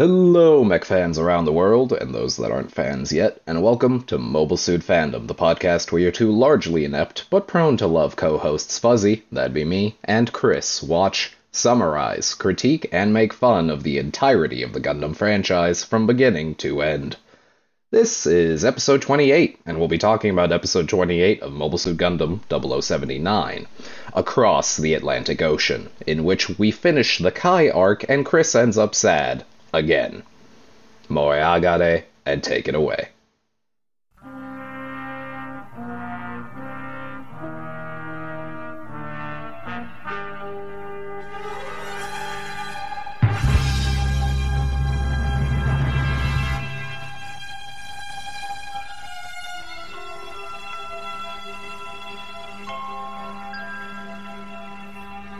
[0.00, 4.16] Hello, mech fans around the world, and those that aren't fans yet, and welcome to
[4.16, 8.38] Mobile Suit Fandom, the podcast where your two largely inept but prone to love co
[8.38, 13.98] hosts Fuzzy, that'd be me, and Chris watch, summarize, critique, and make fun of the
[13.98, 17.16] entirety of the Gundam franchise from beginning to end.
[17.90, 22.40] This is episode 28, and we'll be talking about episode 28 of Mobile Suit Gundam
[22.48, 23.66] 0079,
[24.14, 28.94] Across the Atlantic Ocean, in which we finish the Kai arc and Chris ends up
[28.94, 30.22] sad again.
[31.08, 33.08] Moriagare, and take it away.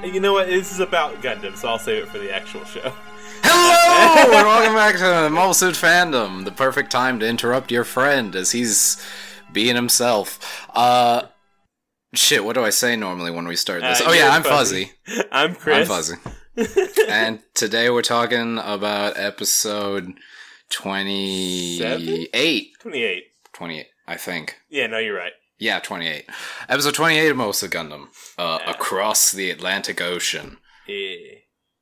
[0.02, 0.48] You know what?
[0.48, 2.92] This is about Gundam, so I'll save it for the actual show.
[3.42, 3.79] Hello,
[4.16, 6.44] and welcome back to Mobile Suit Fandom.
[6.44, 9.00] The perfect time to interrupt your friend as he's
[9.52, 10.66] being himself.
[10.74, 11.22] Uh,
[12.14, 12.44] shit.
[12.44, 14.00] What do I say normally when we start this?
[14.00, 14.92] Uh, oh yeah, I'm Fuzzy.
[15.32, 15.78] I'm Chris.
[15.78, 16.16] I'm Fuzzy.
[17.08, 20.12] and today we're talking about episode
[20.70, 22.72] twenty-eight.
[22.80, 23.22] 28.
[23.52, 24.56] 28, I think.
[24.68, 25.32] Yeah, no, you're right.
[25.58, 26.24] Yeah, 28.
[26.68, 28.06] Episode 28 of Mobile Suit Gundam.
[28.38, 28.70] Uh, Yeah.
[28.70, 30.56] Across the Atlantic Ocean.
[30.86, 31.16] Yeah.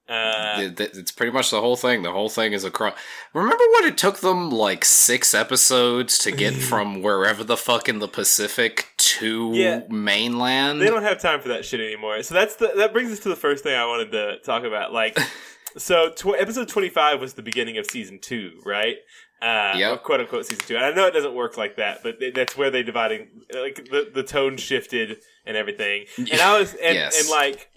[0.09, 2.03] Uh, It- it- it's pretty much the whole thing.
[2.03, 2.95] The whole thing is across.
[3.35, 7.99] Remember what it took them like six episodes to get from wherever the fuck in
[7.99, 9.81] the Pacific to Yeah.
[9.91, 10.81] mainland?
[10.81, 12.23] they don't have time for that shit anymore.
[12.23, 14.93] So that's the that brings us to the first thing I wanted to talk about.
[14.95, 15.19] Like,
[15.77, 18.97] so tw- episode 25 was the beginning of season two, right?
[19.43, 20.03] Uh, Yep.
[20.03, 20.77] quote unquote season two.
[20.77, 23.87] And I know it doesn't work like that, but th- that's where they dividing like
[23.91, 26.07] the the tone shifted and everything.
[26.17, 27.21] And I was and, Yes.
[27.21, 27.69] and like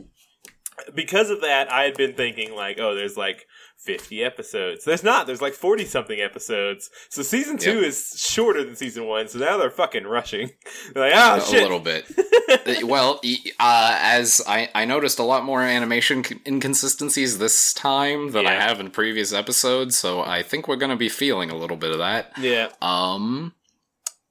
[0.94, 3.46] because of that, I had been thinking like, oh, there's like
[3.80, 4.86] 50 episodes.
[4.86, 5.26] There's not.
[5.28, 6.90] There's like 40 something episodes.
[7.10, 7.84] So season two Yep.
[7.86, 9.28] is shorter than season one.
[9.28, 10.52] So now they're fucking rushing.
[10.94, 11.62] They're like, oh a shit.
[11.64, 12.06] little bit.
[12.52, 13.22] Uh, well,
[13.62, 18.82] uh, as I, I noticed a lot more animation inconsistencies this time than I have
[18.82, 22.34] in previous episodes, so I think we're gonna be feeling a little bit of that.
[22.38, 22.68] Yeah.
[22.82, 23.54] Um,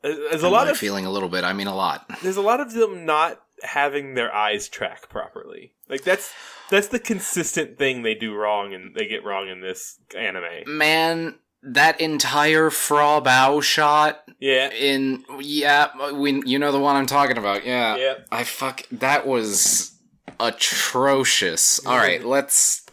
[0.03, 1.44] There's a lot of feeling a little bit.
[1.44, 2.04] I mean a lot.
[2.22, 5.72] there's a lot of them not having their eyes track properly.
[5.90, 6.32] Like that's
[6.70, 10.44] that's the consistent thing they do wrong and they get wrong in this anime.
[10.66, 14.70] Man, that entire Fraw Bow shot Yeah.
[14.70, 17.66] in yeah, we you know the one I'm talking about.
[17.66, 17.96] Yeah.
[17.96, 18.14] Yeah.
[18.30, 19.92] I fuck that was
[20.38, 21.84] atrocious.
[21.86, 22.86] All right, let's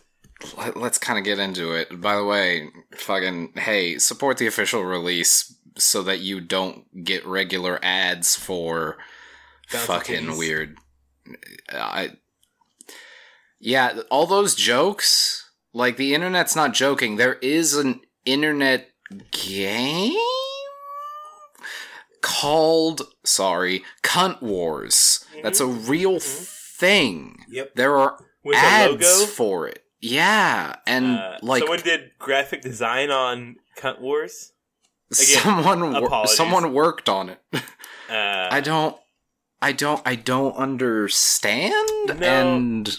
[0.58, 2.00] let, let's kind of get into it.
[2.02, 7.80] By the way, fucking hey, support the official release so that you don't get regular
[7.84, 8.98] ads for
[9.72, 10.78] Bouncy fucking weird.
[11.72, 12.10] Uh, I
[13.60, 17.16] yeah, all those jokes, like the internet's not joking.
[17.18, 18.90] There is an internet
[19.32, 20.14] game
[22.22, 25.26] called sorry, Cunt Wars.
[25.44, 27.44] That's a real thing.
[27.50, 27.76] Yep.
[27.76, 29.26] There are With ads logo.
[29.28, 29.84] for it.
[30.00, 34.52] Yeah, and Uh, like someone did graphic design on Cunt Wars.
[35.12, 37.42] again, someone wor- someone worked on it.
[38.10, 38.96] Uh, I don't
[39.62, 42.14] I don't I don't understand No.
[42.26, 42.98] and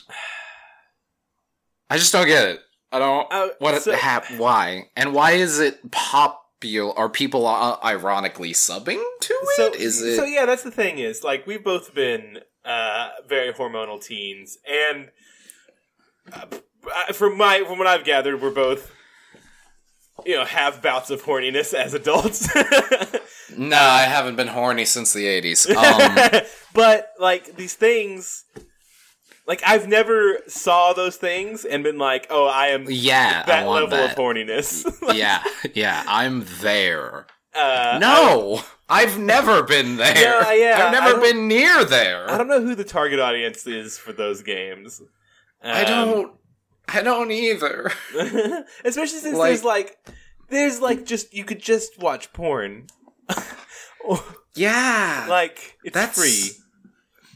[1.91, 2.61] I just don't get it.
[2.93, 7.77] I don't Uh, what so- hap- why and why is it popular are people uh,
[7.85, 9.57] ironically subbing to it?
[9.57, 13.53] so is it so yeah that's the thing is like we've both been uh very
[13.53, 15.11] hormonal teens and
[16.33, 18.91] uh, from my from what i've gathered we're both
[20.27, 22.49] you know have bouts of horniness as adults
[23.57, 25.75] No, I haven't been horny since the 80s.
[26.35, 26.43] Um
[26.75, 28.45] but like these things
[29.49, 33.89] like i've never saw those things and been like oh i am yeah, that level
[33.89, 34.13] that.
[34.13, 34.85] of horniness
[35.17, 35.43] yeah,
[35.75, 37.27] yeah, I'm there.
[37.57, 40.15] uh, No, I've never been there.
[40.15, 42.31] Yeah, yeah, I've never been near there.
[42.31, 45.03] I don't know who the target audience is for those games.
[45.63, 46.33] I Um, don't.
[46.89, 47.91] I don't either.
[48.85, 49.97] Especially since Like- there's like
[50.51, 52.87] there's like just you could just watch porn.
[54.55, 55.27] Yeah.
[55.29, 56.51] like it's That's free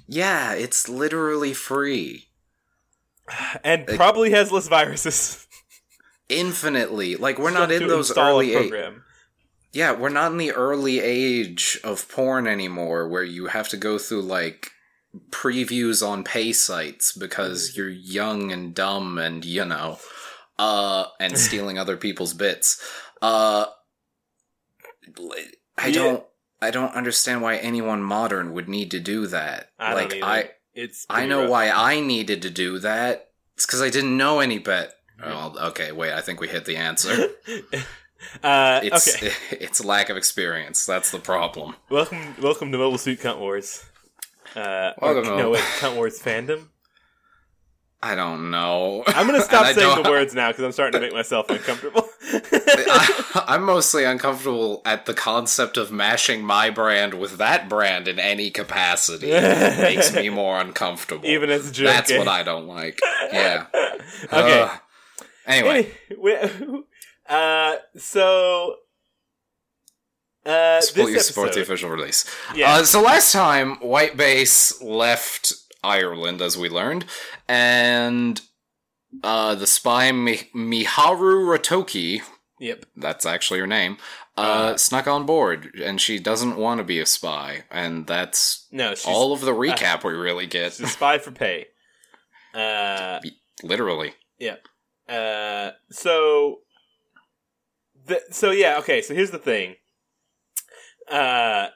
[0.06, 2.28] Yeah, it's literally free.
[3.64, 5.46] and like- probably has less viruses.
[6.28, 7.16] Infinitely.
[7.16, 8.72] Like we're not in those early age.
[9.72, 13.98] Yeah, we're not in the early age of porn anymore where you have to go
[13.98, 14.70] through like
[15.30, 19.98] previews on pay sites because you're young and dumb and you know
[20.58, 22.82] uh and stealing other people's bits.
[23.20, 23.66] Uh
[25.76, 26.24] I don't
[26.62, 29.70] I don't understand why anyone modern would need to do that.
[29.78, 30.14] I like.
[30.22, 31.50] I It's I know rough.
[31.50, 33.30] why I needed to do that.
[33.56, 36.12] It's because I didn't know any bet Well, okay, wait.
[36.12, 37.28] I think we hit the answer.
[38.42, 39.32] uh, It's okay.
[39.60, 40.86] it's lack of experience.
[40.86, 41.74] That's the problem.
[41.90, 43.84] welcome, welcome to Mobile Suit Cunt Wars.
[44.56, 46.68] Uh, or, Welcome to- no, wait, Cunt Wars fandom.
[48.02, 49.04] I don't know.
[49.06, 52.08] I'm gonna stop saying the words now because I'm starting to make myself uncomfortable.
[52.32, 58.18] I, I'm mostly uncomfortable at the concept of mashing my brand with that brand in
[58.18, 59.30] any capacity.
[59.30, 61.26] It makes me more uncomfortable.
[61.26, 61.86] Even as a joke.
[61.86, 62.18] That's eh?
[62.18, 63.00] what I don't like.
[63.32, 63.66] Yeah.
[64.24, 64.62] Okay.
[64.62, 64.80] Ugh.
[65.46, 66.82] anyway, Anyway,
[67.28, 68.76] uh, so
[70.44, 72.24] uh, this support the official release.
[72.54, 72.74] Yeah.
[72.74, 75.52] Uh, so last time, White Base left
[75.82, 77.04] Ireland, as we learned,
[77.48, 78.40] and
[79.22, 82.22] uh, the spy Mi- Miharu Ratoki,
[82.60, 83.98] yep, that's actually her name,
[84.36, 88.66] uh, Uh, snuck on board, and she doesn't want to be a spy, and that's
[88.70, 90.72] no, all of the recap we really get.
[90.72, 91.66] she's a spy for pay.
[92.54, 93.20] Uh,
[93.62, 94.14] Literally.
[94.38, 94.66] Yep.
[95.08, 96.60] Uh, so,
[98.06, 99.02] the, so yeah, okay.
[99.02, 99.76] So here's the thing.
[101.10, 101.68] Uh,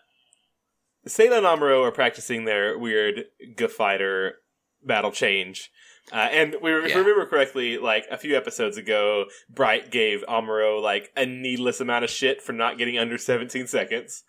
[1.09, 3.25] Sayla and Amuro are practicing their weird
[3.59, 4.37] G fighter
[4.85, 5.71] battle change.
[6.13, 6.97] Uh, and we, if Yeah.
[6.97, 12.05] we remember correctly, like a few episodes ago, Bright gave Amuro like a needless amount
[12.05, 14.23] of shit for not getting under 17 seconds.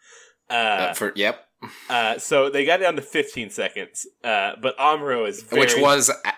[0.50, 1.46] Uh, Uh, for Yep.
[1.90, 4.08] uh, so they got down to 15 seconds.
[4.24, 6.34] Uh, but Amuro is very, Which was a-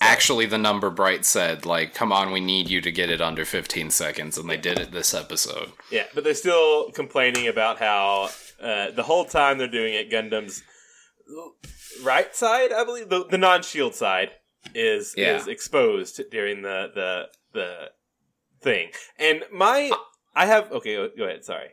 [0.00, 3.44] actually the number Bright said, like, come on, we need you to get it under
[3.44, 5.72] 15 seconds, and they did it this episode.
[5.90, 8.30] Yeah, but they're still complaining about how
[8.62, 10.62] uh, the whole time they're doing it, Gundam's
[12.02, 14.30] right side, I believe, the, the non-shield side
[14.74, 15.36] is Yeah.
[15.36, 17.90] is exposed during the the the
[18.60, 18.90] thing.
[19.18, 19.90] And my,
[20.34, 21.44] I have okay, go, go ahead.
[21.44, 21.68] Sorry.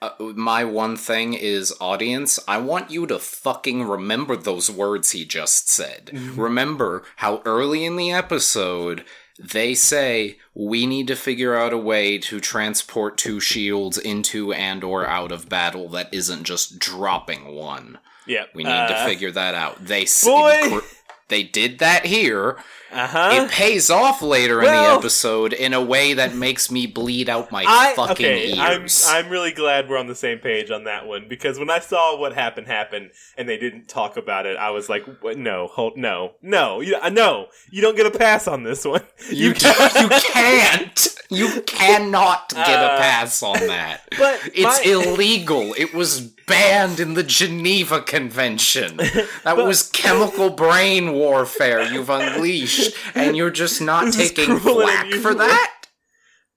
[0.00, 5.24] Uh, my one thing is, audience, I want you to fucking remember those words he
[5.24, 6.12] just said.
[6.36, 9.04] remember how early in the episode
[9.38, 14.82] they say we need to figure out a way to transport two shields into and
[14.82, 17.98] or out of battle that isn't just dropping one.
[18.26, 19.84] Yeah, We need to uh, figure that out.
[19.84, 20.80] They Boy!
[21.28, 22.56] They did that here.
[22.90, 23.28] Uh huh.
[23.32, 27.52] It pays off later in the episode in a way that makes me bleed out
[27.52, 28.58] my I fucking okay.
[28.58, 29.04] I'm ears.
[29.06, 32.18] I'm really glad we're on the same page on that one because when I saw
[32.18, 35.04] what happened happen and they didn't talk about it, I was like,
[35.36, 39.02] no, hold, no, no, you, uh, no, you don't get a pass on this one.
[39.30, 41.08] You do, you can't.
[41.28, 44.00] You cannot get a Uh, pass on that.
[44.18, 45.74] But It's my- illegal.
[45.76, 48.96] It was banned in the Geneva Convention.
[48.96, 55.34] That But- was chemical brain warfare you've unleashed, and you're just not taking flack for
[55.34, 55.74] that.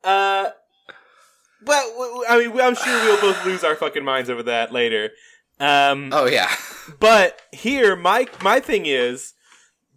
[0.03, 0.49] Uh,
[1.63, 5.11] well, I mean, I'm sure we'll both lose our fucking minds over that later.
[5.59, 6.49] Um, Oh yeah,
[6.99, 9.33] but here, my my thing is,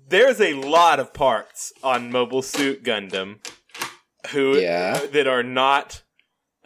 [0.09, 3.39] there's a lot of parts on Mobile Suit Gundam
[4.33, 5.07] who Yeah.
[5.13, 6.03] that are not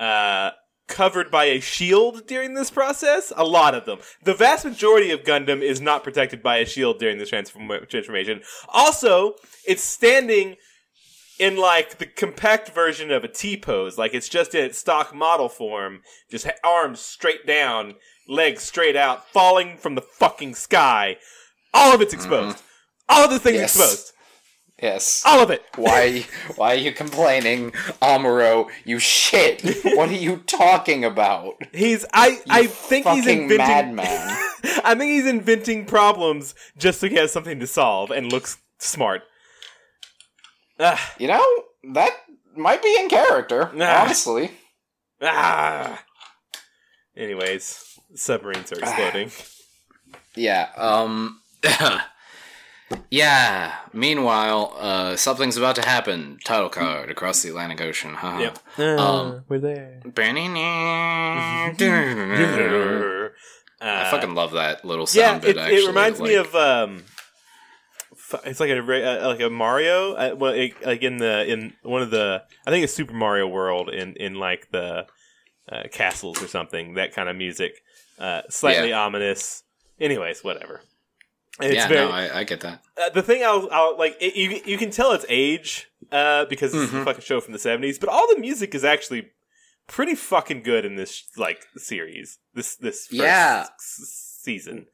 [0.00, 0.50] uh,
[0.88, 3.32] covered by a shield during this process.
[3.36, 3.98] A lot of them.
[4.24, 8.40] The vast majority of Gundam is not protected by a shield during this transform- transformation.
[8.68, 9.34] Also,
[9.66, 10.56] it's standing
[11.38, 15.14] in like the compact version of a T pose, like it's just in its stock
[15.14, 16.00] model form,
[16.30, 17.94] just ha- arms straight down,
[18.26, 21.16] legs straight out, falling from the fucking sky.
[21.72, 22.32] All of it's mm-hmm.
[22.32, 22.62] exposed.
[23.08, 23.76] All of the things Yes.
[23.76, 24.12] exposed.
[24.82, 25.22] Yes.
[25.26, 25.62] All of it.
[25.76, 26.26] Why?
[26.56, 27.72] Why are you complaining,
[28.02, 28.68] Amuro?
[28.84, 29.62] You shit.
[29.96, 31.54] What are you talking about?
[31.72, 34.36] He's I I think he's inventing madman.
[34.84, 39.22] I think he's inventing problems just so he has something to solve and looks smart.
[40.80, 41.44] Ah, You know
[41.94, 42.12] that
[42.56, 43.70] might be in character.
[43.74, 44.02] Nah.
[44.02, 44.50] Honestly.
[45.22, 46.02] ah.
[47.16, 49.30] Anyways, submarines are exploding.
[50.36, 51.40] Yeah, um
[53.10, 53.74] Yeah.
[53.92, 56.38] Meanwhile, uh something's about to happen.
[56.44, 58.14] Title card across the Atlantic Ocean.
[58.14, 58.38] Haha.
[58.40, 58.58] yep.
[58.78, 60.00] Um, we're there.
[63.80, 65.84] I Uh, fucking love that little yeah, sound bit it, actually.
[65.84, 67.04] it reminds me of um,
[68.44, 72.02] it's like a uh, like a Mario, uh, well, it, like in the in one
[72.02, 75.06] of the I think it's Super Mario World in in like the
[75.70, 76.94] uh, castles or something.
[76.94, 77.82] That kind of music,
[78.18, 79.62] uh, slightly ominous.
[80.00, 80.80] Anyways, whatever.
[81.60, 82.82] It's Yeah, very no, I, I get that.
[83.00, 86.74] uh, the thing I'll, I'll like it, you you can tell its age uh, because
[86.74, 89.30] it's a fucking show from the seventies, but all the music is actually
[89.88, 92.38] pretty fucking good in this like series.
[92.54, 93.66] This this first Yeah.
[93.74, 94.86] s- season.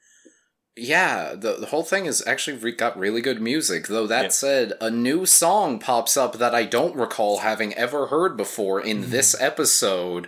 [0.76, 3.86] Yeah, the, the whole thing is actually re- got really good music.
[3.86, 4.28] Though that Yeah.
[4.30, 9.02] said, a new song pops up that I don't recall having ever heard before in
[9.02, 9.10] Mm-hmm.
[9.12, 10.26] this episode,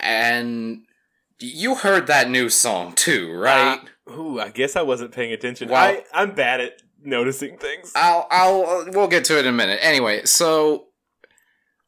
[0.00, 0.82] and
[1.40, 3.80] you heard that new song too, right?
[4.08, 5.68] Uh, ooh, I guess I wasn't paying attention.
[5.68, 7.92] Well- I I'm bad at noticing things.
[7.94, 9.78] I'll I'll we'll get to it in a minute.
[9.82, 10.86] Anyway, so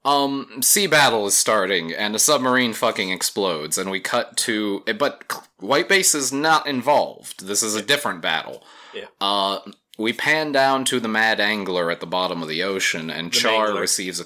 [0.04, 4.82] Um, sea battle is starting, and a submarine fucking explodes, and we cut to.
[4.98, 7.46] But White Base is not involved.
[7.46, 8.64] This is a different battle.
[8.94, 9.06] Yeah.
[9.20, 9.58] Uh,
[9.98, 13.36] we pan down to the Mad Angler at the bottom of the ocean, and The
[13.36, 13.80] Char Mangler.
[13.80, 14.24] receives a.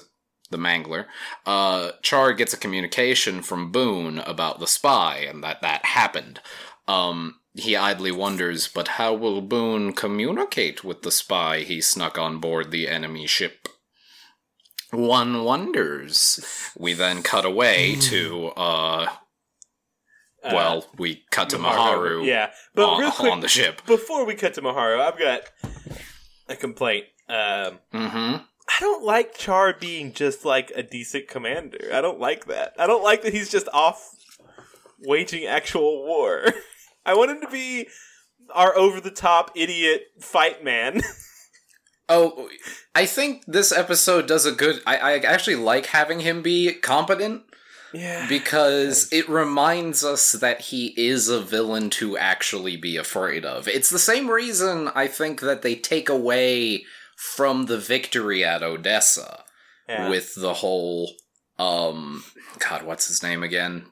[0.51, 1.05] The Mangler.
[1.45, 6.39] Uh, Char gets a communication from Boone about the spy and that that happened.
[6.87, 12.39] Um, he idly wonders, but how will Boone communicate with the spy he snuck on
[12.39, 13.67] board the enemy ship?
[14.91, 16.39] One wonders.
[16.77, 19.07] We then cut away to, uh,
[20.43, 23.81] Uh, well, we cut to Miharu Yeah, but on, real quick, on the ship.
[23.87, 25.41] before we cut to Miharu, I've got
[26.47, 27.05] a complaint.
[27.27, 28.35] Um, hmm
[28.67, 31.89] I don't like Char being just like a decent commander.
[31.93, 32.73] I don't like that.
[32.79, 34.15] I don't like that he's just off
[35.05, 36.45] waging actual war.
[37.05, 37.87] I want him to be
[38.53, 41.01] our over the top idiot fight man.
[42.07, 42.49] Oh,
[42.93, 44.79] I think this episode does a good.
[44.85, 47.43] I, I actually like having him be competent.
[47.95, 48.27] yeah.
[48.29, 53.67] because it reminds us that he is a villain to actually be afraid of.
[53.67, 56.83] It's the same reason I think that they take away
[57.15, 59.43] from the victory at Odessa
[59.87, 60.09] yeah.
[60.09, 61.11] with the whole
[61.57, 62.23] um
[62.59, 63.85] god what's his name again?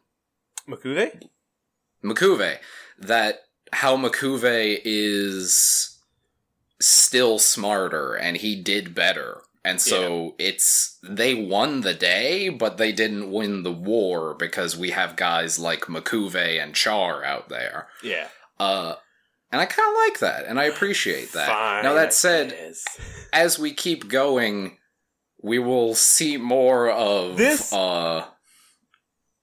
[0.67, 1.27] Makuve?
[2.03, 2.57] Makuve
[2.99, 5.97] that how Makuve is
[6.79, 9.41] still smarter and he did better.
[9.65, 14.89] And so it's they won the day, but they didn't win the war because we
[14.89, 17.87] have guys like Makuve and Char out there.
[18.03, 18.27] Yeah.
[18.59, 18.95] Uh
[19.53, 21.47] and I kind of like that and I appreciate that.
[21.47, 22.53] Fine, now that said,
[23.33, 24.77] as we keep going,
[25.41, 28.25] we will see more of This- uh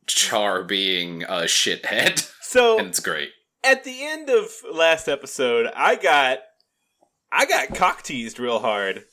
[0.07, 3.31] Char being a shithead, So and it's great.
[3.63, 6.41] at the end of last episode, I got
[7.31, 9.05] I got cock teased real hard.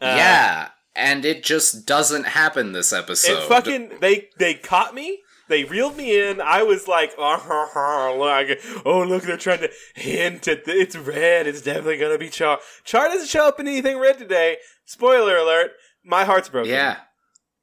[0.00, 3.38] Uh, yeah, and it just doesn't happen this episode.
[3.42, 5.18] it fucking they they caught me.
[5.52, 6.40] They reeled me in.
[6.40, 11.46] I was like, oh, like, oh look, they're trying to hint at the, it's red.
[11.46, 12.58] It's definitely gonna be Char.
[12.84, 14.56] Char doesn't show up in anything red today.
[14.86, 15.72] Spoiler alert.
[16.04, 16.70] My heart's broken.
[16.72, 16.96] yeah,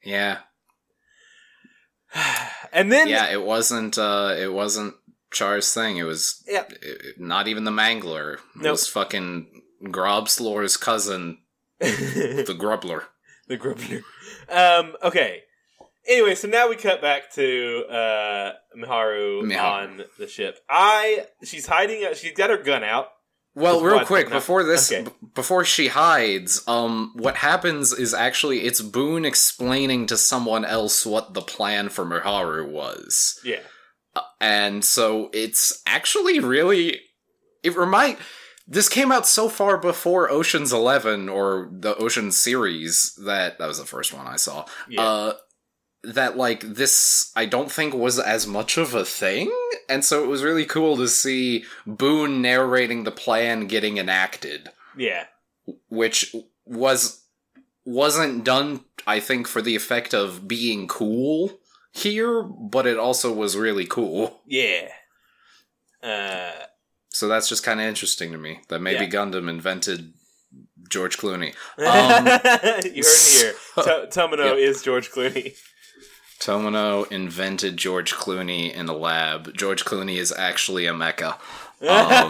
[0.03, 0.37] yeah,
[2.71, 3.31] and then yeah.
[3.31, 3.97] It wasn't.
[3.97, 4.95] uh It wasn't
[5.31, 5.97] Char's thing.
[5.97, 8.35] It was yeah, it- not even the Mangler.
[8.35, 8.71] It Nope.
[8.71, 11.39] was fucking Grobslor's cousin,
[11.79, 13.05] the Grubbler.
[13.47, 14.03] the Grubler.
[14.47, 14.79] Grubbler.
[14.79, 14.95] Um.
[15.03, 15.43] Okay.
[16.07, 19.61] Anyway, so now we cut back to uh Miharu, Miharu.
[19.61, 20.59] on the ship.
[20.69, 22.05] I she's hiding.
[22.15, 23.09] She's got her gun out.
[23.55, 25.03] Well, real quick before this, Okay.
[25.03, 31.05] b- before she hides, um, what happens is actually it's Boone explaining to someone else
[31.05, 33.39] what the plan for Miharu was.
[33.43, 33.59] Yeah.
[34.41, 36.99] and so it's actually really
[37.63, 38.17] it remind
[38.67, 43.77] this came out so far before oceans 11 or the ocean series that that was
[43.79, 45.01] the first one i saw Yeah.
[45.01, 45.33] uh
[46.03, 49.53] that like this i don't think was as much of a thing
[49.89, 55.25] and so it was really cool to see boone narrating the plan getting enacted Yeah.
[55.89, 56.33] which
[56.65, 57.23] was
[57.85, 61.59] wasn't done i think for the effect of being cool
[61.91, 64.87] here but it also was really cool Yeah.
[66.01, 66.51] Uh.
[67.11, 69.09] So that's just kind of interesting to me that maybe Yeah.
[69.11, 70.13] Gundam invented
[70.89, 71.53] George Clooney.
[71.77, 73.53] you heard it here.
[73.83, 74.57] To- Tomino Yep.
[74.57, 75.55] is George Clooney.
[76.39, 79.53] Tomino invented George Clooney in the lab.
[79.55, 81.37] George Clooney is actually a mecha.
[81.81, 82.29] Um,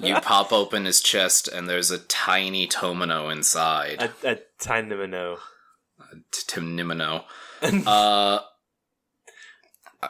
[0.00, 4.02] you pop open his chest and there's a tiny Tomino inside.
[4.02, 5.38] a, a Tynamino.
[6.32, 7.24] Timnimino.
[7.60, 8.38] Uh,
[10.00, 10.08] uh,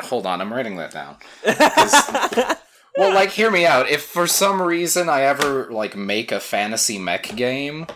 [0.00, 1.16] hold on, I'm writing that down.
[2.96, 3.88] well, like, hear me out.
[3.88, 7.86] If for some reason I ever like make a fantasy mech game,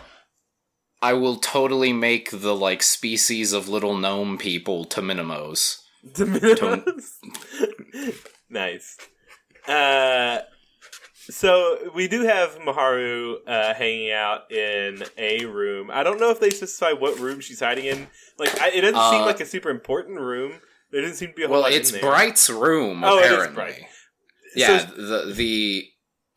[1.03, 5.81] I will totally make the like species of little gnome people Tominimos.
[6.13, 7.19] Tomino's.
[8.49, 8.97] nice.
[9.67, 10.39] Uh,
[11.29, 15.89] so we do have Miharu uh, hanging out in a room.
[15.91, 18.07] I don't know if they specify what room she's hiding in.
[18.37, 20.53] Like, I, it doesn't seem Uh, like a super important room.
[20.91, 21.91] There doesn't seem to be a whole Well, it's.
[21.91, 23.55] Bright's room Oh, it is apparently.
[23.55, 23.79] Bright.
[24.55, 25.89] Yeah, So- the the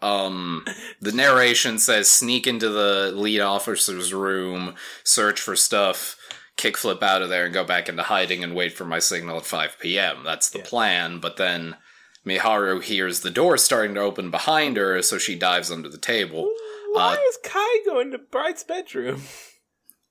[0.07, 0.65] um
[1.01, 6.17] the narration says sneak into the lead officer's room, search for stuff,
[6.57, 9.47] kickflip out of there, and go back into hiding and wait for my signal at
[9.47, 10.23] 5 p.m.
[10.25, 10.65] That's the Yeah.
[10.67, 11.19] plan.
[11.19, 11.77] But then
[12.25, 16.51] Miharu hears the door starting to open behind her, so she dives under the table.
[16.93, 19.23] Why Uh, is Kai going to Bright's bedroom?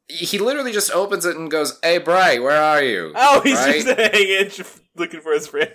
[0.07, 3.83] He literally just opens it and goes, "Hey, Bright, where are you?" Oh, he's Right?
[3.83, 4.51] just hanging,
[4.95, 5.73] looking for his friend.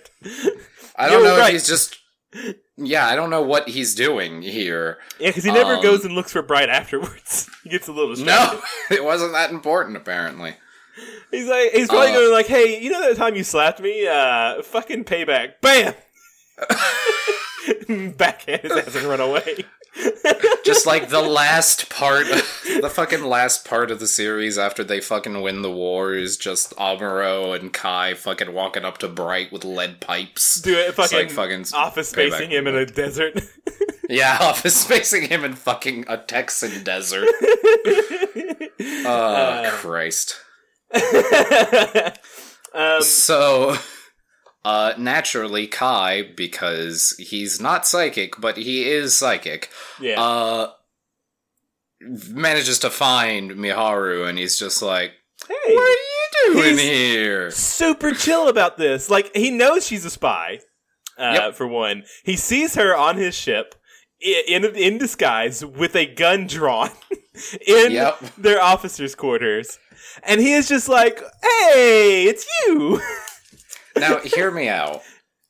[0.95, 1.47] I don't Yo, know Bright.
[1.47, 1.97] if he's just
[2.85, 4.97] yeah, I don't know what he's doing here.
[5.19, 7.49] Yeah, because he never Um, goes and looks for Bright afterwards.
[7.63, 8.57] he gets a little distracted.
[8.57, 8.61] No,
[8.95, 10.55] it wasn't that important apparently.
[11.31, 14.05] He's like, he's probably Uh, going like, "Hey, you know that time you slapped me?
[14.07, 15.93] Uh, fucking payback, bam!"
[18.17, 19.65] Backhand his ass and run away.
[20.65, 22.25] Just like the last part,
[22.81, 26.73] the fucking last part of the series after they fucking win the war is just
[26.77, 30.61] Amuro and Kai fucking walking up to Bright with lead pipes.
[30.61, 33.41] Do it, fucking, like fucking office spacing him in a desert.
[34.09, 37.27] Yeah, office facing him in fucking a Texan desert.
[38.79, 40.35] Oh Christ.
[42.73, 43.75] um, So,
[44.63, 50.71] uh, naturally, Kai, because he's not psychic, but he is psychic, yeah, uh,
[52.29, 55.11] manages to find Miharu, and he's just like,
[55.47, 59.09] hey, "What are you doing He's- here?" super chill about this.
[59.09, 60.59] Like he knows she's a spy.
[61.17, 61.55] Uh, Yep.
[61.55, 63.75] For one, he sees her on his ship
[64.19, 66.89] in in disguise with a gun drawn
[67.67, 68.19] in Yep.
[68.37, 69.77] their officers' quarters,
[70.23, 73.01] and he is just like, "Hey, it's you."
[73.97, 75.01] Now, hear me out.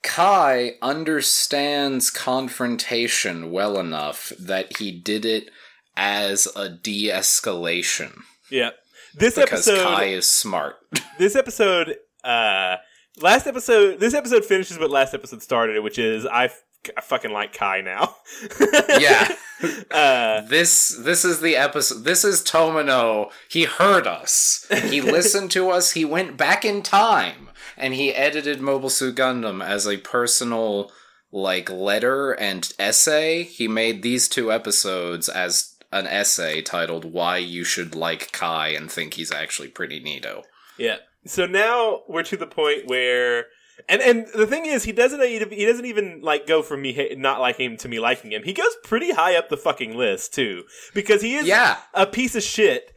[0.04, 5.50] Kai understands confrontation well enough that he did it
[5.96, 8.72] as a de-escalation yeah.
[9.16, 9.46] This episode.
[9.46, 10.76] because episode, Kai is smart.
[11.18, 12.78] this episode, uh,
[13.22, 16.62] last episode, this episode finishes what last episode started, which is I, f-
[16.98, 18.16] I fucking like Kai now.
[19.00, 19.36] Yeah.
[19.92, 22.04] Uh, This this is the episode.
[22.04, 23.30] This is Tomino.
[23.48, 24.66] He heard us.
[24.90, 25.92] He listened to us.
[25.92, 27.41] He went back in time
[27.82, 30.92] and he edited Mobile Suit Gundam as a personal
[31.32, 33.44] like letter and essay.
[33.44, 38.90] He made these two episodes as an essay titled "Why You Should Like Kai and
[38.92, 40.44] Think He's Actually Pretty Neato."
[40.78, 40.98] Yeah.
[41.26, 43.46] So now we're to the point where,
[43.88, 47.40] and and the thing is, he doesn't he doesn't even like go from me not
[47.40, 48.44] liking him to me liking him.
[48.44, 51.78] He goes pretty high up the fucking list too, because he is Yeah.
[51.94, 52.94] a piece of shit.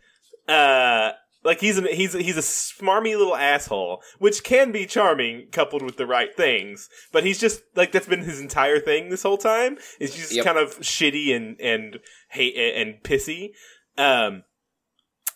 [0.49, 1.13] Uh,
[1.45, 5.97] like he's an he's he's a smarmy little asshole, which can be charming coupled with
[5.97, 6.89] the right things.
[7.13, 9.77] But he's just like that's been his entire thing this whole time.
[10.01, 10.45] Is just Yep.
[10.45, 11.99] kind of shitty and and
[12.31, 13.51] hate and pissy.
[13.99, 14.45] Um,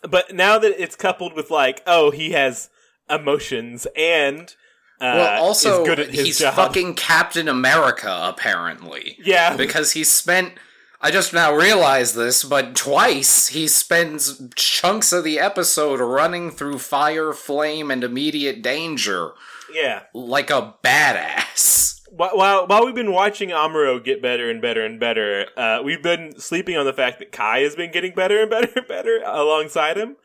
[0.09, 2.69] but now that it's coupled with like, oh, he has
[3.09, 4.55] emotions and
[5.01, 6.53] uh, well, also is good at his he's job.
[6.55, 9.17] fucking Captain America apparently.
[9.23, 10.53] yeah, because he spent
[11.01, 16.79] I just now realized this, but twice he spends chunks of the episode running through
[16.79, 19.31] fire, flame, and immediate danger
[19.73, 20.03] yeah.
[20.13, 22.01] like a badass.
[22.11, 26.37] While, while we've been watching Amuro get better and better and better, uh, we've been
[26.37, 29.95] sleeping on the fact that Kai has been getting better and better and better alongside
[29.95, 30.17] him.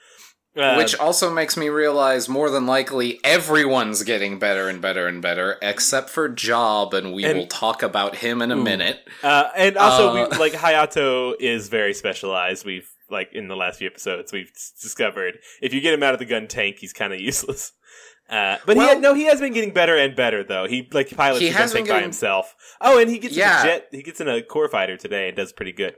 [0.56, 5.20] Uh, Which also makes me realize more than likely everyone's getting better and better and
[5.20, 9.00] better, except for Job, and we And- will talk about him in a minute.
[9.24, 12.64] uh, and also uh, we like Hayato is very specialized.
[12.64, 16.20] We've like in the last few episodes we've discovered if you get him out of
[16.20, 17.72] the gun tank, he's kind of useless.
[18.30, 20.66] Uh, but he had, no, he has been getting better and better though.
[20.66, 22.54] He like pilots He the gun tank by himself.
[22.80, 23.60] Oh, and he gets Yeah.
[23.60, 23.88] in a jet.
[23.92, 25.96] He gets in a core fighter today and does pretty good.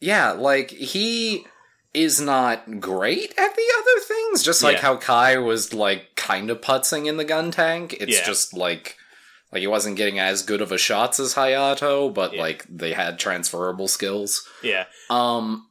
[0.00, 1.46] Yeah, like he
[1.94, 4.82] is not great at the other things, just like Yeah.
[4.82, 7.96] how Kai was like kind of putzing in the gun tank.
[8.00, 8.26] It's Yeah.
[8.26, 8.96] just like
[9.52, 12.40] like he wasn't getting as good of a shots as Hayato, but Yeah.
[12.42, 14.46] like they had transferable skills.
[14.62, 14.86] Yeah.
[15.08, 15.68] Um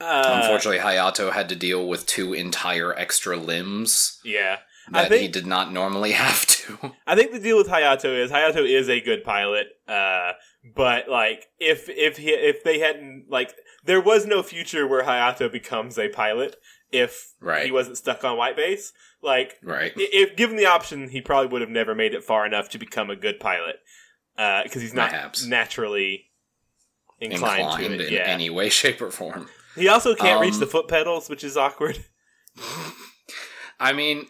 [0.00, 4.58] Uh, unfortunately Hayato had to deal with two entire extra limbs yeah.
[4.92, 6.92] I that he did not normally have to.
[7.06, 10.32] I think the deal with Hayato is Hayato is a good pilot, uh,
[10.74, 15.50] but like if if he if they hadn't like there was no future where Hayato
[15.50, 16.56] becomes a pilot
[16.90, 17.66] if Right.
[17.66, 18.92] he wasn't stuck on white base.
[19.22, 19.92] Like right.
[19.96, 23.10] if given the option, he probably would have never made it far enough to become
[23.10, 23.76] a good pilot
[24.36, 25.44] because he's not Perhaps.
[25.46, 26.30] naturally
[27.20, 28.08] inclined, Inclined to it.
[28.08, 29.48] in Yeah, any way, shape, or form.
[29.76, 32.04] he also can't reach Um, the foot pedals, which is awkward.
[33.80, 34.26] I mean,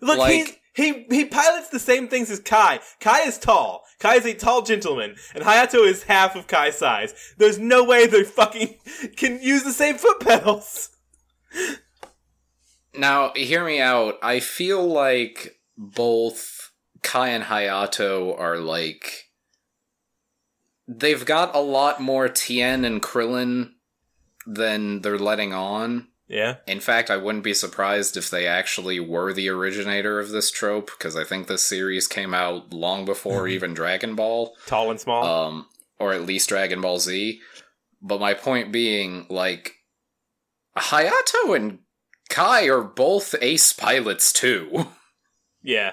[0.00, 2.78] Look, Like- he's, he he pilots the same things as Kai.
[3.00, 3.84] Kai is tall.
[3.98, 7.12] Kai is a tall gentleman, and Hayato is half of Kai's size.
[7.36, 8.76] There's no way they fucking
[9.16, 10.90] can use the same foot pedals.
[12.94, 14.18] Now, hear me out.
[14.22, 16.70] I feel like both
[17.02, 19.24] Kai and Hayato are like.
[20.86, 23.72] They've got a lot more Tien and Krillin
[24.46, 26.06] than they're letting on.
[26.28, 30.50] Yeah, In fact, I wouldn't be surprised if they actually were the originator of this
[30.50, 35.00] trope, because I think this series came out long before even Dragon Ball tall and
[35.00, 35.24] small.
[35.24, 35.66] um,
[35.98, 37.40] or at least Dragon Ball Z.
[38.02, 39.76] But my point being, like,
[40.76, 41.78] Hayato and
[42.28, 44.88] Kai are both ace pilots too.
[45.62, 45.92] yeah,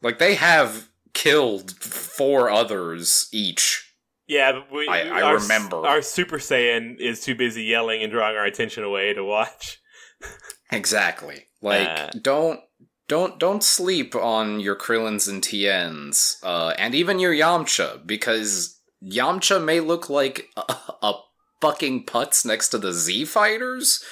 [0.00, 3.85] like, they have killed four others each.
[4.28, 5.86] Yeah, but we, I- I our, remember.
[5.86, 9.80] our Super Saiyan is too busy yelling and drawing our attention away to watch.
[10.72, 11.44] Exactly.
[11.62, 12.10] Like Uh.
[12.20, 12.60] don't
[13.08, 19.62] don't don't sleep on your Krillins and Tiens, uh, and even your Yamcha, because Yamcha
[19.62, 21.14] may look like a, a
[21.60, 24.02] fucking putz next to the Z fighters,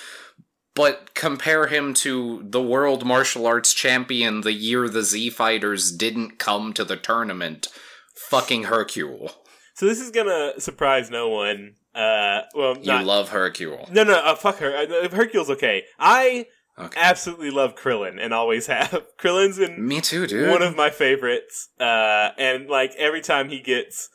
[0.77, 6.39] but compare him to the world martial arts champion the year the Z fighters didn't
[6.39, 7.67] come to the tournament,
[8.15, 9.33] fucking Hercule.
[9.75, 11.75] So this is gonna surprise no one.
[11.95, 13.89] Uh, well, You not, love Hercule.
[13.93, 14.75] no, no, uh, fuck her.
[14.77, 15.85] Uh, Hercule's okay.
[15.99, 17.01] I Okay.
[17.01, 19.05] absolutely love Krillin and always have.
[19.19, 20.51] Krillin's been Me too, dude.
[20.51, 21.69] one of my favorites.
[21.79, 24.09] Uh, and like every time he gets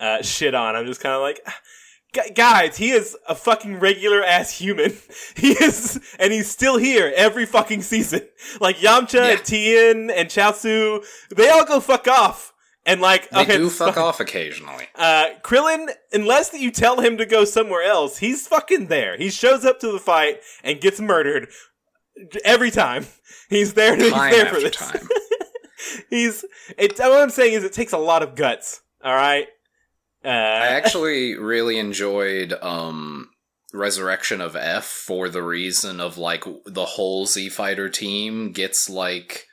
[0.00, 4.50] uh, shit on, I'm just kind of like, guys, he is a fucking regular ass
[4.58, 4.94] human.
[5.36, 8.22] he is, and he's still here every fucking season.
[8.60, 9.24] Like Yamcha, Yeah.
[9.32, 12.54] and Tien, and Chaozu, they all go fuck off.
[12.86, 14.86] And like, they okay, do fuck off occasionally.
[14.94, 19.18] Uh, Krillin, unless that you tell him to go somewhere else, he's fucking there.
[19.18, 21.48] He shows up to the fight and gets murdered
[22.44, 23.06] every time.
[23.48, 23.94] He's there.
[23.94, 24.74] He's Time there for this.
[24.74, 25.08] time.
[26.10, 26.44] he's.
[26.76, 28.80] It, what I'm saying is, it takes a lot of guts.
[29.04, 29.46] All right.
[30.24, 33.30] Uh, I actually really enjoyed um
[33.72, 39.46] Resurrection of F for the reason of like the whole Z Fighter team gets like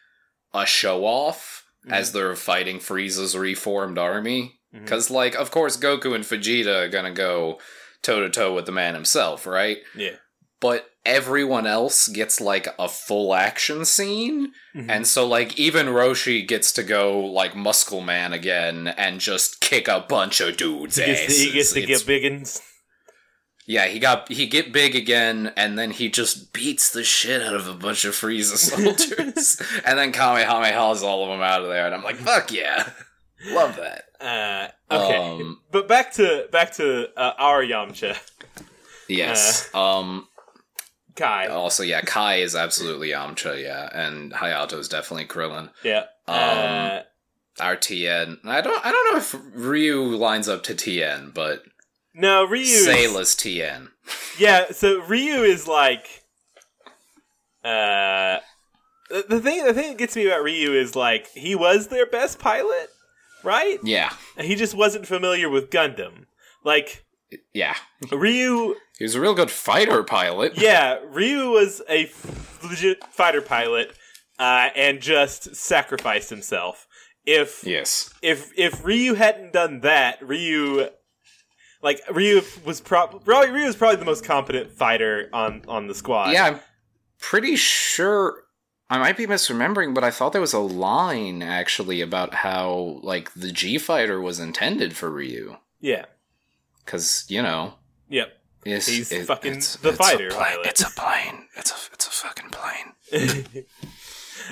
[0.56, 4.60] a show off as they're fighting Frieza's reformed army.
[4.72, 7.60] Because, like, of course, Goku and Vegeta are gonna go
[8.02, 9.78] toe to toe with the man himself, right?
[9.96, 10.16] yeah.
[10.60, 14.54] But everyone else gets like a full action scene.
[14.74, 14.86] Mhm.
[14.90, 19.90] And so, like, even Roshi gets to go, like, Muscle Man again and just kick
[19.90, 22.48] a bunch of dudes' he gets, to, he gets to It's- get big and
[23.66, 27.54] Yeah, he got he get big again, and then he just beats the shit out
[27.56, 31.86] of a bunch of Frieza soldiers, and then Kamehamehas all of them out of there,
[31.86, 32.90] and I'm like, fuck yeah,
[33.52, 34.04] love that.
[34.20, 35.18] uh, okay.
[35.18, 38.18] Um, but back to back to uh, our Yamcha
[39.08, 39.74] Yes.
[39.74, 40.28] um.
[41.16, 41.46] Kai.
[41.46, 45.70] Also, yeah, Kai is absolutely Yamcha, yeah, and Hayato's definitely Krillin.
[45.84, 46.06] yeah.
[46.28, 47.00] Um, uh,
[47.60, 51.62] Our Tien, I don't, I don't know if Ryu lines up to Tien, but
[52.14, 52.66] no, Ryu.
[52.66, 53.90] Sayla's Tien.
[54.38, 56.24] Yeah, so Ryu is like
[57.64, 58.40] uh
[59.10, 62.06] the the thing the thing that gets me about Ryu is like he was their
[62.06, 62.90] best pilot,
[63.44, 63.80] right?
[63.84, 66.26] Yeah, He just wasn't familiar with Gundam.
[66.64, 67.06] Like
[67.54, 67.76] yeah,
[68.12, 70.54] Ryu he was a real good fighter pilot.
[70.58, 73.94] yeah, Ryu was a f- legit fighter pilot
[74.40, 76.88] uh and just sacrificed himself.
[77.26, 78.14] If Yes.
[78.22, 80.90] if if Ryu hadn't done that, Ryu
[81.84, 83.20] like Ryu was probably
[83.52, 86.32] Ryu was probably the most competent fighter on on the squad.
[86.32, 86.60] Yeah, I'm
[87.20, 88.44] pretty sure
[88.90, 93.34] I might be misremembering, but I thought there was a line actually about how like
[93.34, 96.06] the G fighter was intended for Ryu Yeah.
[96.86, 97.76] because you know
[98.10, 98.30] Yep.
[98.66, 100.58] it's, He's it- fucking it's- the it's fighter A plane.
[100.66, 101.48] It's a plane.
[101.58, 103.46] It's a it's a fucking plane.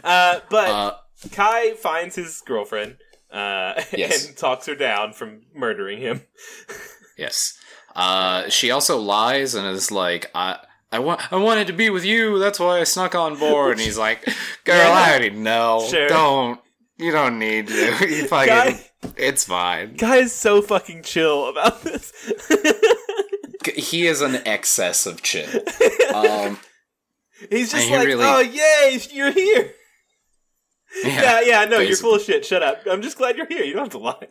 [0.03, 0.93] uh, but Uh,
[1.31, 2.97] Kai finds his girlfriend
[3.31, 4.27] uh, Yes.
[4.27, 6.21] and talks her down from murdering him.
[7.17, 7.57] yes.
[7.95, 10.59] Uh, she also lies and is like I.
[10.93, 11.31] I want.
[11.31, 12.37] I wanted to be with you.
[12.37, 13.71] That's why I snuck on board.
[13.73, 14.25] And he's like,
[14.65, 14.91] "Girl, Yeah.
[14.91, 15.87] I already know.
[15.89, 16.09] Sure.
[16.09, 16.59] Don't.
[16.97, 17.73] You don't need to.
[18.09, 18.47] You fucking.
[18.47, 19.95] Guy, It's fine.
[19.97, 22.11] Kai is so fucking chill about this.
[23.75, 25.47] He is an excess of chill.
[26.15, 26.57] Um,
[27.49, 29.71] He's just like, really- oh yay, you're here.
[31.03, 32.43] Yeah, yeah, no, you're full of shit.
[32.43, 32.81] Shut up.
[32.89, 33.63] I'm just glad you're here.
[33.63, 34.27] You don't have to lie.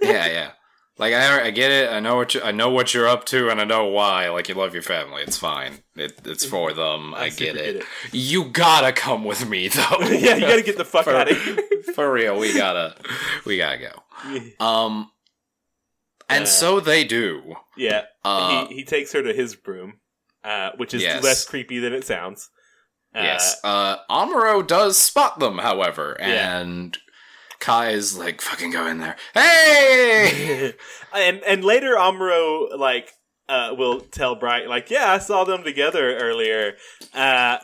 [0.00, 0.50] yeah, yeah.
[0.98, 1.90] Like I, I get it.
[1.90, 4.28] I know what you, I know what you're up to, and I know why.
[4.28, 5.22] Like you love your family.
[5.22, 5.78] It's fine.
[5.96, 7.14] It, it's for them.
[7.14, 7.72] I, super get it.
[7.74, 7.84] get it.
[8.12, 9.96] You gotta come with me, though.
[10.00, 11.56] yeah, you gotta get the fuck For- out of here.
[11.94, 12.38] for real.
[12.38, 12.94] We gotta,
[13.46, 14.64] we gotta go.
[14.64, 15.10] Um,
[16.28, 17.56] and Uh, so they do.
[17.76, 19.94] yeah, Uh, he he takes her to his room,
[20.44, 21.24] uh, which is Yes.
[21.24, 22.50] less creepy than it sounds.
[23.14, 23.56] Uh, yes.
[23.64, 26.60] Uh, Amuro does spot them, however, Yeah.
[27.62, 30.74] Kai is like, "Fucking go in there." Hey.
[31.14, 33.12] and and later Amuro like
[33.48, 36.74] uh, will tell Bright like, yeah, I saw them together earlier,
[37.14, 37.58] uh,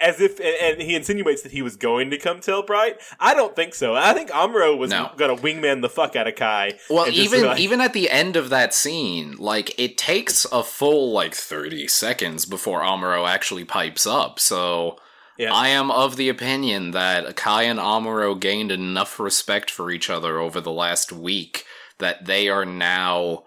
[0.00, 2.96] as if and he insinuates that he was going to come tell Bright.
[3.18, 3.94] I don't think so.
[3.94, 5.10] I think Amuro was No.
[5.16, 6.78] gonna wingman the fuck out of Kai.
[6.88, 10.46] Well, and just even like- even at the end of that scene, like it takes
[10.52, 14.38] a full like thirty seconds before Amuro actually pipes up.
[14.40, 14.96] So
[15.42, 15.52] Yeah.
[15.54, 20.38] I am of the opinion that Kai and Amuro gained enough respect for each other
[20.38, 21.64] over the last week
[21.98, 23.44] that they are now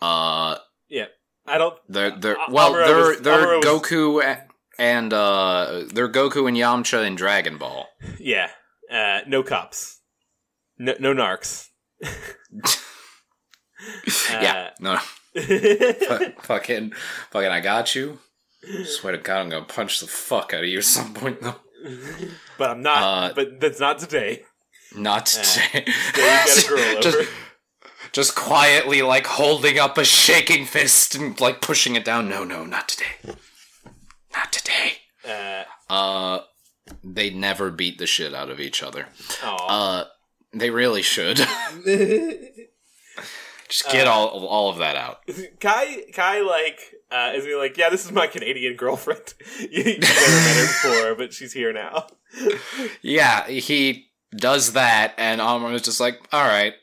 [0.00, 0.56] uh
[0.88, 1.06] yeah,
[1.46, 1.76] I don't.
[1.88, 4.46] they're they're A- well Amuro they're was- they're Amuro Goku a-
[4.78, 7.88] and uh they're Goku and Yamcha in Dragon Ball.
[8.18, 8.50] Yeah,
[8.90, 10.00] uh, no cops,
[10.78, 11.68] no, no narcs.
[14.30, 14.96] yeah, no,
[15.34, 16.92] Fu- fucking,
[17.30, 18.18] fucking, I got you.
[18.84, 21.56] Swear to God, I'm gonna punch the fuck out of you at some point, though.
[22.58, 23.02] but I'm not.
[23.02, 24.42] Uh, but that's not today.
[24.96, 25.84] Not today.
[26.16, 27.28] Yeah, you got a girl just,
[28.12, 32.28] just quietly, like holding up a shaking fist and like pushing it down.
[32.28, 33.36] No, no, not today.
[34.34, 34.92] Not today.
[35.28, 36.40] Uh, Uh,
[37.02, 39.06] they never beat the shit out of each other.
[39.42, 40.04] Uh,
[40.52, 41.36] they really should.
[43.68, 45.20] Just get all all of that out.
[45.60, 46.78] Kai, Kai, like,
[47.14, 49.34] uh, is he like, yeah, this is my Canadian girlfriend.
[49.70, 52.06] you never met her before, but she's here now.
[53.02, 56.74] Yeah, he does that, and Amuro is just like, all right,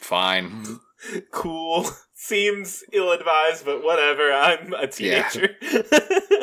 [0.00, 0.80] fine.
[1.30, 1.86] Cool.
[2.14, 4.30] Seems ill advised, but whatever.
[4.30, 5.56] I'm a teenager.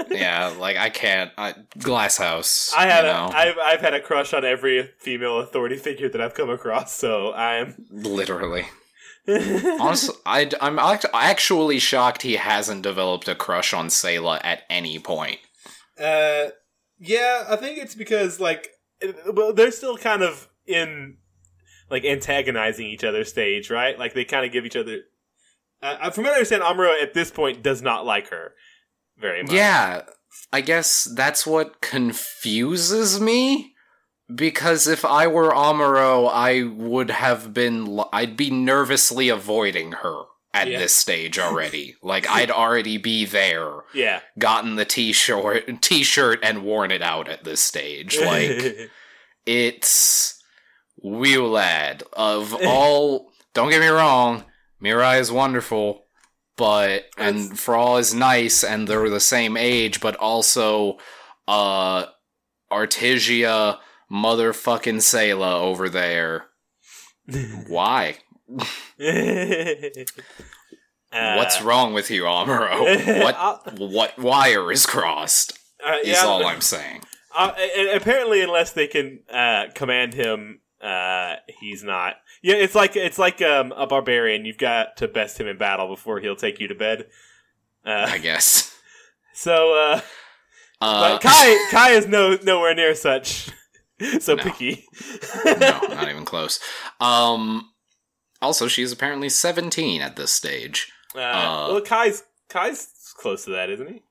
[0.10, 1.32] Yeah, like I can't.
[1.38, 2.74] I, Glass House.
[2.76, 6.10] I had you a, know, I've, I've had a crush on every female authority figure
[6.10, 7.86] that I've come across, so I'm.
[7.92, 8.66] literally.
[9.28, 15.00] Honestly, I, I'm act- actually shocked he hasn't developed a crush on Sayla at any
[15.00, 15.40] point.
[16.00, 16.48] Uh,
[17.00, 18.70] yeah, I think it's because like,
[19.34, 21.18] well, they're still kind of in
[21.90, 23.98] like antagonizing each other stage, right?
[23.98, 25.00] Like they kind of give each other.
[25.82, 28.54] Uh, from what I understand, Amuro at this point does not like her
[29.18, 29.52] very much.
[29.52, 30.04] Yeah,
[30.52, 33.74] I guess that's what confuses me.
[34.34, 38.00] Because if I were Amuro, I would have been.
[38.12, 40.80] I'd be nervously avoiding her at Yeah.
[40.80, 41.96] this stage already.
[42.04, 44.22] like I'd already be there, yeah.
[44.38, 48.18] gotten the t-shirt, t-shirt, and worn it out at this stage.
[48.20, 48.90] Like
[49.46, 50.42] it's
[51.02, 53.32] wheel lad of all.
[53.54, 54.44] Don't get me wrong,
[54.84, 56.06] Mirai is wonderful,
[56.58, 60.98] but and for all is nice, and they're the same age, but also,
[61.48, 62.06] uh,
[62.72, 63.80] Artesia
[64.12, 66.48] motherfucking Sayla over there.
[67.68, 68.18] Why?
[71.10, 73.24] Uh, What's wrong with you, Amuro?
[73.24, 75.58] What what wire is crossed?
[75.86, 77.02] uh, Is yeah, all I'm saying.
[77.36, 77.54] Uh,
[77.94, 82.16] apparently, unless they can uh, command him, uh, he's not.
[82.42, 84.44] Yeah, it's like it's like um, a barbarian.
[84.44, 87.08] You've got to best him in battle before he'll take you to bed.
[87.86, 88.76] Uh, I guess.
[89.34, 90.02] so,
[90.82, 93.50] but Kai Kai is no nowhere near such
[94.20, 94.44] so No.
[94.44, 94.86] picky.
[95.46, 95.54] no,
[95.90, 96.60] not even close.
[97.00, 97.72] Um.
[98.40, 100.92] Also, she's apparently 17 at this stage.
[101.16, 104.04] Uh, Uh, well, Kai's Kai's close to that, isn't he?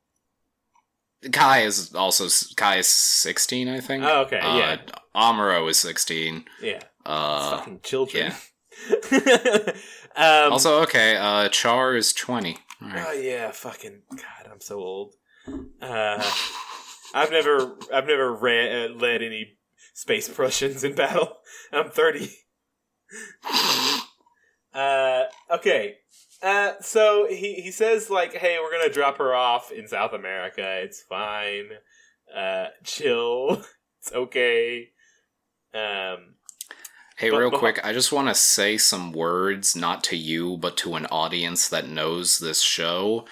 [1.31, 4.03] Kai is also Kai is 16, I think.
[4.05, 4.77] Oh, okay, Uh, yeah.
[5.14, 6.44] Amuro is 16.
[6.61, 8.33] Yeah, Uh, fucking children.
[10.16, 11.16] um, also, okay.
[11.16, 12.59] Uh, Char is 20.
[12.83, 13.07] All right.
[13.09, 15.14] Oh yeah, fucking God, I'm so old.
[15.81, 16.22] Uh,
[17.14, 19.55] I've never, I've never ran, uh, led any
[19.96, 21.38] space Prussians in battle.
[21.72, 22.30] I'm 30.
[24.74, 25.96] uh, okay.
[26.42, 30.80] Uh, so he he says like, "Hey, we're gonna drop her off in South America.
[30.82, 31.68] It's fine.
[32.35, 33.64] Uh, chill.
[34.00, 34.90] It's okay."
[35.74, 36.35] Um,
[37.16, 40.59] Hey, But- real but- quick, I just want to say some words, not to you,
[40.59, 43.24] but to an audience that knows this show.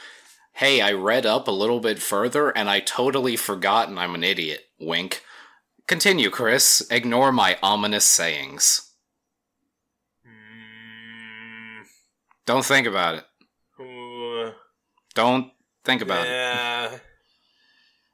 [0.55, 4.25] Hey, I read up a little bit further and I totally forgot and I'm an
[4.25, 4.65] idiot.
[4.81, 5.23] Wink.
[5.87, 6.87] Continue, Chris.
[6.91, 8.91] Ignore my ominous sayings.
[10.27, 11.85] mm,
[12.47, 13.25] Don't think about it.
[13.79, 14.53] uh,
[15.15, 15.51] Don't
[15.85, 16.31] think about it.
[16.31, 16.99] yeah.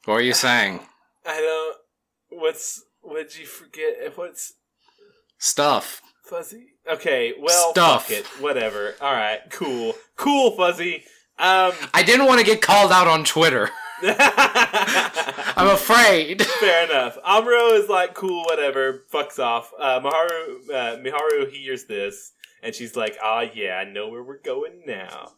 [0.05, 0.81] What are you saying?
[1.27, 2.41] I don't.
[2.41, 4.17] What's what'd you forget?
[4.17, 4.55] What's
[5.39, 6.03] Stuff.
[6.25, 6.67] fuzzy?
[6.91, 8.07] Okay, well, Stuff.
[8.09, 8.27] fuck it.
[8.43, 8.95] Whatever.
[9.01, 11.05] All right, cool, cool, fuzzy.
[11.39, 13.71] Um, I didn't want to get called out on Twitter.
[15.57, 16.43] I'm afraid.
[16.61, 17.19] Fair enough.
[17.27, 19.03] Amuro is like, cool, whatever.
[19.13, 19.73] Fucks off.
[19.79, 22.33] Uh, Miharu, uh, Miharu hears this,
[22.63, 25.33] and she's like, ah, yeah, I know where we're going now.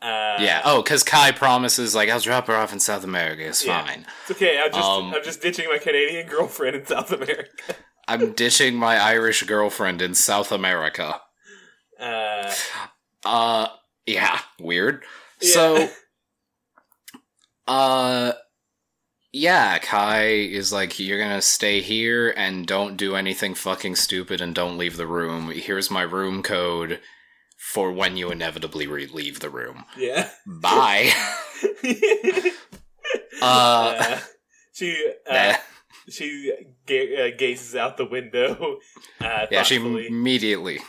[0.00, 0.62] Uh, yeah.
[0.64, 3.46] Oh, because Kai promises, like, I'll drop her off in South America.
[3.46, 3.84] It's Yeah.
[3.86, 4.06] fine.
[4.22, 4.60] It's okay.
[4.60, 7.76] I'm just, Um, I'm just ditching my Canadian girlfriend in South America.
[8.08, 11.20] I'm ditching my Irish girlfriend in South America.
[12.00, 12.52] Uh,
[13.24, 13.68] Uh,
[14.06, 15.04] yeah, weird.
[15.40, 15.52] Yeah.
[15.52, 15.88] So,
[17.72, 18.32] uh,
[19.32, 24.54] yeah, Kai is like, you're gonna stay here and don't do anything fucking stupid and
[24.54, 25.50] don't leave the room.
[25.50, 27.00] Here's my room code
[27.58, 29.84] for when you inevitably re- leave the room.
[29.96, 30.28] yeah.
[30.46, 31.10] Bye.
[33.42, 34.18] uh, Uh,
[34.72, 35.54] she uh, Nah.
[36.10, 36.52] she
[36.86, 38.78] ga- uh, gazes out the window.
[39.20, 40.80] Uh, yeah, she immediately.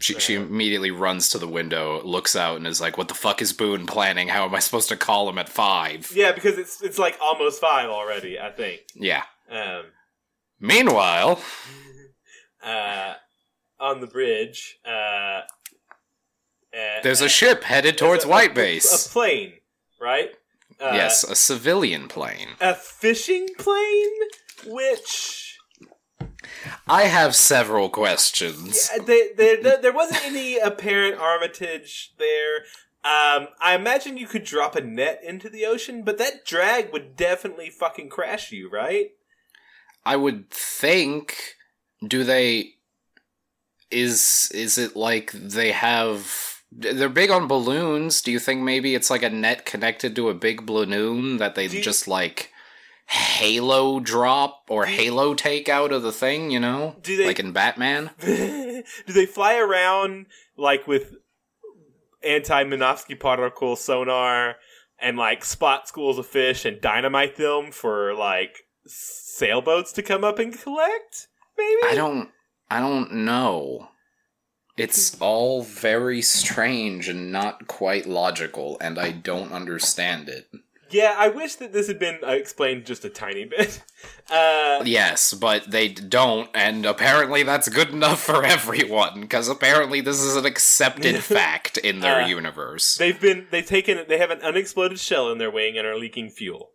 [0.00, 3.40] She, she immediately runs to the window, looks out, and is like, "What the fuck
[3.40, 4.28] is Boone planning?
[4.28, 6.12] How am I supposed to call him at five?
[6.14, 8.38] yeah, because it's it's like almost five already.
[8.38, 8.80] I think.
[8.94, 9.22] Yeah.
[9.50, 9.84] Um,
[10.60, 11.40] Meanwhile,
[12.62, 13.14] uh,
[13.80, 14.78] on the bridge.
[14.86, 15.42] Uh,
[16.74, 19.06] uh, There's a ship headed towards a- White a- Base.
[19.06, 19.52] A plane,
[20.00, 20.30] right?
[20.80, 22.48] Uh, yes, a civilian plane.
[22.60, 24.12] A fishing plane,
[24.66, 25.45] which
[26.88, 28.88] I have several questions.
[28.94, 32.58] uh, they, they, there- there wasn't any apparent armitage there.
[33.04, 37.14] Um, I imagine you could drop a net into the ocean, but that drag would
[37.16, 39.10] definitely fucking crash you, right?
[40.04, 41.54] I would think.
[42.06, 42.74] Do they?
[43.90, 46.62] Is is it like they have?
[46.72, 48.20] They're big on balloons.
[48.20, 51.66] Do you think maybe it's like a net connected to a big balloon that they
[51.66, 52.52] you- just like
[53.06, 56.50] halo drop or halo take out of the thing?
[56.50, 58.10] You know, Do they- like in Batman?
[58.20, 61.14] Do they fly around like with
[62.22, 64.56] anti Minovsky particle sonar
[64.98, 70.38] and like spot schools of fish and dynamite them for like sailboats to come up
[70.38, 71.28] and collect?
[71.56, 72.30] Maybe I don't.
[72.70, 73.88] I don't know.
[74.76, 75.22] It's hmm.
[75.22, 80.48] all very strange and not quite logical, and I don't understand it.
[80.90, 83.82] Yeah, I wish that this had been uh, explained just a tiny bit.
[84.30, 90.20] Uh, Yes, but they don't, and apparently that's good enough for everyone, because apparently this
[90.20, 92.96] is an accepted fact in their Uh, universe.
[92.96, 96.30] they've been they've taken they have an unexploded shell in their wing and are leaking
[96.30, 96.70] fuel.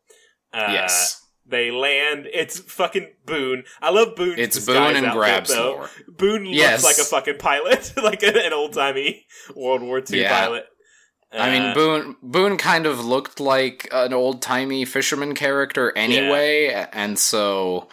[0.53, 1.17] Uh, yes.
[1.45, 2.27] They land.
[2.31, 3.63] It's fucking Boone.
[3.81, 4.39] I love Boone.
[4.39, 5.07] It's Boone and.
[5.07, 5.89] Grabslore.
[6.07, 10.29] Boone looks like a fucking pilot, like an, an old timey World War II Yeah.
[10.39, 10.65] pilot.
[11.33, 16.87] I mean, Uh, Boone Boone kind of looked like an old timey fisherman character anyway,
[16.91, 17.87] and so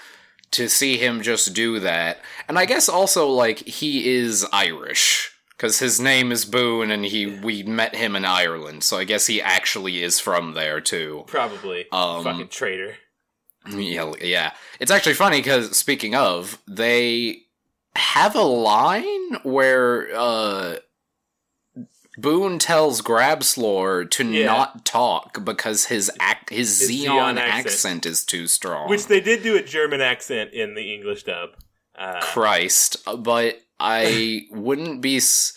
[0.53, 5.79] to see him just do that, and I guess also like he is Irish because
[5.79, 9.41] his name is Boone, and he we met him in Ireland, so I guess he
[9.43, 11.25] actually is from there too.
[11.27, 12.97] probably Um, fucking traitor.
[13.71, 14.53] Yeah, yeah.
[14.81, 17.43] It's actually funny because speaking of, they
[17.95, 20.77] have a line where uh
[22.21, 24.47] Boone tells Grabslore to Yeah.
[24.47, 27.67] not talk because his act his, His Zeon, Zeon accent.
[27.67, 28.07] accent.
[28.07, 28.89] is too strong.
[28.89, 31.51] Which they did do a German accent in the English dub.
[31.97, 35.17] Uh, Christ, but I wouldn't be.
[35.19, 35.53] S-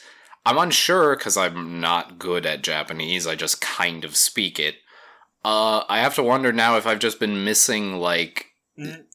[0.46, 3.28] I'm unsure because I'm not good at Japanese.
[3.28, 4.76] I just kind of speak it.
[5.46, 8.48] Uh, I have to wonder now if I've just been missing like
[8.78, 9.06] n-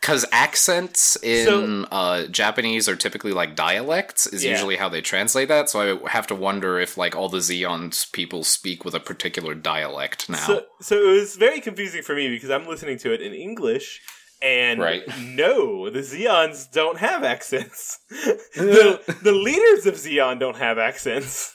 [0.00, 4.52] because accents in So- uh, Japanese are typically like dialects is Yeah.
[4.52, 5.68] usually how they translate that.
[5.68, 9.54] So I have to wonder if like all the Zeons people speak with a particular
[9.54, 10.36] dialect now.
[10.46, 14.00] So, so it was very confusing for me because I'm listening to it in English,
[14.42, 15.02] and Right.
[15.18, 17.98] no, the Zeons don't have accents.
[18.54, 21.52] the the leaders of Zeon don't have accents.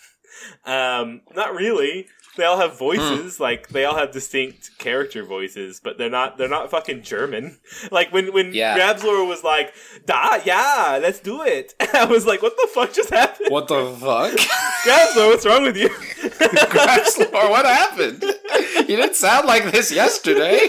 [0.65, 2.07] Um, not really.
[2.37, 3.43] They all have voices, Hmm.
[3.43, 7.59] like they all have distinct character voices, but they're not they're not fucking German.
[7.91, 8.77] Like when when Yeah.
[8.77, 9.73] Grabslor was like,
[10.05, 13.83] "Da, yeah, let's do it," I was like, "What the fuck just happened?" what the
[13.99, 14.31] fuck?
[14.85, 15.89] Grabslor, what's wrong with you?
[15.89, 18.23] Grabslor, what happened?
[18.23, 20.59] You didn't sound like this yesterday.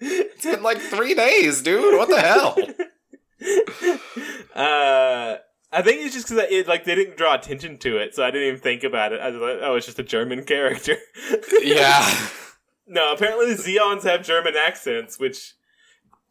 [0.00, 1.96] It's been like three days, dude.
[1.96, 2.56] What the hell?
[4.54, 5.36] Uh,
[5.70, 8.30] I think it's just because it like they didn't draw attention to it, so I
[8.30, 9.20] didn't even think about it.
[9.20, 10.96] I was like, oh, it's just a German character.
[11.62, 12.28] Yeah.
[12.86, 15.54] no, apparently the Zeons have German accents, which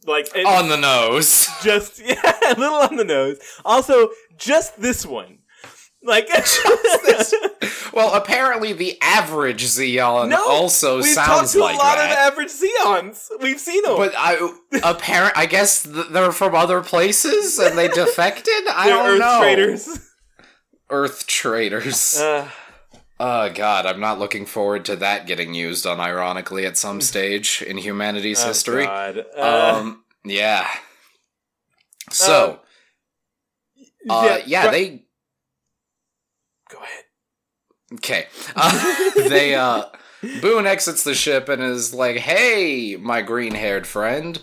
[0.05, 1.47] like On the nose.
[1.63, 3.37] just yeah, a little on the nose.
[3.63, 5.36] Also, just this one,
[6.07, 7.33] like it's just this
[7.93, 12.11] Well, apparently the average Zeon no, also we've sounds talked to like a lot that.
[12.11, 13.27] of average Zeons.
[13.41, 13.97] We've seen them.
[13.97, 14.51] But I
[14.83, 18.53] apparent I guess they're from other places and they defected.
[18.69, 19.13] I don't know.
[19.13, 19.39] Earth know.
[19.41, 20.11] traders.
[20.89, 22.17] Earth traders.
[22.17, 22.49] Uh,
[23.19, 27.77] oh god, I'm not looking forward to that getting used unironically at some stage in
[27.77, 28.85] humanity's oh, history.
[28.85, 29.25] God.
[29.35, 30.67] Uh, Um, yeah.
[32.11, 32.59] So,
[34.09, 35.06] uh, yeah, Gra- they.
[37.93, 38.27] Okay.
[38.55, 39.85] Uh, they uh
[40.41, 44.39] Boone exits the ship and is like, "Hey, my green-haired friend,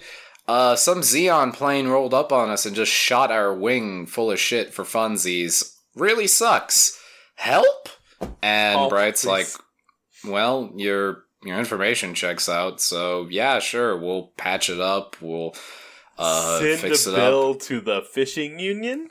[0.47, 4.39] uh some Zeon plane rolled up on us and just shot our wing full of
[4.39, 5.75] shit for funsies.
[5.97, 6.99] Really sucks.
[7.35, 7.89] Help?"
[8.43, 9.29] And Help, Bright's please.
[9.29, 15.17] like, "Well, your your information checks out, so yeah, sure, we'll patch it up.
[15.21, 15.55] We'll
[16.17, 17.61] uh Send fix a it bill up.
[17.63, 19.11] to the fishing union.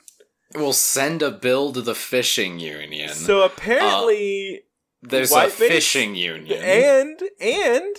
[0.56, 3.10] We'll send a bill to the fishing union.
[3.10, 4.64] So apparently,
[5.02, 6.64] There's White a Base- fishing union.
[6.64, 7.96] and and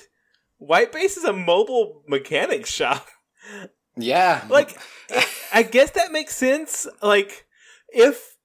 [0.58, 3.06] White Base is a mobile mechanic shop.
[3.96, 4.44] Yeah.
[4.48, 4.76] Like,
[5.52, 6.86] I- guess that makes sense.
[7.02, 7.46] Like,
[7.88, 8.36] if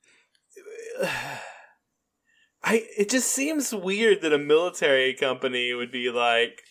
[2.64, 6.62] I, it just seems weird that a military company would be like,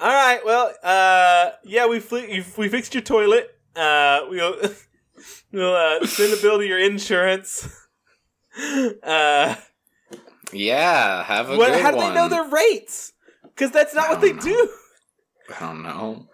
[0.00, 3.50] "All right, well, uh, yeah, we fli- we fixed your toilet.
[3.76, 4.56] Uh, we'll
[5.52, 7.68] We'll uh, send a bill to your insurance.
[9.02, 9.56] Uh,
[10.52, 12.08] Yeah, have a what, good how do one.
[12.10, 13.12] they know their rates?
[13.42, 14.68] Because that's not what they don't do.
[15.56, 16.28] I don't know.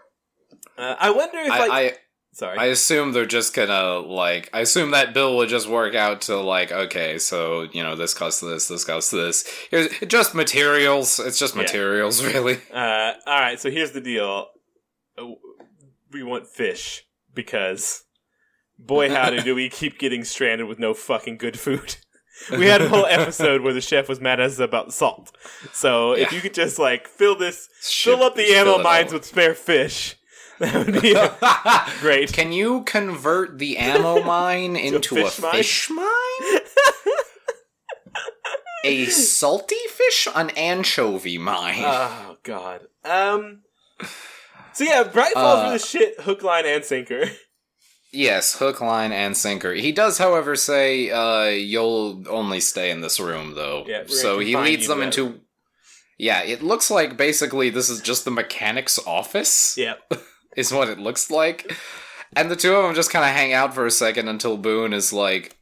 [0.76, 1.93] Uh, I wonder if like I, I
[2.32, 2.59] sorry.
[2.59, 4.51] I assume they're just gonna like.
[4.53, 8.12] I assume that bill would just work out to like, okay, so you know, this
[8.12, 9.47] costs this, this costs this.
[9.70, 11.18] Here's just materials.
[11.20, 11.62] It's just Yeah.
[11.62, 12.59] materials, really.
[12.70, 14.49] Uh, all right, so here's the deal.
[15.16, 15.28] Uh,
[16.12, 18.05] We want fish because,
[18.87, 21.97] boy, howdy, do we keep getting stranded with no fucking good food.
[22.51, 25.31] We had a whole episode where the chef was mad at us about salt.
[25.74, 29.53] So if you could just like fill this, fill up the ammo mines with spare
[29.53, 30.16] fish,
[30.59, 31.14] that would be
[32.01, 32.33] great.
[32.33, 35.53] Can you convert the ammo mine into a fish mine?
[35.53, 36.61] fish mine?
[38.85, 41.83] a salty fish, an anchovy mine.
[41.85, 42.87] Oh God.
[43.05, 43.64] Um.
[44.72, 47.24] So yeah, Bright falls Uh, for the shit hook, line, and sinker.
[48.13, 49.73] Yes, hook, line, and sinker.
[49.73, 54.57] He does, however, say, uh, "You'll only stay in this room, though." Yeah, so he
[54.57, 55.41] leads them to into.
[56.19, 59.77] Yeah, it looks like basically this is just the mechanic's office.
[59.79, 59.95] Yeah.
[60.57, 61.73] is what it looks like.
[62.37, 64.93] And the two of them just kind of hang out for a second until Boone
[64.93, 65.57] is like,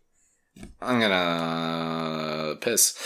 [0.83, 2.99] "I'm gonna piss."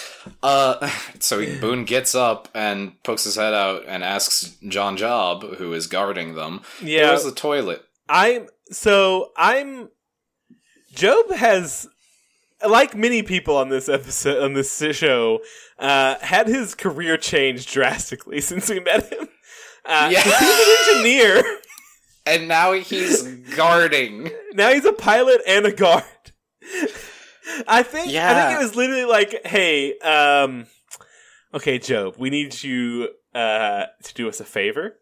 [0.43, 0.89] Uh,
[1.21, 5.73] so he, Boone gets up and pokes his head out and asks John Job, who
[5.75, 7.09] is guarding them, Yeah.
[7.09, 9.89] "Where's the toilet?" I'm so I'm.
[10.95, 11.89] Job has,
[12.69, 15.41] like many people on this episode on this show,
[15.79, 19.29] uh, had his career change drastically since we met him.
[19.87, 20.23] Uh, Yeah.
[20.23, 21.43] he's an engineer.
[22.25, 23.25] And now he's
[23.57, 24.31] guarding.
[24.53, 26.05] now he's a pilot and a guard.
[27.67, 28.31] I think Yeah.
[28.31, 30.69] I think it was literally like, hey, um,
[31.53, 35.01] okay, Job, we need you uh, to do us a favor.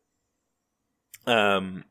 [1.27, 1.85] Um,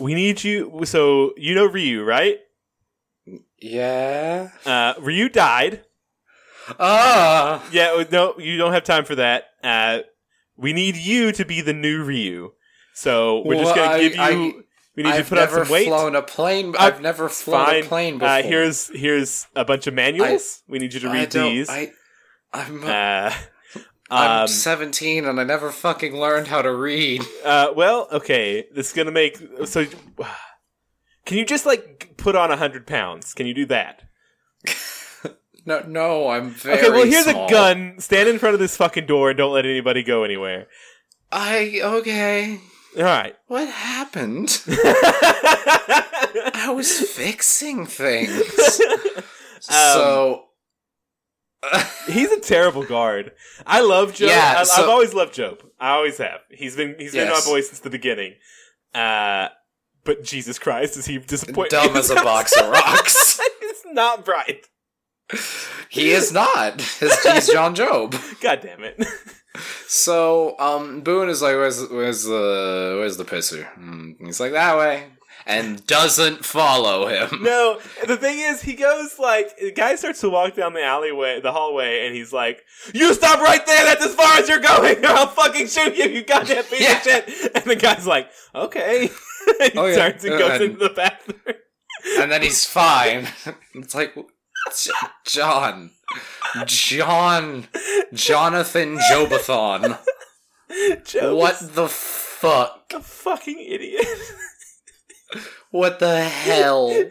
[0.00, 0.80] we need you.
[0.84, 2.38] So you know Ryu, right?
[3.60, 4.50] Yeah.
[4.64, 5.84] Uh, Ryu died.
[6.78, 7.64] Ah.
[7.72, 9.44] Yeah, uh, no, you don't have time for that.
[9.62, 10.00] Uh,
[10.56, 12.52] we need you to be the new Ryu.
[12.94, 14.20] So we're just gonna I- give you.
[14.22, 14.52] I-
[14.96, 15.86] we need I've to put on some weight.
[15.86, 16.74] flown a plane.
[16.76, 17.84] Uh, I've never flown Fine.
[17.84, 18.28] a plane before.
[18.28, 20.62] Uh, here's here's a bunch of manuals.
[20.68, 21.68] we need you to read these.
[21.70, 21.92] I,
[22.52, 23.32] I'm, Uh,
[24.10, 27.22] I'm um, 17 and I never fucking learned how to read.
[27.44, 28.66] uh, well, okay.
[28.74, 29.86] This is gonna make so.
[31.26, 33.34] Can you just like put on a hundred pounds?
[33.34, 34.08] Can you do that?
[35.68, 36.88] No, no, I'm very okay.
[36.88, 37.46] Well, here's small.
[37.46, 37.96] a gun.
[37.98, 40.66] Stand in front of this fucking door and don't let anybody go anywhere.
[41.30, 42.58] I okay.
[42.96, 43.36] All right.
[43.48, 44.62] What happened?
[44.66, 48.40] I was fixing things.
[49.60, 50.44] so
[52.06, 53.32] He's a terrible guard.
[53.66, 54.26] I love Joe.
[54.26, 55.58] Yeah, I, so- I've always loved Joe.
[55.80, 56.40] I always have.
[56.50, 58.34] He's been he's been my boy since the beginning.
[58.94, 59.48] Uh,
[60.04, 61.70] but Jesus Christ, is he disappointing?
[61.70, 63.40] dumb as a box of rocks.
[63.60, 64.66] It's not bright.
[65.88, 66.80] He is not.
[66.80, 68.14] He's, he's John Job.
[68.40, 69.04] God damn it.
[69.86, 74.76] So, um, Boone is like, "Where's, where's the, where's the pisser?" And he's like, "That
[74.78, 75.06] way,"
[75.48, 77.42] and doesn't follow him.
[77.42, 81.40] No, the thing is, he goes like the guy starts to walk down the alleyway,
[81.40, 82.62] the hallway, and he's like,
[82.94, 83.84] "You stop right there!
[83.84, 86.96] That's as far as you're going, or I'll fucking shoot you, you goddamn piece Yeah.
[86.98, 89.06] of shit!" And the guy's like, "Okay."
[89.62, 90.10] he Oh, yeah.
[90.10, 91.40] turns and goes And- into the bathroom.
[92.18, 93.26] and then he's fine.
[93.74, 94.14] It's like
[95.24, 95.90] John,
[96.66, 97.68] John,
[98.12, 99.98] Jonathan Jobathon.
[101.04, 102.92] Joe What the fuck?
[102.94, 104.06] a fucking idiot.
[105.70, 107.04] What the hell?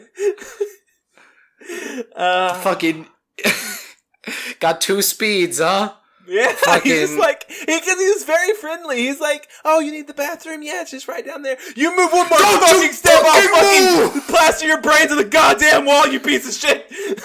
[2.15, 3.07] Uh, Fucking
[4.59, 5.93] got two speeds, huh?
[6.28, 8.97] yeah, fucking- just like because he was very friendly.
[8.97, 10.61] He's like, "Oh, you need the bathroom?
[10.63, 11.57] Yeah, it's just right down there.
[11.76, 15.86] You move one more Don't fucking step, I'll fucking plaster your brain to the goddamn
[15.86, 16.91] wall, you piece of shit."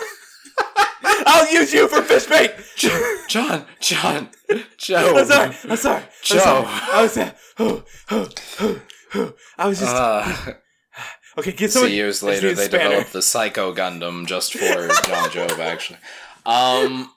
[1.05, 2.53] I'll use you for fish bait.
[2.77, 4.29] John, John,
[4.77, 5.17] Joe.
[5.17, 5.57] I'm sorry.
[5.69, 6.03] I'm sorry.
[6.03, 6.65] I'm sorry.
[6.69, 7.17] I was.
[7.17, 8.29] Uh, oh, oh,
[8.61, 8.81] oh,
[9.15, 9.35] oh.
[9.59, 10.53] I was just Uh,
[11.39, 11.53] okay.
[11.53, 11.93] Get so someone.
[11.93, 12.85] years later, they spanner.
[12.85, 15.99] developed the Psycho Gundam just for John Job, actually.
[16.45, 17.11] Um,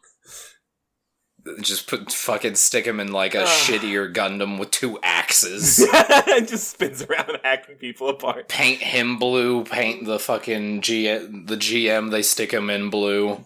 [1.62, 3.48] just put fucking stick him in like a Ugh.
[3.48, 5.80] shittier Gundam with two axes.
[6.28, 8.48] and just spins around hacking people apart.
[8.50, 9.64] paint him blue.
[9.64, 12.10] Paint the fucking G the GM.
[12.10, 13.46] They stick him in blue.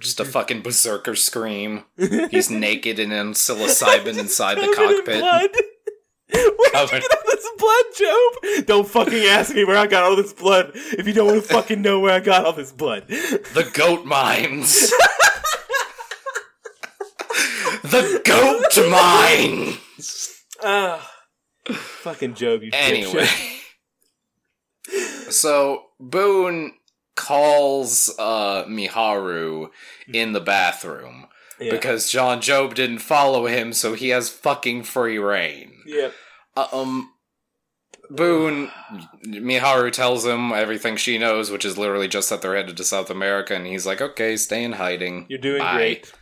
[0.00, 1.84] Just a fucking berserker scream.
[2.30, 5.56] He's naked and in psilocybin inside the cockpit.
[6.30, 8.32] Where did Covered- you get all this blood, Job?
[8.66, 11.48] Don't fucking ask me where I got all this blood if you don't want to
[11.48, 13.06] fucking know where I got all this blood.
[13.08, 14.90] The goat mines.
[17.82, 20.42] the goat mines.
[20.62, 21.10] Ah,
[21.68, 23.28] fucking Job, you Anyway.
[25.30, 26.74] So Boone
[27.16, 29.68] calls uh, Miharu
[30.12, 31.23] in the bathroom
[31.64, 31.70] Yeah.
[31.72, 35.72] because John Job didn't follow him, so he has fucking free reign.
[35.86, 36.10] yeah.
[36.56, 37.10] Uh, um,
[38.10, 38.70] Boone,
[39.26, 43.10] Miharu tells him everything she knows, which is literally just that they're headed to South
[43.10, 45.74] America, and he's like, "Okay, stay in hiding." You're doing Bye.
[45.76, 46.12] great.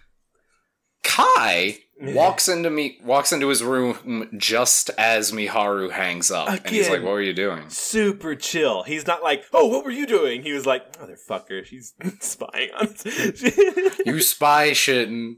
[1.02, 6.88] Kai walks into me walks into his room just as Miharu hangs up, and he's
[6.90, 8.82] like, "What were you doing?" Super chill.
[8.82, 10.42] He's not like, oh, what were you doing?
[10.42, 13.04] He was like, motherfucker, she's spying on us.
[14.06, 15.36] You spy shitting.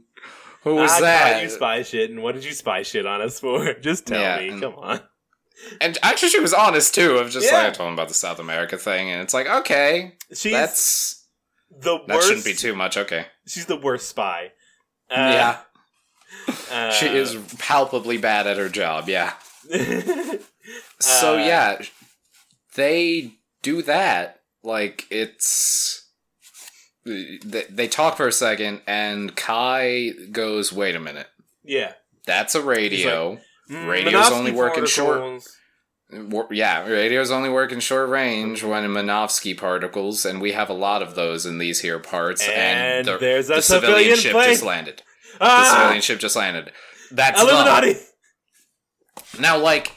[0.63, 1.43] Who was I that?
[1.43, 3.73] you spy shit, and what did you spy shit on us for?
[3.81, 4.49] Just tell Yeah, me.
[4.49, 4.99] and- Come on.
[5.79, 7.15] And actually, she was honest too.
[7.17, 7.59] Of just Yeah.
[7.59, 11.25] like I told him about the South America thing, and it's like, okay, She's that's
[11.69, 12.97] the that shouldn't be too much.
[12.97, 14.51] Okay, She's the worst spy.
[15.09, 15.57] Uh, yeah,
[16.71, 19.09] uh, she is palpably bad at her job.
[19.09, 19.33] Yeah.
[20.99, 21.81] So Uh, yeah,
[22.75, 24.41] they do that.
[24.63, 26.09] Like it's
[27.05, 31.27] they, they talk for a second, and Kai goes, "Wait a minute,
[31.63, 31.93] yeah.
[32.25, 33.37] that's a radio."
[33.69, 35.43] Mm, Radio's only working short.
[36.51, 40.73] Yeah, radios only work in short range when in Minovsky particles, and we have a
[40.73, 42.47] lot of those in these here parts.
[42.47, 44.49] And, And the, there's a the civilian civilian ship plane.
[44.49, 45.01] just landed.
[45.39, 45.75] The Ah!
[45.77, 46.71] civilian ship just landed.
[47.11, 47.49] That's dumb.
[47.49, 47.95] Illuminati.
[49.39, 49.91] Now, like,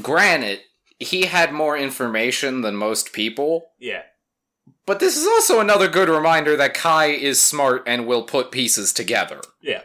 [0.00, 0.60] granted,
[0.98, 4.02] he had more information than most people, Yeah.
[4.86, 8.92] but this is also another good reminder that Kai is smart and will put pieces
[8.92, 9.40] together.
[9.60, 9.82] Yeah.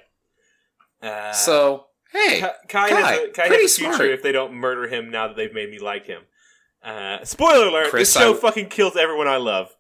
[1.02, 4.10] Uh, so, hey, Kai, Kai, Kai, has a, Kai pretty has a future smart.
[4.10, 6.24] if they don't murder him now that they've made me like him.
[6.84, 9.76] Uh, spoiler alert: Chris, this show I- fucking kills everyone I love.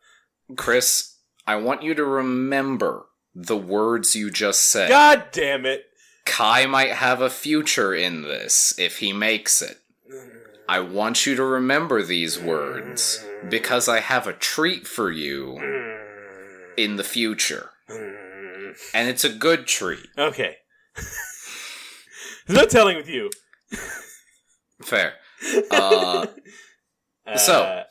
[0.56, 1.16] Chris,
[1.48, 3.06] I want you to remember
[3.40, 4.90] the words you just said.
[4.90, 5.86] God damn it!
[6.26, 9.78] Kai might have a future in this if he makes it.
[10.68, 15.58] I want you to remember these words because I have a treat for you
[16.76, 17.70] in the future.
[18.94, 20.08] And it's a good treat.
[20.18, 20.58] Okay.
[22.48, 23.30] There's no telling with you.
[24.82, 25.14] Fair.
[25.72, 26.26] Uh,
[27.28, 27.84] Uh, So.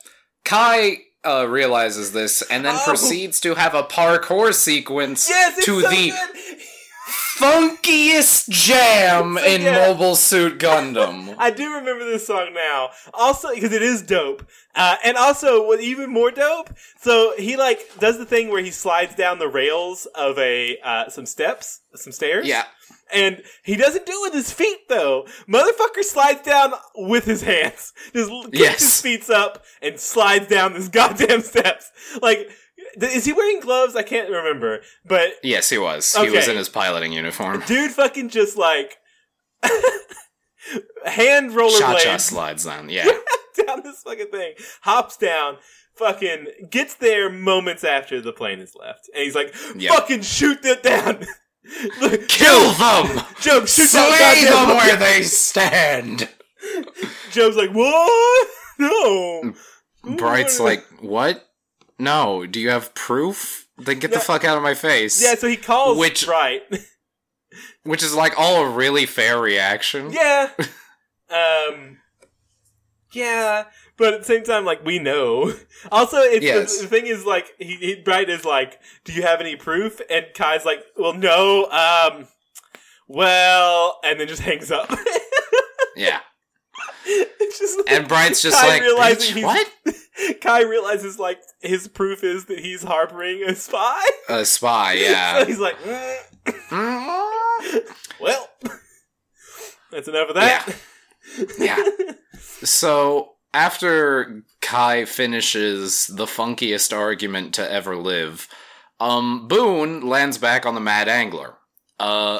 [0.45, 2.83] Kai uh, realizes this and then Oh.
[2.85, 6.57] proceeds to have a parkour sequence yes, to so the good.
[7.37, 9.73] funkiest jam in good.
[9.73, 11.35] Mobile Suit Gundam.
[11.37, 12.89] I do remember this song now.
[13.13, 14.45] Also, because it is dope.
[14.75, 16.69] Uh, and also, what even more dope?
[17.01, 21.09] So he like does the thing where he slides down the rails of a uh,
[21.09, 22.47] some steps, some stairs.
[22.47, 22.63] yeah.
[23.13, 25.25] And he doesn't do it with his feet though.
[25.47, 27.93] Motherfucker slides down with his hands.
[28.13, 28.79] Just kicks Yes.
[28.79, 31.91] his feet up and slides down this goddamn steps.
[32.21, 32.49] Like,
[33.01, 33.95] is he wearing gloves?
[33.95, 34.81] I can't remember.
[35.05, 36.15] But Yes, he was.
[36.15, 37.63] He was in his piloting uniform.
[37.65, 38.97] dude fucking just like
[41.05, 42.89] hand roller Cha cha slides down.
[42.89, 43.05] Yeah.
[43.65, 45.57] down this fucking thing, hops down,
[45.95, 49.91] fucking gets there moments after the plane is left, and he's like, Yep.
[49.93, 51.25] "Fucking shoot that down,
[52.27, 53.25] Kill them!
[53.41, 56.29] Joe, shoot Slay them where they stand!
[57.31, 58.47] Joe's like, what?
[58.79, 59.53] No.
[60.17, 61.47] Bright's like, what?
[61.99, 63.67] No, do you have proof?
[63.77, 65.21] Then get the fuck out of my face.
[65.21, 65.35] yeah.
[65.35, 66.61] So he calls Which- Bright.
[67.83, 70.11] Which is like all a really fair reaction.
[70.11, 70.49] yeah.
[71.29, 71.97] Um.
[73.11, 73.65] Yeah,
[73.97, 75.53] but at the same time, like we know.
[75.91, 76.77] Also, it's Yes.
[76.77, 80.01] the, the thing is like he, he Bright is like, "Do you have any proof?"
[80.09, 81.65] And Kai's like, "Well, no.
[81.69, 82.27] Um,
[83.07, 84.91] well," and then just hangs up.
[85.95, 86.19] Yeah.
[87.07, 89.67] it's just like, And Bright's just Kai like, realizing "Bitch, what?
[90.41, 93.99] Kai realizes like his proof is that he's harboring a spy.
[94.29, 95.45] A spy, so yeah.
[95.45, 97.79] he's like, "Mm,
[98.21, 98.47] well,
[99.91, 100.75] that's enough of that.
[101.57, 101.83] yeah.
[102.63, 108.47] So after Kai finishes the funkiest argument to ever live,
[108.99, 111.55] um, Boone lands back on the Mad Angler.
[111.99, 112.39] Uh,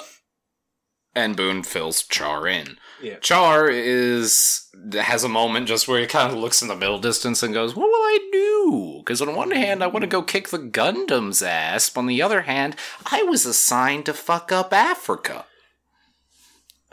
[1.15, 2.77] and Boone fills Char in.
[3.01, 3.17] Yeah.
[3.17, 7.41] Char is has a moment just where he kind of looks in the middle distance
[7.41, 10.49] and goes, "What will I do?" Because on one hand, I want to go kick
[10.49, 11.89] the Gundam's ass.
[11.89, 12.75] But on the other hand,
[13.11, 15.45] I was assigned to fuck up Africa.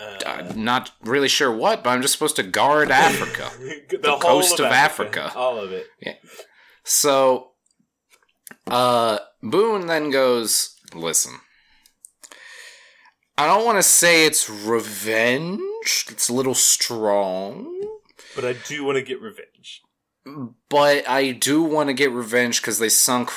[0.05, 3.51] Uh, I'm not really sure what, but I'm just supposed to guard Africa.
[3.89, 5.33] the, the whole coast of Africa.
[5.35, 5.87] all of it.
[6.01, 6.15] Yeah.
[6.85, 7.53] So,
[8.67, 11.35] uh, Boone then goes, listen.
[13.37, 16.07] I don't want to say it's revenge.
[16.09, 17.99] It's a little strong.
[18.37, 19.83] But I do want to get revenge.
[20.69, 23.31] But I do want to get revenge because they sunk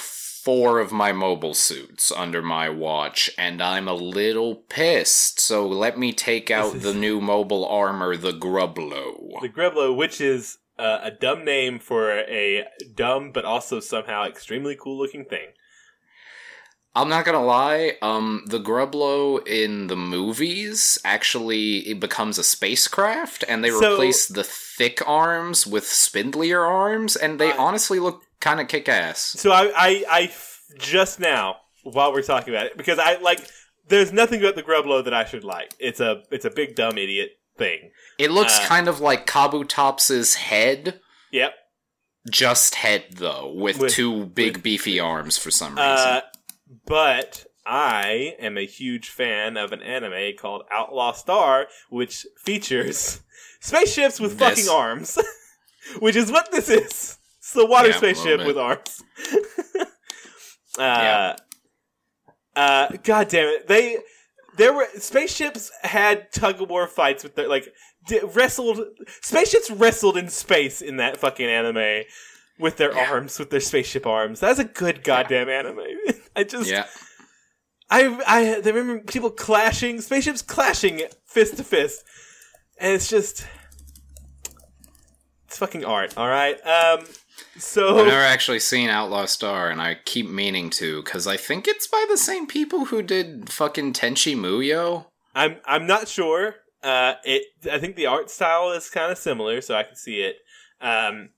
[0.48, 5.42] four of my mobile suits under my watch, and I'm a little pissed.
[5.42, 9.42] So let me take out the new mobile armor, the Grublo.
[9.42, 12.64] The Greblo, which is uh, a dumb name for a
[12.96, 15.48] dumb but also somehow extremely cool looking thing.
[16.96, 23.44] I'm not gonna lie, um, the Grublo in the movies actually it becomes a spacecraft,
[23.50, 28.24] and they So- replace the thick arms with spindlier arms, and they Uh, honestly look
[28.40, 29.20] kind of kick ass.
[29.20, 33.40] So I, I, I f- just now while we're talking about it because I like.
[33.90, 35.74] There's nothing about the Grublo that I should like.
[35.80, 37.92] It's a it's a big dumb idiot thing.
[38.20, 41.00] It looks Uh, kind of like Kabutops's head,
[41.32, 41.54] Yep.
[42.30, 45.86] just head though, with, With- two big beefy arms for some reason.
[45.86, 46.22] Uh,
[46.86, 53.22] but I am a huge fan of an anime called Outlaw Star, which features
[53.62, 54.50] spaceships with This.
[54.66, 55.18] fucking arms,
[56.00, 57.17] which is what this is.
[57.48, 59.02] It's the water Yeah, spaceship with arms.
[59.80, 59.86] uh,
[60.80, 61.36] Yeah.
[62.58, 63.68] uh, God damn it!
[63.68, 64.00] They
[64.58, 67.74] there were spaceships had tug of war fights with their like
[68.06, 68.82] di- wrestled
[69.22, 72.04] spaceships wrestled in space in that fucking anime
[72.60, 73.10] with their Yeah.
[73.12, 74.42] arms with their spaceship arms.
[74.42, 75.86] That's a good goddamn anime.
[76.36, 76.86] I just yeah,
[77.90, 82.04] I I I remember people clashing spaceships clashing fist to fist,
[82.78, 83.48] and it's just
[85.46, 86.18] it's fucking art.
[86.18, 86.60] All right.
[86.68, 87.06] Um.
[87.58, 91.68] So I've never actually seen Outlaw Star, and I keep meaning to because I think
[91.68, 95.06] it's by the same people who did fucking Tenchi Muyo.
[95.36, 96.56] I'm I'm not sure.
[96.84, 100.22] Uh, it I think the art style is kind of similar, so I can see
[100.22, 100.38] it.
[100.82, 101.30] Um,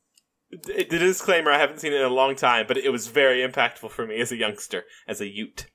[0.52, 3.91] the disclaimer: I haven't seen it in a long time, but it was very impactful
[3.91, 5.68] for me as a youngster, as a Ute.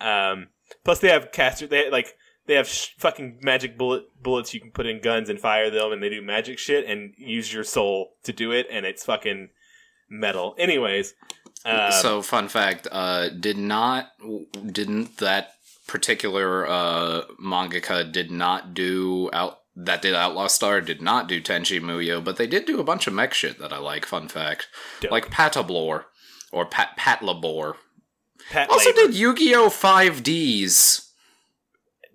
[0.00, 0.48] um,
[0.84, 1.66] plus, they have caster.
[1.66, 5.40] They like they have sh- fucking magic bullet bullets you can put in guns and
[5.40, 8.86] fire them, and they do magic shit and use your soul to do it, and
[8.86, 9.48] it's fucking
[10.08, 10.54] metal.
[10.58, 11.14] Anyways,
[11.64, 14.10] um, so, fun fact: uh, did not
[14.66, 15.54] didn't that
[15.86, 21.80] particular uh, mangaka did not do out that did Outlaw Star did not do Tenchi
[21.80, 24.06] Muyo, but they did do a bunch of mech shit that I like.
[24.06, 24.68] Fun fact,
[25.00, 25.10] Dope.
[25.10, 26.04] like Patablor
[26.52, 27.74] or Pat Patlabor.
[28.50, 29.00] Pat Also Labor.
[29.06, 31.10] did Yu Gi Oh Five Ds.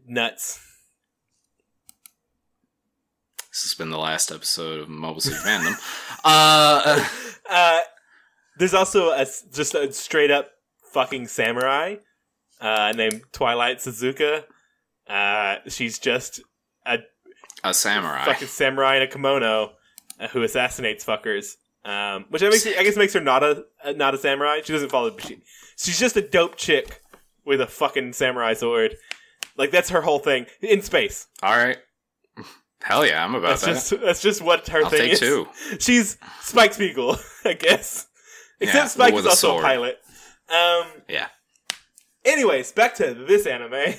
[0.08, 0.66] nuts.
[3.60, 5.76] This has been the last episode of Mobile Suit Fandom.
[6.24, 7.06] Uh,
[7.50, 7.80] Uh,
[8.58, 10.52] there's also a just a straight up
[10.94, 11.96] fucking samurai
[12.62, 14.44] uh, named Twilight Suzuka.
[15.08, 16.40] Uh, she's just
[16.86, 17.00] a
[17.64, 18.24] a samurai.
[18.24, 19.72] fucking samurai in a kimono
[20.20, 21.56] uh, who assassinates fuckers.
[21.84, 24.62] Um, which I, makes, I guess makes her not a not a samurai.
[24.64, 25.18] She doesn't follow.
[25.18, 25.42] She,
[25.76, 27.02] she's just a dope chick
[27.46, 28.96] with a fucking samurai sword.
[29.58, 31.28] Like that's her whole thing in space.
[31.44, 31.80] All right.
[32.82, 33.96] Hell yeah, I'm about That's that.
[33.98, 35.20] just that's just what her I'll thing is.
[35.20, 35.48] two.
[35.80, 38.08] She's Spike Spiegel, I guess.
[38.60, 40.00] Except Yeah, Spike is also a pilot.
[40.50, 40.86] Um.
[41.08, 41.28] Yeah.
[42.26, 43.96] Anyways, back to this anime.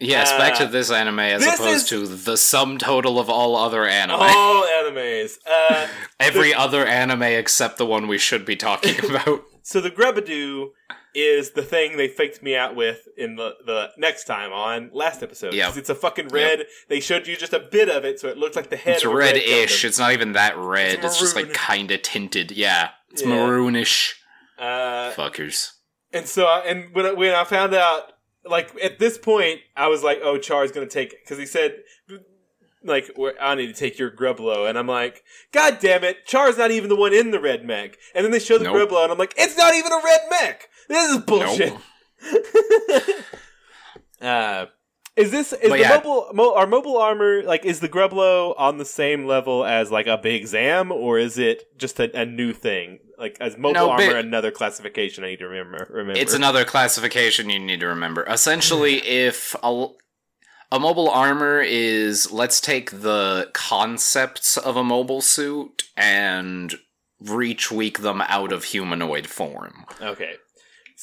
[0.00, 3.56] Yes, back to Uh, this anime as this opposed to the sum total of all
[3.56, 4.20] other anime.
[4.20, 5.38] All animes.
[5.46, 5.86] Uh,
[6.20, 9.44] Every other anime except the one we should be talking about.
[9.62, 10.70] so the Grubadoo
[11.14, 15.22] is the thing they faked me out with in the, the next time on last
[15.22, 15.54] episode.
[15.54, 15.66] Yep.
[15.68, 16.66] 'Cause It's a fucking red.
[16.88, 18.96] They showed you just a bit of it, so it looks like the head.
[18.96, 19.36] It's red.
[19.36, 19.84] Gundam.
[19.84, 20.96] It's not even that red.
[20.96, 22.50] It's It's, just like kind of tinted.
[22.50, 23.28] Yeah, it's Yeah.
[23.28, 24.14] maroonish.
[24.58, 25.70] Uh, Fuckers.
[26.12, 28.12] And so, and when I, when I found out,
[28.44, 31.76] like at this point, I was like, "Oh, Char's gonna take it," because he said,
[32.84, 33.10] "Like,
[33.40, 36.88] I need to take your Grublo," and I'm like, "God damn it, Char's not even
[36.90, 38.90] the one in the red mech." And then they show the Nope.
[38.90, 40.68] Grublo, and I'm like, "It's not even a red mech.
[40.88, 41.82] This is bullshit." Nope.
[44.20, 44.66] uh,
[45.16, 45.90] is this is the yeah.
[45.90, 50.06] mobile mo, our mobile armor like is the Grublo on the same level as like
[50.08, 52.98] a big Zam, or is it just a, a new thing?
[53.16, 55.86] Like as mobile No, armor, another classification I need to remember.
[55.88, 58.24] Remember, It's another classification you need to remember.
[58.24, 59.86] Essentially, if a,
[60.72, 66.74] a mobile armor is, let's take the concepts of a mobile suit and
[67.22, 69.84] retweak them out of humanoid form.
[70.02, 70.34] okay.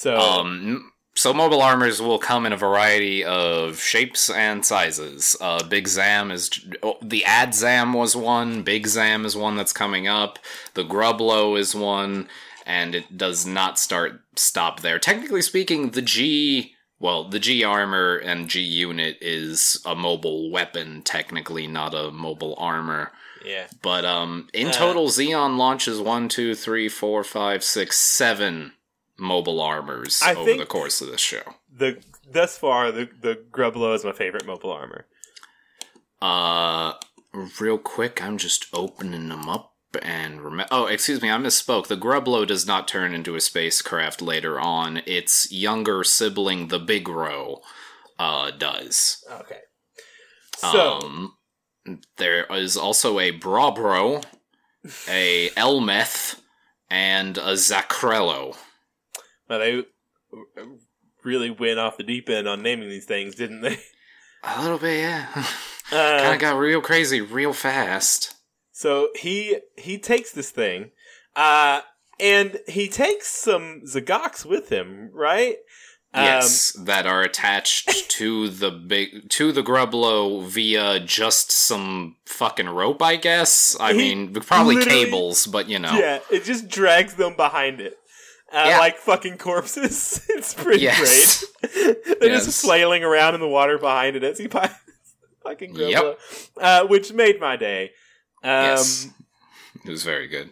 [0.01, 5.35] So Um, so mobile armors will come in a variety of shapes and sizes.
[5.39, 6.49] Uh, Big Zam is
[6.81, 8.63] oh, the Adzam was one.
[8.63, 10.39] Big Zam is one that's coming up.
[10.73, 12.27] The Grublo is one,
[12.65, 14.97] and it does not start stop there.
[14.97, 16.73] Technically speaking, the G.
[16.99, 22.55] Well, the G armor and G unit is a mobile weapon, technically, not a mobile
[22.57, 23.11] armor.
[23.45, 23.67] yeah.
[23.83, 24.71] But um, in Uh.
[24.71, 28.73] total, Zeon launches one, two, three, four, five, six, seven
[29.21, 31.43] mobile armors I over the course of this show.
[31.71, 35.05] the thus far the the Grublo is my favorite mobile armor.
[36.21, 36.93] Uh,
[37.59, 40.67] real quick, I'm just opening them up and remember.
[40.71, 41.87] Oh, excuse me, I misspoke.
[41.87, 45.01] The Grublo does not turn into a spacecraft later on.
[45.05, 47.59] Its younger sibling, the Bigro,
[48.19, 49.23] uh, does.
[49.31, 49.59] Okay.
[50.57, 51.33] So um,
[52.17, 54.23] there is also a Brabro,
[55.09, 56.41] a Elmeth,
[56.89, 58.55] and a Zakrello.
[59.51, 59.83] Well, they
[61.23, 63.77] really went off the deep end on naming these things, didn't they?
[64.43, 65.45] A little bit, yeah.
[65.93, 68.35] Uh, kind of got real crazy real fast.
[68.71, 70.91] So he he takes this thing,
[71.35, 71.81] uh,
[72.17, 75.57] and he takes some Z'Goks with him, right?
[76.13, 82.69] Um, Yes, that are attached to the big to the Grublo via just some fucking
[82.69, 83.75] rope, I guess.
[83.77, 85.91] I mean, probably cables, but you know.
[85.91, 87.97] Yeah, it just drags them behind it.
[88.53, 88.79] Uh, Yeah.
[88.79, 90.25] Like fucking corpses.
[90.29, 91.45] it's pretty Yes.
[91.61, 91.73] great.
[92.19, 92.45] They're Yes.
[92.45, 94.71] just flailing around in the water behind it as he pi-
[95.43, 95.89] fucking Grublo.
[95.91, 96.19] Yep.
[96.59, 97.91] Uh, which made my day.
[98.43, 99.07] Um, yes,
[99.85, 100.49] it was very good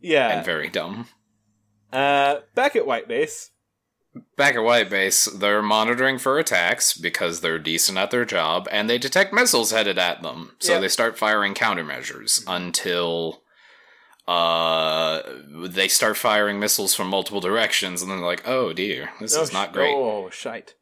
[0.00, 0.28] Yeah.
[0.36, 1.08] and very dumb.
[1.92, 3.50] Uh, back at White Base.
[4.36, 8.88] Back at White Base, they're monitoring for attacks because they're decent at their job, and
[8.88, 10.56] they detect missiles headed at them.
[10.58, 10.80] So Yep.
[10.80, 13.42] they start firing countermeasures until
[14.28, 15.22] uh
[15.68, 19.42] they start firing missiles from multiple directions, and then they're like, "Oh dear, this oh,
[19.42, 20.74] is not great." Oh, shite.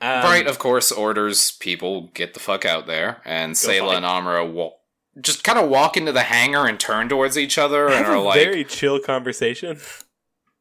[0.00, 4.50] Um, Bright, of course, orders people get the fuck out there, and Sayla and Amuro
[4.50, 4.72] wa-
[5.20, 8.20] just kind of walk into the hangar and turn towards each other and are a
[8.20, 9.80] like, very chill conversation.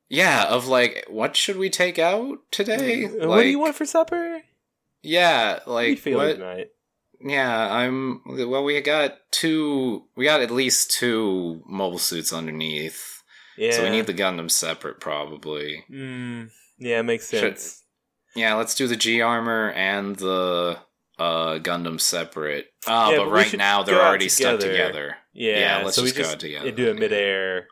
[0.10, 3.06] "Yeah, of like, what should we take out today?
[3.08, 4.42] What do you want for supper?
[5.02, 6.34] Yeah, like what?
[6.36, 6.70] tonight?
[7.24, 8.22] Yeah, I'm.
[8.26, 10.04] Well, we got two.
[10.16, 13.22] We got at least two mobile suits underneath,
[13.58, 13.72] Yeah.
[13.72, 15.86] so we need the Gundam separate, probably.
[15.92, 16.50] Mm,
[16.80, 17.80] yeah, makes Should- sense.
[18.36, 20.80] Yeah, let's do the G armor and the
[21.20, 22.68] uh Gundam separate.
[22.88, 25.16] Uh, Yeah, but but right now they're already stuck together.
[25.34, 26.72] Yeah, Yeah, let's so just we go just together.
[26.72, 27.68] do it midair.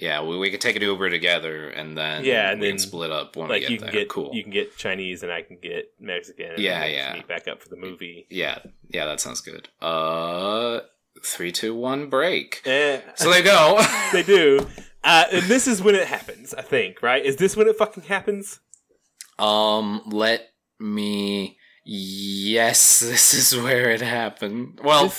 [0.00, 2.78] Yeah, we, we could take an Uber together and then Yeah, and we then, can
[2.78, 3.92] split up when like we get you can there.
[3.92, 4.30] get cool.
[4.32, 6.50] you can get Chinese and I can get Mexican.
[6.52, 7.14] And Yeah, yeah.
[7.14, 8.26] Meet back up for the movie.
[8.30, 9.68] Yeah, yeah, that sounds good.
[9.82, 10.80] Uh,
[11.24, 12.62] three, two, one, break.
[12.64, 13.80] Eh, So they go.
[14.12, 14.66] they do,
[15.02, 16.54] uh, and this is when it happens.
[16.54, 17.24] I think right.
[17.24, 18.60] Is this when it fucking happens?
[19.38, 21.58] Um, let me.
[21.84, 24.78] Yes, this is where it happened.
[24.84, 25.18] Well, This is-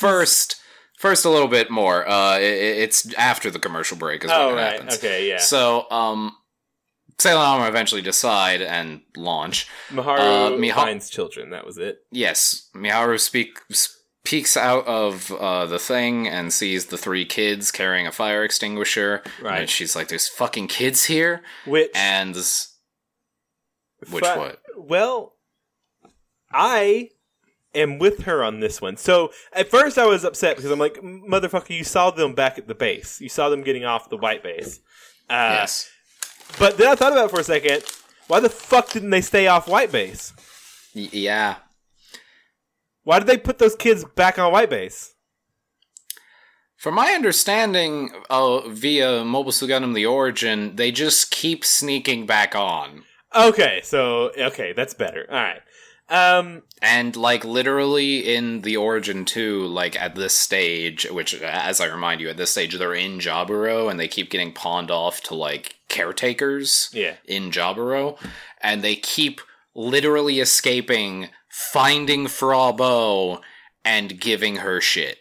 [0.99, 2.07] first, a little bit more.
[2.07, 2.39] Uh, i i-
[2.85, 4.71] it's after the commercial break is Oh when it right.
[4.73, 4.97] happens.
[4.97, 5.27] Okay.
[5.29, 5.37] Yeah.
[5.39, 6.35] So, um,
[7.17, 9.67] Sailor Armor eventually decide and launch.
[9.89, 11.49] Miharu uh, Miha- finds children.
[11.49, 11.97] That was it.
[12.11, 13.59] Yes, Miharu speak
[14.23, 19.21] peeks out of uh, the thing and sees the three kids carrying a fire extinguisher.
[19.41, 19.61] Right.
[19.61, 22.35] And she's like, "There's fucking kids here," Which and
[24.11, 24.61] which Fa- what?
[24.77, 25.33] Well,
[26.53, 27.09] I
[27.75, 28.97] am with her on this one.
[28.97, 32.67] So at first I was upset because I'm like, motherfucker, you saw them back at
[32.67, 33.21] the base.
[33.21, 34.79] You saw them getting off the white base.
[35.29, 35.89] Uh, yes.
[36.57, 37.83] But then I thought about it for a second.
[38.27, 40.33] Why the fuck didn't they stay off white base?
[40.95, 41.57] Y- yeah.
[43.03, 45.13] Why did they put those kids back on white base?
[46.77, 52.55] From my understanding, uh, via Mobile Suit Gundam The Origin, they just keep sneaking back
[52.55, 53.03] on.
[53.35, 55.25] Okay, so okay, that's better.
[55.29, 55.61] All right.
[56.09, 61.87] Um, And, like, literally in The Origin 2, like, at this stage, which, as I
[61.87, 65.35] remind you, at this stage, they're in Jaburo, and they keep getting pawned off to,
[65.35, 67.15] like, caretakers yeah.
[67.25, 68.17] in Jaburo,
[68.61, 69.41] and they keep
[69.75, 73.41] literally escaping, finding Fraw Bow,
[73.83, 75.17] and giving her shit.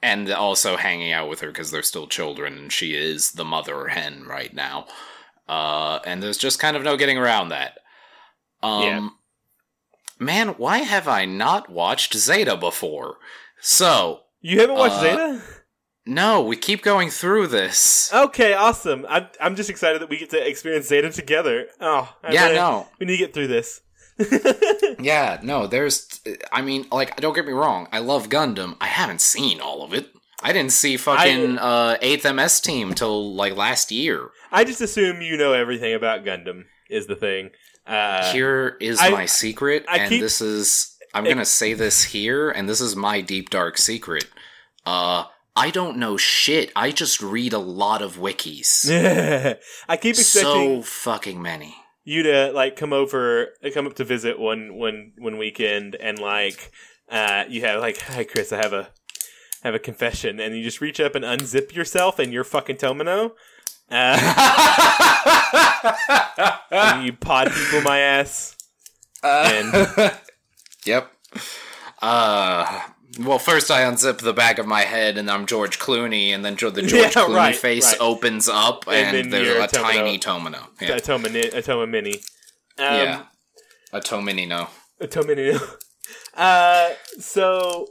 [0.00, 3.88] And also hanging out with her because they're still children, and she is the mother
[3.88, 4.86] hen right now.
[5.46, 7.78] Uh, and there's just kind of no getting around that.
[8.62, 9.08] Um, Yeah.
[10.18, 13.16] Man, why have I not watched Zeta before?
[13.60, 15.42] So, You haven't watched Uh, Zeta?
[16.06, 18.10] no, we keep going through this.
[18.12, 19.04] Okay, awesome.
[19.08, 21.66] I'm I'm just excited that we get to experience Zeta together.
[21.80, 22.88] Oh, I yeah, really- no.
[22.98, 23.80] We need to get through this.
[25.00, 26.20] Yeah, no, there's.
[26.52, 27.86] I mean, like, don't get me wrong.
[27.92, 28.76] I love Gundam.
[28.80, 30.08] I haven't seen all of it.
[30.42, 34.30] I didn't see fucking uh, 8th MS team till, like, last year.
[34.50, 37.50] I just assume you know everything about Gundam is the thing.
[37.88, 40.94] Uh, here is I- my secret, I and keep- this is.
[41.14, 44.26] I'm gonna say this here, and this is my deep, dark secret.
[44.84, 45.24] Uh,
[45.56, 46.70] I don't know shit.
[46.76, 48.88] I just read a lot of wikis.
[49.88, 51.74] I keep expecting so fucking many.
[52.04, 56.70] you to like come over, come up to visit one one one weekend, and like
[57.10, 58.90] uh, you have like, hi Chris, I have a
[59.64, 63.32] have a confession, and you just reach up and unzip yourself, and you're fucking Tomino.
[63.90, 64.16] Uh,
[67.04, 68.56] you pod people my ass.
[69.22, 69.72] And-
[70.86, 71.10] yep.
[72.00, 72.82] Uh,
[73.20, 76.54] well, first I unzip the back of my head, and I'm George Clooney, and then
[76.54, 78.00] the George Yeah, Clooney right, face right.
[78.00, 79.82] opens up, And and, there's a Tomino.
[79.92, 80.66] tiny Tomino.
[80.80, 82.14] Yeah, A Toma, a Toma Mini.
[82.78, 83.22] Um, yeah.
[83.92, 84.68] a Tominino.
[85.00, 85.60] A Tomino.
[86.34, 87.88] Uh, so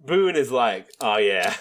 [0.00, 1.54] Boone is like, oh yeah,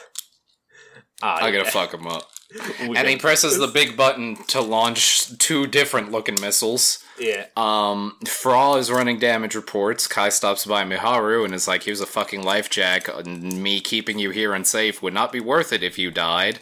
[1.22, 1.70] Ah, I'm gonna yeah.
[1.70, 2.30] fuck him up.
[2.80, 7.04] And he presses the big button to launch two different looking missiles.
[7.20, 7.48] Yeah.
[7.58, 10.08] Um, Fraw is running damage reports.
[10.08, 13.08] Kai stops by Miharu and is like, "Here's a fucking life jack.
[13.08, 16.60] and Me keeping you here and safe would not be worth it if you died."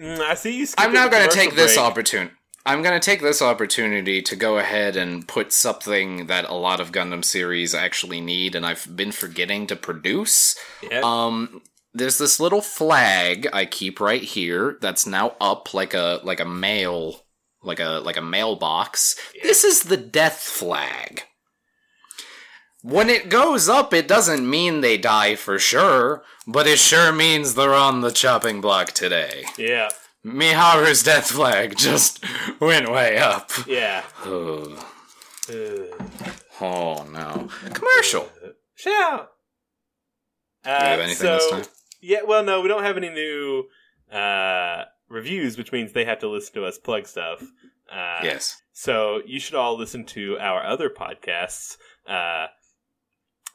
[0.00, 0.66] Mm, I see you.
[0.76, 2.34] I'm now going to take this opportunity.
[2.66, 6.80] I'm going to take this opportunity to go ahead and put something that a lot
[6.80, 10.54] of Gundam series actually need, and I've been forgetting to produce.
[10.82, 11.00] Yeah.
[11.02, 11.62] Um,
[11.94, 16.44] there's this little flag I keep right here that's now up like a like a
[16.44, 17.24] mail
[17.62, 19.16] like a like a mailbox.
[19.42, 21.22] This is the death flag.
[22.82, 27.54] When it goes up, it doesn't mean they die for sure, but it sure means
[27.54, 29.44] they're on the chopping block today.
[29.56, 29.88] yeah.
[30.24, 32.22] Miharu's death flag just
[32.60, 33.50] went way up.
[33.66, 34.02] Yeah.
[34.24, 34.78] Ugh.
[35.48, 35.54] Uh,
[36.60, 37.48] Oh no.
[37.72, 38.28] Commercial.
[38.74, 39.30] shout.
[40.64, 41.64] Uh, Do you have anything so, this time?
[42.00, 43.64] Yeah, well, no, we don't have any new
[44.12, 47.42] uh, reviews, which means they have to listen to us plug stuff.
[47.90, 48.62] Uh, Yes.
[48.72, 51.76] So you should all listen to our other podcasts.
[52.06, 52.46] Uh,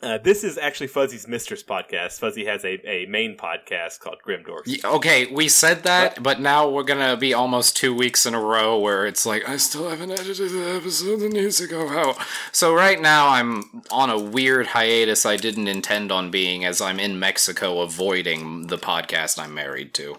[0.04, 2.20] uh, this is actually Fuzzy's Mistress podcast.
[2.20, 4.68] Fuzzy has a, a main podcast called Grim Dorks.
[4.68, 8.40] Y- Okay, we said that, but now we're gonna be almost two weeks in a
[8.40, 12.18] row where it's like I still haven't edited the episode that needs to go out.
[12.52, 17.00] So right now I'm on a weird hiatus I didn't intend on being, as I'm
[17.00, 20.18] in Mexico avoiding the podcast I'm married to.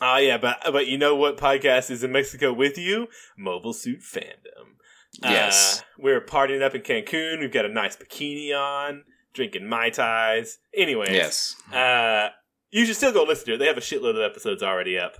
[0.00, 3.08] Oh yeah, but but you know what podcast is in Mexico with you?
[3.36, 4.74] Mobile Suit Fandom.
[5.22, 5.80] Yes.
[5.80, 7.40] Uh, we're partying up in Cancun.
[7.40, 9.04] We've got a nice bikini on,
[9.36, 10.58] drinking mai tais.
[10.76, 11.54] Anyways, Yes.
[11.72, 12.30] Uh,
[12.70, 13.58] you should still go listen to it.
[13.58, 15.14] They have a shitload of episodes already up.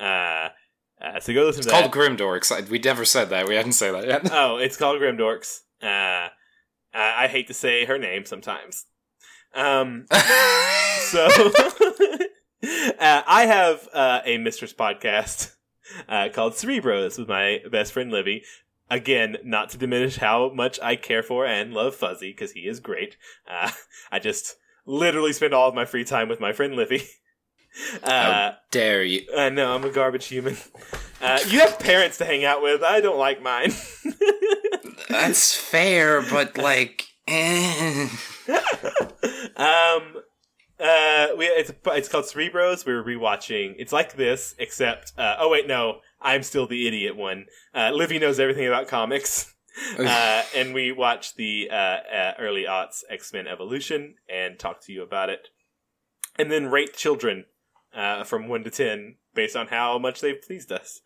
[0.00, 0.48] Uh,
[1.04, 1.90] uh, so go listen It's to that.
[1.90, 2.52] called Grimdorks.
[2.52, 3.48] I- We never said that.
[3.48, 4.30] We hadn't said that yet.
[4.32, 5.60] oh, it's called Grim Dorks.
[5.82, 6.28] Uh,
[6.94, 8.86] I I hate to say her name sometimes.
[9.54, 11.26] Um, so
[12.62, 15.54] uh, I have uh, a mistress podcast
[16.08, 18.44] uh, called Cerebros with my best friend Livy.
[18.92, 22.78] Again, not to diminish how much I care for and love Fuzzy because he is
[22.78, 23.16] great.
[23.50, 23.70] Uh,
[24.10, 27.02] I just literally spend all of my free time with my friend Livy.
[28.02, 29.22] Uh, How dare you?
[29.34, 30.58] I know I'm a garbage human.
[31.22, 32.82] Uh, you have parents to hang out with.
[32.82, 33.72] I don't like mine.
[35.08, 38.08] That's fair, but like, eh.
[39.56, 40.16] um,
[40.82, 42.84] uh, we it's it's called Cerebros.
[42.84, 43.74] We're rewatching.
[43.78, 47.46] It's like this, except uh, oh wait, no, I'm still the idiot one.
[47.74, 49.54] Uh, Livy knows everything about comics,
[49.98, 54.92] uh, and we watch the uh, uh, early aughts X Men Evolution and talk to
[54.92, 55.48] you about it,
[56.38, 57.44] and then rate children
[57.94, 61.00] uh, from one to ten based on how much they've pleased us.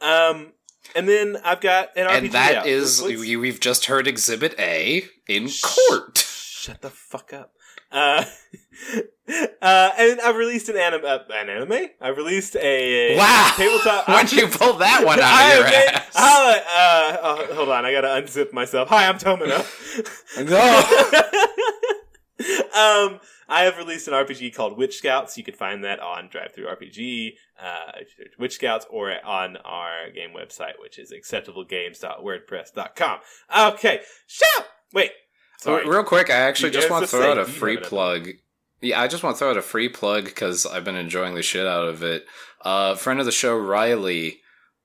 [0.00, 0.52] Um,
[0.94, 2.66] and then I've got an RPG and that out.
[2.66, 5.62] is Let's- we've just heard Exhibit A in Shh.
[5.62, 6.18] court.
[6.18, 7.52] Shut the fuck up.
[7.92, 8.24] Uh,
[9.62, 11.04] uh, and I've released an anime.
[11.04, 11.88] Uh, an anime?
[12.00, 13.52] I've released a Wow!
[13.56, 14.08] tabletop.
[14.08, 16.12] Why'd you pull that one out I of your made- ass?
[16.14, 18.88] I'll, uh, oh, hold on, I gotta unzip myself.
[18.88, 19.58] Hi, I'm Tomino.
[22.74, 25.38] um, I have released an RPG called Witch Scouts.
[25.38, 27.92] You can find that on DriveThruRPG, uh,
[28.38, 33.18] Witch Scouts, or on our game website, which is acceptablegames.wordpress.com.
[33.74, 34.66] Okay, shout.
[34.92, 35.12] Wait,
[35.58, 35.88] sorry.
[35.88, 38.28] Real quick, I actually You just want to throw out a free plug.
[38.80, 41.42] Yeah, I just want to throw out a free plug because I've been enjoying the
[41.42, 42.26] shit out of it.
[42.62, 44.40] Uh, friend of the show, Riley,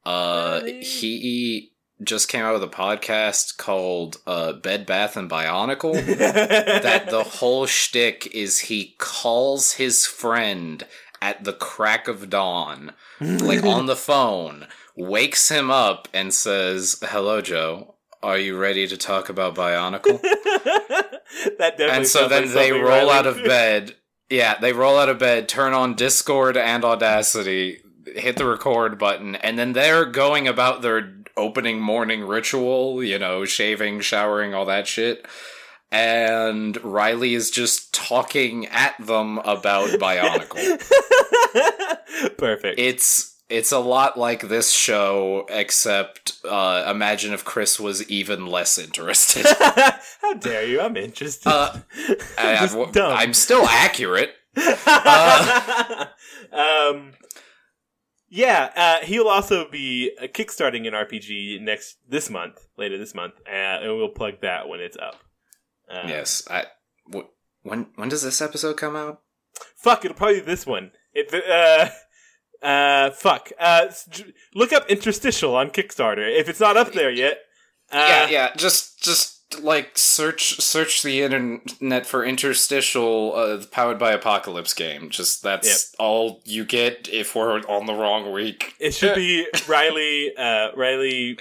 [0.05, 0.83] uh, Riley.
[0.83, 1.71] he
[2.03, 5.93] just came out with a podcast called uh, Bed Bath and Bionicle.
[6.17, 10.85] that the whole shtick is he calls his friend
[11.21, 17.41] at the crack of dawn, like on the phone, wakes him up and says, "Hello,
[17.41, 17.90] Joe.
[18.23, 21.17] Are you ready to talk about Bionicle?" that
[21.57, 23.95] definitely and so then like they roll Riley- out of bed.
[24.29, 27.79] Yeah, they roll out of bed, turn on Discord and Audacity,
[28.15, 33.43] hit the record button, and then they're going about their opening morning ritual, you know,
[33.43, 35.25] shaving, showering, all that shit.
[35.91, 40.79] And Riley is just talking at them about Bionicle.
[42.37, 42.79] Perfect.
[42.79, 48.77] it's it's a lot like this show, except uh, imagine if Chris was even less
[48.77, 49.45] interested.
[50.21, 50.79] How dare you?
[50.81, 51.49] I'm interested.
[51.49, 51.79] Uh,
[52.37, 52.57] I.
[52.95, 54.31] I'm still accurate.
[56.51, 57.11] um,
[58.29, 63.33] yeah, uh, he'll also be uh, kickstarting an RPG next this month, later this month,
[63.45, 65.17] uh, and we'll plug that when it's up.
[65.89, 66.43] Uh, Yes.
[66.49, 66.65] I,
[67.63, 69.21] when when does this episode come out?
[69.75, 70.91] Fuck, it'll probably be this one.
[71.13, 71.27] It,
[72.61, 73.51] uh, uh, fuck.
[73.59, 73.87] Uh,
[74.53, 77.39] look up interstitial on Kickstarter if it's not up there yet.
[77.91, 78.55] Uh, yeah, yeah.
[78.55, 85.09] Just just like search search the internet for interstitial uh, powered by apocalypse game.
[85.09, 88.75] Just that's all you get if we're on the wrong week.
[88.79, 90.35] It should be Riley.
[90.37, 91.37] Uh, Riley.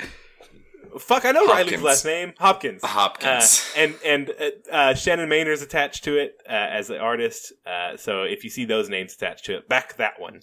[0.98, 1.70] Fuck, I know Hopkins.
[1.70, 2.32] Riley's last name.
[2.38, 2.82] Hopkins.
[2.84, 3.64] Hopkins.
[3.76, 7.52] Uh, and and uh, uh, Shannon Maynard's attached to it uh, as the artist.
[7.64, 10.40] Uh, so if you see those names attached to it, back that one.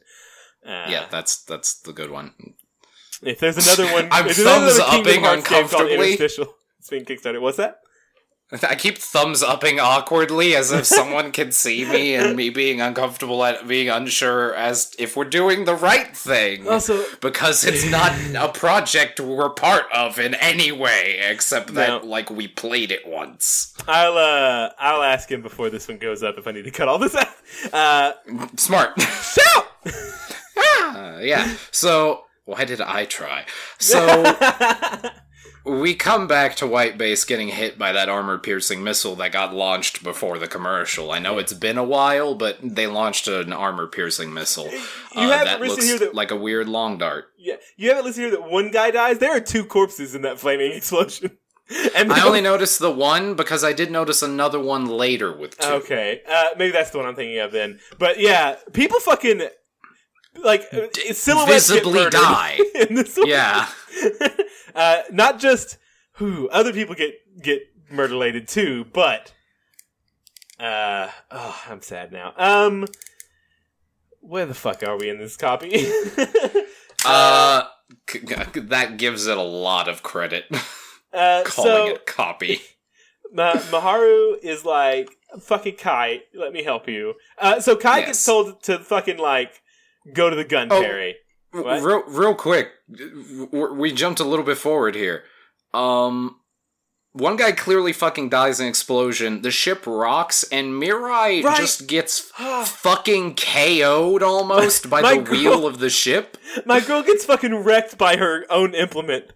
[0.67, 2.33] Uh, yeah, that's that's the good one.
[3.23, 6.13] If there's another one, I'm if there's another thumbs upping uncomfortably.
[6.13, 7.41] It's being kickstarted.
[7.41, 7.79] What's that?
[8.63, 13.43] I keep thumbs upping awkwardly as if someone can see me and me being uncomfortable
[13.43, 16.65] at being unsure as if we're doing the right thing.
[16.65, 22.07] Also, because it's not a project we're part of in any way, except that No.
[22.09, 23.73] like we played it once.
[23.85, 26.87] I'll uh, I'll ask him before this one goes up if I need to cut
[26.87, 27.27] all this out.
[27.73, 28.13] Uh,
[28.55, 28.97] Smart.
[29.01, 29.67] shout!
[30.57, 31.55] Uh, yeah.
[31.71, 33.45] So why did I try?
[33.77, 34.33] So
[35.65, 39.53] we come back to White Base getting hit by that armor piercing missile that got
[39.53, 41.11] launched before the commercial.
[41.11, 44.69] I know it's been a while, but they launched an armor piercing missile.
[44.71, 44.79] You
[45.15, 47.25] uh, haven't that looks here that- like a weird long dart.
[47.37, 49.19] Yeah, you haven't listened here that one guy dies.
[49.19, 51.37] There are two corpses in that flaming explosion,
[51.95, 55.67] and I only noticed the one because I did notice another one later with two.
[55.67, 57.79] Okay, uh, maybe that's the one I'm thinking of then.
[57.99, 59.47] But yeah, people fucking
[60.43, 62.59] like uh, silhouettes get visibly die.
[62.89, 63.27] in this one.
[63.27, 63.67] Yeah.
[64.75, 65.77] uh, not just
[66.13, 67.61] who other people get get
[67.91, 69.33] murderlated too, but
[70.59, 72.33] uh, oh, I'm sad now.
[72.37, 72.87] Um,
[74.21, 75.85] where the fuck are we in this copy?
[77.05, 77.63] Uh,
[78.09, 80.45] c- c- that gives it a lot of credit.
[81.13, 82.59] uh, calling so it copy.
[83.31, 85.09] Ma- Miharu is like,
[85.39, 87.13] fucking Kai, let me help you.
[87.37, 88.07] Uh, so Kai Yes.
[88.07, 89.61] gets told to fucking like
[90.13, 90.81] go to the gun Oh.
[91.51, 91.81] What?
[91.81, 92.69] Real, real quick,
[93.51, 95.23] we jumped a little bit forward here.
[95.73, 96.39] Um,
[97.13, 99.41] one guy clearly fucking dies in explosion.
[99.41, 101.57] The ship rocks, and Mirai Right.
[101.57, 102.19] just gets
[102.65, 106.37] fucking KO'd almost by the girl- wheel of the ship.
[106.65, 109.31] My girl gets fucking wrecked by her own implement.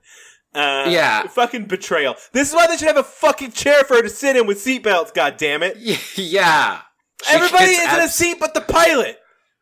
[0.54, 1.26] Uh, Yeah.
[1.28, 2.16] Fucking betrayal.
[2.34, 4.58] This is why they should have a fucking chair for her to sit in with
[4.64, 5.78] seatbelts, God damn it!
[6.18, 6.82] yeah.
[7.24, 9.18] She Everybody is in a seat but the pilot!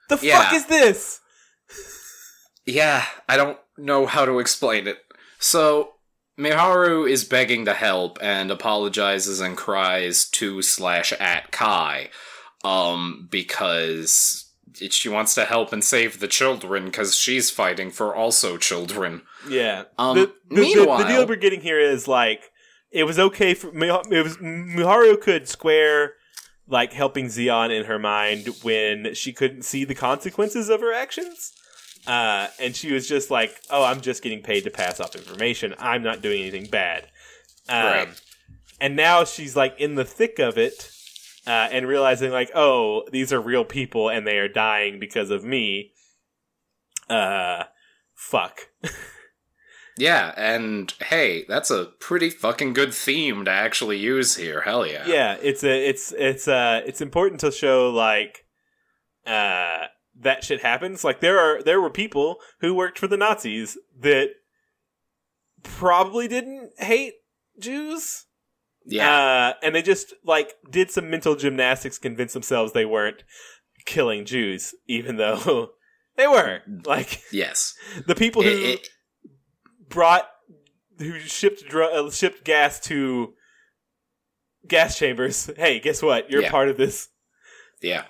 [0.09, 1.19] The fuck is this?
[2.65, 4.97] Yeah, I don't know how to explain it.
[5.39, 5.93] So,
[6.37, 12.09] Miharu is begging to help and apologizes and cries to slash at Kai,
[12.63, 14.45] um, because
[14.79, 19.23] it- she wants to help and save the children because she's fighting for also children.
[19.47, 19.83] Yeah.
[19.97, 22.51] Um, the, the, the- meanwhile- the, deal we're getting here is like
[22.91, 26.13] it was okay for it was Miharu could square
[26.69, 31.53] like helping Zeon in her mind when she couldn't see the consequences of her actions.
[32.07, 35.75] Uh, and she was just like, "Oh, I'm just getting paid to pass off information.
[35.79, 37.03] I'm not doing anything bad."
[37.67, 38.21] Um, Right.
[38.81, 40.89] And now she's like in the thick of it,
[41.45, 45.43] uh, and realizing like, "Oh, these are real people, and they are dying because of
[45.43, 45.91] me."
[47.09, 47.63] Uh,
[48.15, 48.69] fuck.
[49.99, 54.61] Yeah, and hey, that's a pretty fucking good theme to actually use here.
[54.61, 55.05] Hell yeah.
[55.07, 58.45] yeah it's a it's it's uh it's important to show like
[59.27, 59.85] uh
[60.21, 64.29] that shit happens like there are there were people who worked for the nazis that
[65.63, 67.13] probably didn't hate
[67.59, 68.25] jews
[68.85, 69.09] Yeah.
[69.09, 73.23] uh and they just like did some mental gymnastics convince themselves they weren't
[73.85, 75.69] killing jews even though
[76.17, 77.73] they were like yes.
[78.07, 78.89] the people who It- it-
[79.89, 80.27] brought
[80.97, 83.33] who shipped dr- uh, shipped gas to
[84.67, 85.49] gas chambers.
[85.57, 86.29] Hey, guess what?
[86.29, 86.51] You're Yeah.
[86.51, 87.09] part of this.
[87.81, 88.05] Yeah.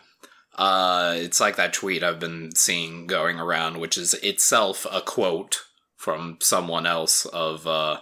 [0.57, 5.61] Uh, it's like that tweet I've been seeing going around, which is itself a quote
[5.95, 7.99] from someone else of, uh,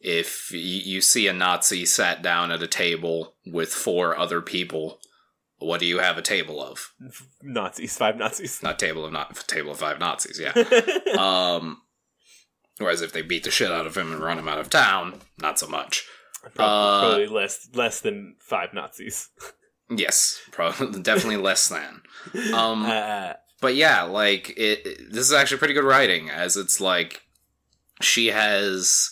[0.00, 4.98] if y- you see a Nazi sat down at a table with four other people,
[5.58, 6.92] what do you have a table of?
[7.42, 8.62] Nazis, five Nazis.
[8.62, 10.50] Not table of not table of five Nazis, yeah.
[11.18, 11.80] um,
[12.78, 15.20] whereas if they beat the shit out of him and run him out of town,
[15.38, 16.04] not so much.
[16.54, 19.28] probably, Uh, probably less less than five Nazis.
[19.88, 22.02] Yes, probably definitely less than.
[22.52, 26.80] Um, Uh, but yeah, like it, it- This is actually pretty good writing, as it's
[26.80, 27.22] like
[28.02, 29.10] she has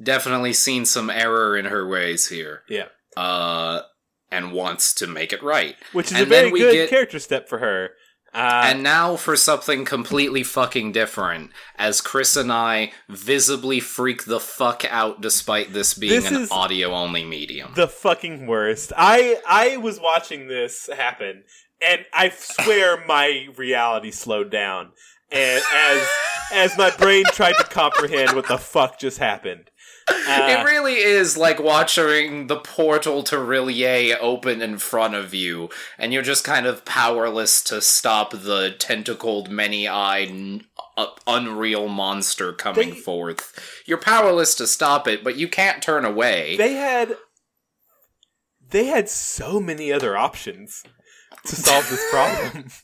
[0.00, 2.86] definitely seen some error in her ways here, yeah,
[3.16, 3.80] uh,
[4.30, 5.74] and wants to make it right.
[5.92, 7.90] which is And a very good get- character step for her.
[8.34, 14.40] Uh, and now for something completely fucking different, as Chris and I visibly freak the
[14.40, 17.72] fuck out despite this being This an audio only medium.
[17.76, 18.92] the fucking worst.
[18.96, 21.44] I I was watching this happen,
[21.80, 24.90] and I swear my reality slowed down,
[25.30, 26.08] and as
[26.52, 29.70] as my brain tried to comprehend what the fuck just happened.
[30.06, 35.70] Uh, it really is like watching the portal to R'lyeh open in front of you,
[35.98, 40.64] and you're just kind of powerless to stop the tentacled, many-eyed, n-
[40.96, 43.58] uh, unreal monster coming They- forth.
[43.86, 46.56] You're powerless to stop it, but you can't turn away.
[46.56, 47.16] they had
[48.70, 50.82] they had so many other options
[51.46, 52.66] to solve this problem.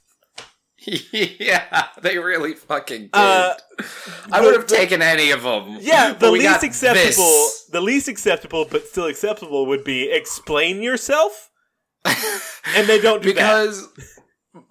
[1.13, 3.11] yeah, they really fucking did.
[3.15, 3.55] Uh,
[4.33, 5.79] I would have taken any of them.
[5.81, 7.67] Yeah, the least acceptable, this.
[7.71, 11.51] the least acceptable, but still acceptable would be explain yourself,
[12.05, 13.37] and they don't do that.
[13.37, 13.89] because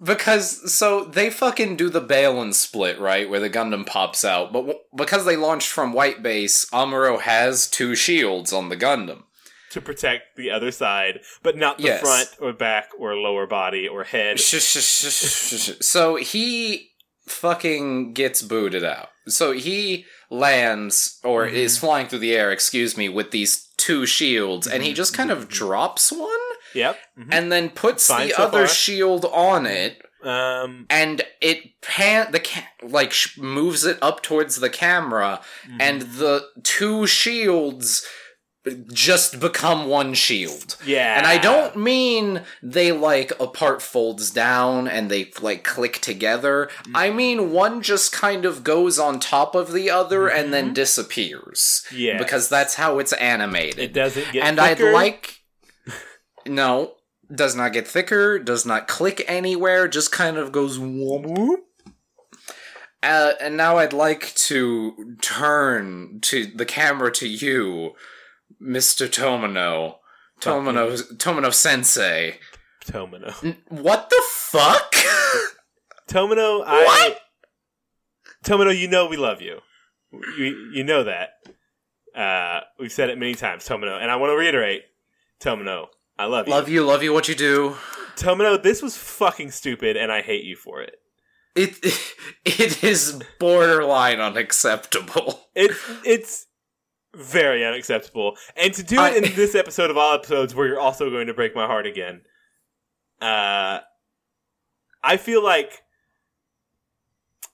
[0.02, 4.60] because so they fucking do the Balin split right where the Gundam pops out, but
[4.60, 9.22] w- because they launched from White Base, Amuro has two shields on the Gundam.
[9.70, 12.00] To protect the other side, but not the Yes.
[12.00, 14.38] front or back or lower body or head.
[14.40, 16.90] so he
[17.26, 19.08] fucking gets booted out.
[19.28, 21.56] So he lands or Mm-hmm.
[21.56, 24.84] is flying through the air, excuse me, with these two shields, and Mm-hmm.
[24.88, 26.30] he just kind of drops one
[26.74, 26.98] Yep.
[27.18, 27.28] mhm.
[27.32, 28.74] and then puts Fine the so other far.
[28.74, 30.02] shield on it.
[30.22, 30.84] Um.
[30.90, 35.80] and it pan the ca- like sh- moves it up towards the camera Mm-hmm.
[35.80, 38.06] and the two shields
[38.92, 41.16] just become one shield Yeah.
[41.16, 46.68] and i don't mean they like a part folds down and they like click together
[46.94, 51.86] i mean one just kind of goes on top of the other and then disappears
[51.90, 52.18] Yeah.
[52.18, 54.44] because that's how it's animated it doesn't get.
[54.44, 54.88] and thicker.
[54.88, 55.40] I'd like
[56.46, 56.96] no,
[57.34, 61.64] does not get thicker, does not click anywhere, just kind of goes whoop.
[63.02, 67.92] Uh, and now I'd like to turn to the camera to you,
[68.62, 69.08] Mr.
[69.08, 69.96] Tomino.
[70.40, 72.38] Tomino, Tomino Sensei.
[72.84, 73.56] Tomino.
[73.68, 74.94] What the fuck?
[76.08, 76.84] Tomino, I.
[76.84, 77.20] What?
[78.44, 79.58] Tomino, you know we love you.
[80.12, 81.30] You you know that.
[82.16, 84.82] Uh, we've said it many times, Tomino, and I want to reiterate,
[85.40, 85.86] Tomino,
[86.18, 86.52] I love you.
[86.52, 87.76] love you, love you, what you do.
[88.16, 90.96] Tomino, this was fucking stupid, and I hate you for it.
[91.54, 91.76] It,
[92.44, 95.48] it is borderline unacceptable.
[95.54, 95.70] It
[96.04, 96.46] it's
[97.14, 100.80] very unacceptable, and to do it I- in this episode of all episodes, where you're
[100.80, 102.22] also going to break my heart again.
[103.20, 103.80] Uh,
[105.02, 105.82] I feel like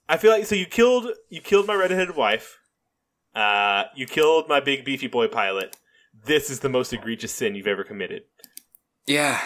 [0.07, 2.59] I feel like so you killed you killed my redheaded wife.
[3.35, 5.77] Uh, you killed my big beefy boy pilot.
[6.25, 8.23] This is the most egregious sin you've ever committed.
[9.05, 9.39] Yeah.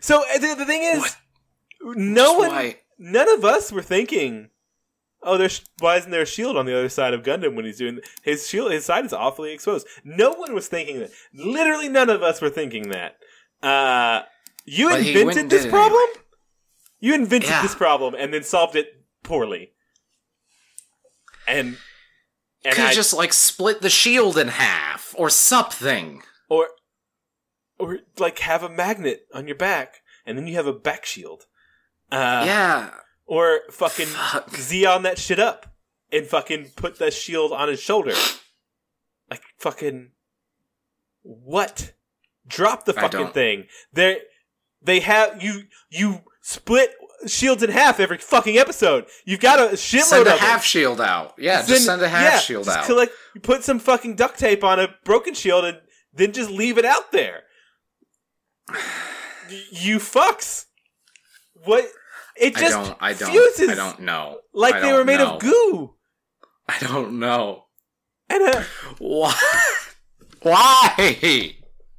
[0.00, 1.16] So the, the thing is,
[1.82, 2.76] no one, Why?
[2.98, 4.50] none of us were thinking,
[5.22, 7.78] "Oh, there's why isn't there a shield on the other side of Gundam when he's
[7.78, 8.72] doing his shield?
[8.72, 11.10] His side is awfully exposed." No one was thinking that.
[11.34, 13.16] Literally, none of us were thinking that.
[13.62, 14.22] Uh,
[14.64, 16.06] you But invented this problem.
[17.00, 17.62] You invented Yeah.
[17.62, 19.72] this problem and then solved it poorly.
[21.46, 21.78] And
[22.64, 26.22] and Could I just like split the shield in half or something.
[26.48, 26.68] or
[27.78, 31.46] or like have a magnet on your back and then you have a back shield.
[32.12, 32.90] Uh, yeah.
[33.30, 34.50] Or fucking Fuck.
[34.50, 35.66] Zeon that shit up
[36.10, 38.12] and fucking put that shield on his shoulder.
[39.30, 40.10] Like fucking
[41.22, 41.92] what?
[42.48, 43.66] Drop the fucking thing.
[43.92, 44.18] They
[44.82, 46.90] they have you you split
[47.28, 49.06] shields in half every fucking episode.
[49.24, 50.48] You've got a shitload Send a of them.
[50.48, 51.34] half shield out.
[51.38, 52.86] Yeah, Then- just send a half yeah, shield just out.
[52.86, 55.78] Collect, you put some fucking duct tape on a broken shield and
[56.12, 57.44] then just leave it out there.
[59.72, 60.66] You fucks.
[61.64, 61.84] What?
[62.40, 62.96] It I just don't.
[63.00, 63.30] I don't.
[63.30, 64.38] fuses I don't know.
[64.54, 65.34] like they don't were made know.
[65.34, 65.94] of goo.
[66.66, 67.64] I don't know.
[68.30, 68.62] And uh,
[68.98, 69.34] Why?
[70.42, 70.94] Why?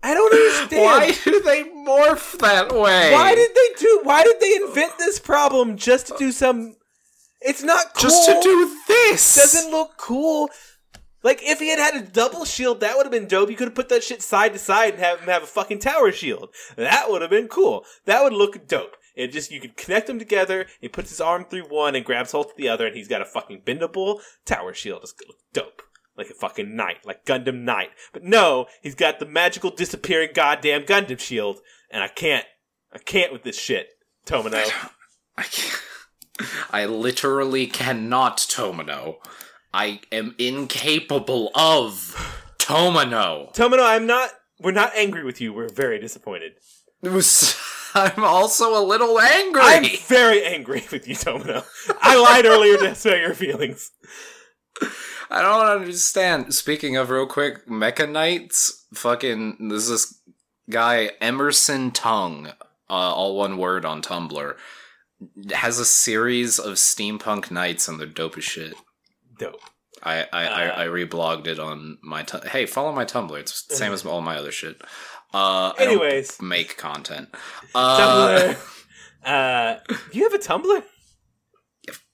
[0.04, 0.84] I don't understand.
[0.84, 3.12] Why do they morph that way?
[3.12, 4.00] Why did they do?
[4.04, 6.76] Why did they invent this problem just to do some?
[7.42, 8.10] It's not cool.
[8.10, 9.36] just to do this?
[9.36, 10.50] doesn't look cool.
[11.24, 13.52] Like if he had had a double shield, that would have been dope.
[13.52, 15.80] You could have put that shit side to side and have him have a fucking
[15.80, 16.50] tower shield.
[16.78, 17.86] That would have been cool.
[18.06, 18.96] That would look dope.
[19.22, 20.66] It just you could connect them together.
[20.80, 23.22] He puts his arm through one and grabs hold to the other, and he's got
[23.22, 25.02] a fucking bendable tower shield.
[25.04, 25.14] It's
[25.54, 25.84] dope,
[26.18, 27.90] like a fucking knight, like Gundam Knight.
[28.14, 32.46] But no, he's got the magical disappearing goddamn Gundam shield, and I can't,
[32.92, 33.90] I can't with this shit,
[34.26, 34.68] Tomino.
[35.38, 35.82] I can't.
[36.72, 39.18] I literally cannot Tomino.
[39.74, 42.16] I am incapable of
[42.58, 43.54] Tomino.
[43.54, 44.32] Tomino, I'm not.
[44.60, 45.54] We're not angry with you.
[45.54, 46.54] We're very disappointed.
[47.02, 47.56] It was.
[47.94, 49.62] I'm also a little angry.
[49.64, 51.64] I'm very angry with you, Domino.
[52.02, 53.92] I lied earlier to spare your feelings.
[55.30, 56.54] I don't understand.
[56.54, 60.20] Speaking of real quick, Mecha Knights, fucking there's this
[60.70, 62.54] guy Emerson Tung, uh,
[62.94, 64.56] all one word on Tumblr,
[65.54, 68.74] has a series of steampunk knights and they're dope as shit.
[69.38, 69.60] Dope.
[70.04, 72.24] I I, I, Uh, I reblogged it on my.
[72.24, 73.38] Tu- hey, follow my Tumblr.
[73.40, 74.82] It's the same as all my other shit.
[75.34, 77.30] Uh, Anyways, make content.
[77.76, 78.68] Uh, Tumblr.
[79.24, 79.76] Uh,
[80.12, 80.84] you have a Tumblr?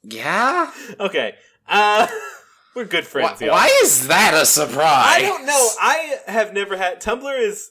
[0.03, 0.72] Yeah.
[0.99, 1.35] Okay.
[1.68, 2.07] Uh,
[2.76, 3.41] we're good Why, friends.
[3.41, 3.52] y'all.
[3.52, 5.06] why is that a surprise?
[5.07, 5.69] I don't know.
[5.80, 7.69] I have never had Tumblr is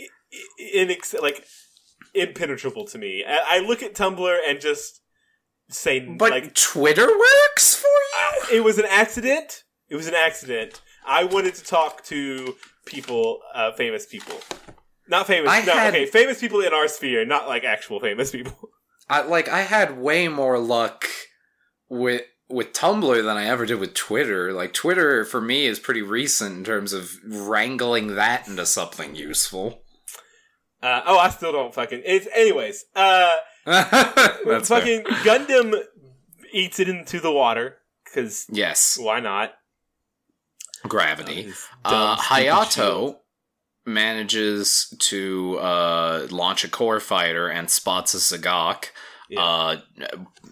[0.00, 1.44] i- i- inex- like
[2.14, 3.24] impenetrable to me.
[3.26, 5.00] I, I look at Tumblr and just
[5.68, 7.86] say But like Twitter works for
[8.50, 8.56] you.
[8.58, 9.64] it was an accident.
[9.90, 10.80] It was an accident.
[11.06, 12.56] I wanted to talk to
[12.86, 14.36] people, uh, famous people.
[15.08, 15.50] Not famous.
[15.50, 18.70] I no, had- okay, famous people in our sphere, not like actual famous people.
[19.08, 21.04] I like I had way more luck
[21.88, 24.52] with with Tumblr than I ever did with Twitter.
[24.52, 29.82] Like Twitter for me is pretty recent in terms of wrangling that into something useful.
[30.82, 32.02] Uh, oh, I still don't fucking.
[32.04, 32.84] It's anyways.
[32.94, 33.32] Uh,
[33.66, 33.90] That's
[34.44, 34.60] fair.
[34.62, 35.74] fucking Gundam
[36.52, 39.52] eats it into the water because yes, why not?
[40.88, 41.52] Gravity.
[41.84, 42.56] Uh, dumb, stupid shield.
[42.56, 43.16] Hayato
[43.84, 48.86] manages to uh, launch a core fighter and spots a Z'Gok.
[49.28, 49.40] Yeah.
[49.42, 49.76] Uh,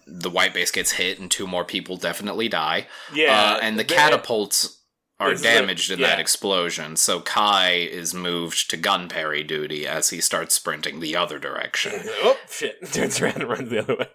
[0.07, 2.86] the white base gets hit, and two more people definitely die.
[3.15, 4.78] Yeah, uh, and the catapults
[5.19, 6.07] are This is like- damaged in yeah.
[6.09, 6.97] that explosion.
[6.97, 11.93] So Kai is moved to Gunperry duty as he starts sprinting the other direction.
[12.23, 12.77] oh shit!
[12.93, 14.09] Turns around and runs the other way.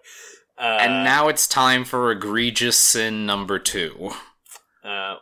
[0.58, 4.10] Uh, and now it's time for egregious sin number two.
[4.84, 5.16] uh.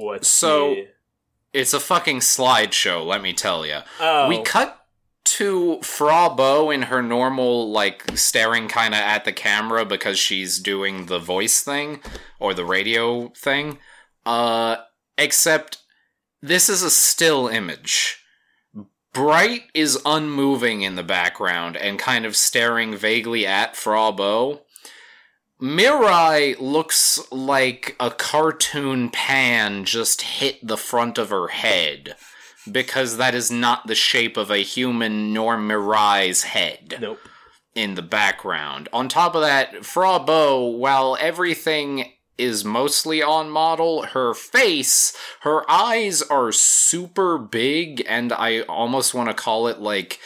[0.00, 0.88] What's So- the-
[1.52, 3.80] It's a fucking slideshow, let me tell you.
[3.98, 4.86] oh, We cut
[5.24, 10.60] to Fraw Bow in her normal, like, staring kind of at the camera because she's
[10.60, 12.02] doing the voice thing
[12.38, 13.78] or the radio thing.
[14.24, 14.76] Uh,
[15.18, 15.78] except
[16.40, 18.22] this is a still image.
[19.12, 24.62] Bright is unmoving in the background and kind of staring vaguely at Fraw Bow.
[25.60, 32.16] Mirai looks like a cartoon pan just hit the front of her head
[32.70, 37.18] because that is not the shape of a human nor Mirai's head nope.
[37.74, 38.88] in the background.
[38.92, 45.70] On top of that, Fraw Bow, while everything is mostly on model, her face, her
[45.70, 50.20] eyes are super big, and I almost want to call it like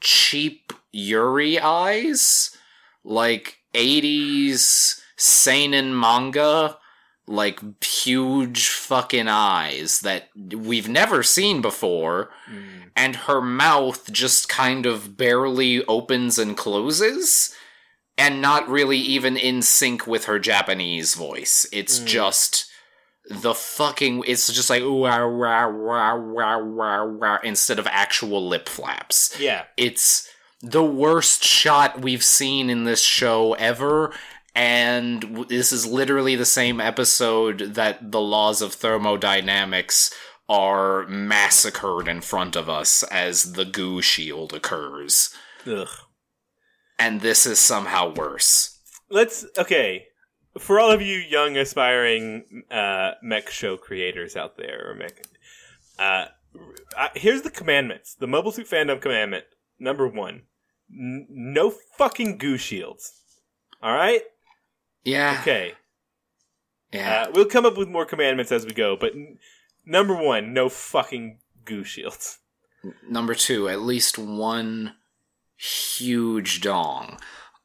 [0.00, 2.56] cheap Yuri eyes.
[3.04, 6.76] Like 80s seinen manga
[7.26, 12.90] like huge fucking eyes that we've never seen before Mm.
[12.96, 17.54] and her mouth just kind of barely opens and closes
[18.18, 21.66] and not really even in sync with her Japanese voice.
[21.72, 22.06] It's Mm.
[22.06, 22.66] just
[23.28, 29.38] the fucking it's just like wow wow wow wow wow instead of actual lip flaps.
[29.38, 29.64] Yeah.
[29.76, 30.26] It's
[30.62, 34.12] the worst shot we've seen in this show ever.
[34.54, 40.12] And this is literally the same episode that the laws of thermodynamics
[40.48, 45.32] are massacred in front of us as the goo shield occurs.
[45.64, 45.88] Ugh.
[46.98, 48.80] And this is somehow worse.
[49.08, 50.06] Let's okay.
[50.58, 55.24] For all of you young aspiring uh, mech show creators out there, or mech,
[55.98, 56.26] uh,
[56.98, 58.16] uh, here's the commandments.
[58.16, 59.44] The Mobile Suit Fandom commandment
[59.78, 60.42] number one:
[60.92, 63.12] N- no fucking goo shields.
[63.82, 64.22] All right.
[65.04, 65.38] Yeah.
[65.40, 65.72] Okay.
[66.92, 67.26] Yeah.
[67.28, 69.38] Uh, we'll come up with more commandments as we go, but n-
[69.86, 72.38] number one: no fucking goo shields.
[73.08, 74.94] Number two, at least one
[75.56, 77.18] huge dong.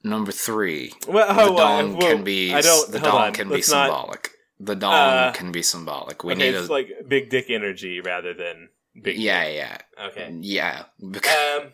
[0.03, 2.91] Number three, Well, the oh, uh, dong whoa, can be I don't.
[2.91, 4.31] the dong on, can be not- symbolic.
[4.59, 6.23] The dong Uh, can be symbolic.
[6.23, 8.69] We okay, need it's a like big dick energy rather than
[9.01, 9.17] big.
[9.17, 9.77] yeah, yeah.
[10.07, 10.33] Okay.
[10.41, 10.83] yeah.
[10.99, 11.73] Bec- Um.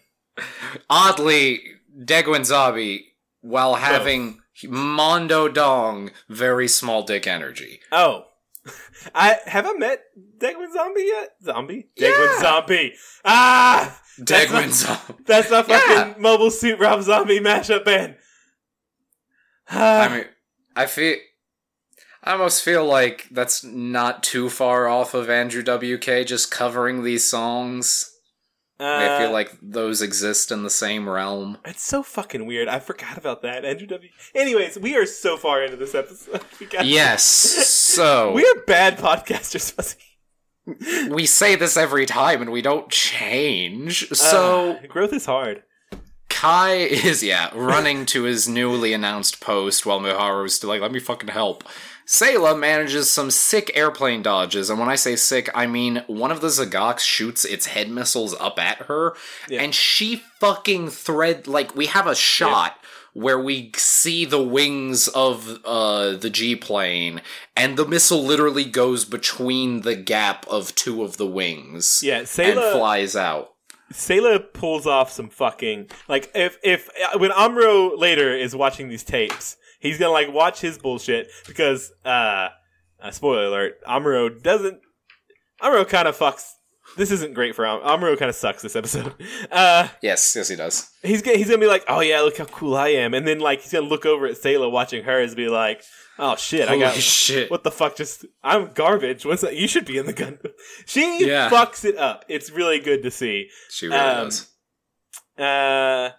[0.89, 1.61] Oddly,
[1.99, 3.01] Degwin Zabi,
[3.41, 7.79] while having Mondo Dong, very small dick energy.
[7.91, 8.25] Oh.
[9.15, 10.03] I have I met
[10.37, 11.29] Degwin Zombie yet?
[11.43, 11.87] Zombie?
[11.95, 12.09] Yeah.
[12.09, 12.93] Degwin Zombie.
[13.25, 13.99] Ah!
[14.19, 15.23] That's Zombie.
[15.25, 15.79] That's not Yeah.
[15.79, 18.17] fucking Mobile Suit Rob Zombie mashup band.
[19.69, 20.25] Ah, I mean,
[20.75, 21.15] I feel.
[22.23, 27.27] I almost feel like that's not too far off of Andrew WK just covering these
[27.27, 28.10] songs.
[28.83, 31.57] I feel uh, like those exist in the same realm.
[31.65, 32.67] it's so fucking weird.
[32.67, 33.63] I forgot about that.
[33.63, 34.09] Andrew W.
[34.33, 36.41] Anyways, we are so far into this episode.
[36.83, 39.71] Yes, so we are bad podcasters.
[39.73, 41.09] Fuzzy.
[41.09, 44.07] we say this every time and we don't change.
[44.09, 45.63] So Uh, growth is hard.
[46.29, 50.99] Kai is, yeah, running to his newly announced post while Miharu's still like, let me
[50.99, 51.63] fucking help.
[52.05, 56.41] Sayla manages some sick airplane dodges, and when I say sick, I mean one of
[56.41, 59.15] the Z'Goks shoots its head missiles up at her,
[59.47, 59.61] Yeah.
[59.61, 62.77] and she fucking thread like we have a shot
[63.13, 67.21] where we see the wings of uh, the G plane,
[67.55, 72.01] and the missile literally goes between the gap of two of the wings.
[72.03, 73.49] Yeah, and flies out.
[73.93, 79.57] Sayla pulls off some fucking like if if when Amuro later is watching these tapes,
[79.81, 82.47] he's gonna like watch his bullshit because uh,
[83.01, 84.79] uh spoiler alert, Amuro doesn't
[85.61, 86.49] Amuro kind of fucks.
[86.97, 88.17] This isn't great for Am- Amuro.
[88.17, 89.13] Kind of sucks this episode.
[89.51, 90.89] Uh, Yes, yes, he does.
[91.03, 93.39] he's gonna, he's gonna be like, oh yeah, look how cool I am, and then
[93.39, 95.83] like he's gonna look over at Sayla watching hers, and be like,
[96.19, 97.49] oh shit, I got shit!
[97.49, 97.95] what the fuck?
[97.95, 99.25] Just I'm garbage.
[99.25, 99.55] What's that?
[99.55, 100.39] You should be in the gun.
[100.85, 101.49] She Yeah.
[101.49, 102.25] fucks it up.
[102.27, 103.49] It's really good to see.
[103.69, 104.47] She really um, does.
[105.37, 106.09] Uh,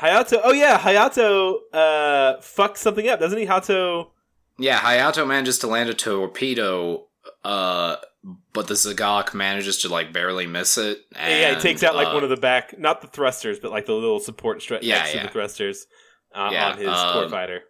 [0.00, 0.40] Hayato.
[0.42, 3.46] Oh yeah, Hayato uh fucks something up, doesn't he?
[3.46, 4.10] Hayato.
[4.58, 7.06] Yeah, Hayato manages to land a torpedo,
[7.42, 7.96] uh,
[8.52, 10.98] but the Z'Gok manages to like barely miss it.
[11.16, 13.70] And, yeah, he takes out like uh, one of the back, not the thrusters, but
[13.72, 15.86] like the little support strut Yeah, next to the thrusters
[16.34, 17.60] uh, Yeah, on his um, port fighter.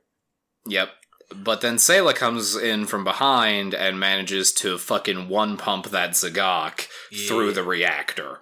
[0.66, 0.90] Yep.
[1.34, 6.86] But then Sayla comes in from behind and manages to fucking one pump that Z'Gok
[7.10, 7.28] Yeah.
[7.28, 8.40] through the reactor.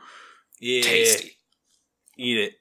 [0.60, 1.38] Yeah, Tasty.
[2.18, 2.52] Eat it.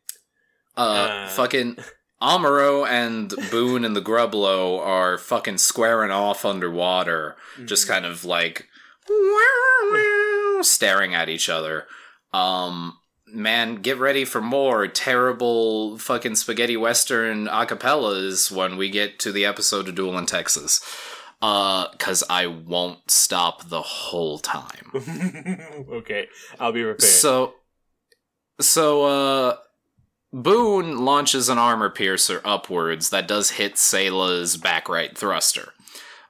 [0.82, 1.30] Uh, Uh.
[1.30, 1.78] fucking
[2.22, 7.36] Amuro and Boone and the Grublo are fucking squaring off underwater,
[7.66, 7.94] just Mm-hmm.
[7.94, 8.68] kind of like
[10.64, 11.88] staring at each other.
[12.34, 12.98] Um,
[13.28, 19.45] man, get ready for more terrible fucking spaghetti western acapellas when we get to the
[19.45, 20.82] episode of Duel in Texas.
[21.41, 24.91] Uh, cause I won't stop the whole time.
[25.91, 26.28] okay,
[26.60, 27.02] I'll be prepared.
[27.02, 27.56] So,
[28.60, 29.56] so uh,
[30.34, 35.74] Boone launches an armor piercer upwards that does hit Sayla's back right thruster.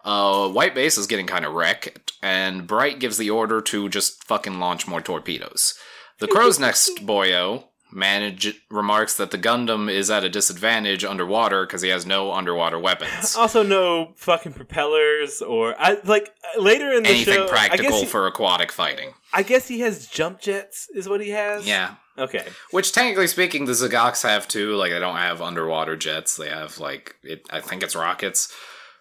[0.04, 4.24] Uh, White Base is getting kind of wrecked, and Bright gives the order to just
[4.24, 5.76] fucking launch more torpedoes.
[6.20, 11.82] The Crow's Next boyo manage remarks that the Gundam is at a disadvantage underwater because
[11.82, 13.36] he has no underwater weapons.
[13.38, 17.46] also, no fucking propellers or I like later in the Anything show.
[17.46, 19.14] I practical guess, he, for aquatic fighting.
[19.34, 21.68] I guess he has jump jets, is what he has.
[21.68, 22.46] Yeah, Okay.
[22.72, 24.76] Which technically speaking, the Z'Goks have too.
[24.76, 27.46] Like they don't have underwater jets; they have like it.
[27.50, 28.54] I think it's rockets.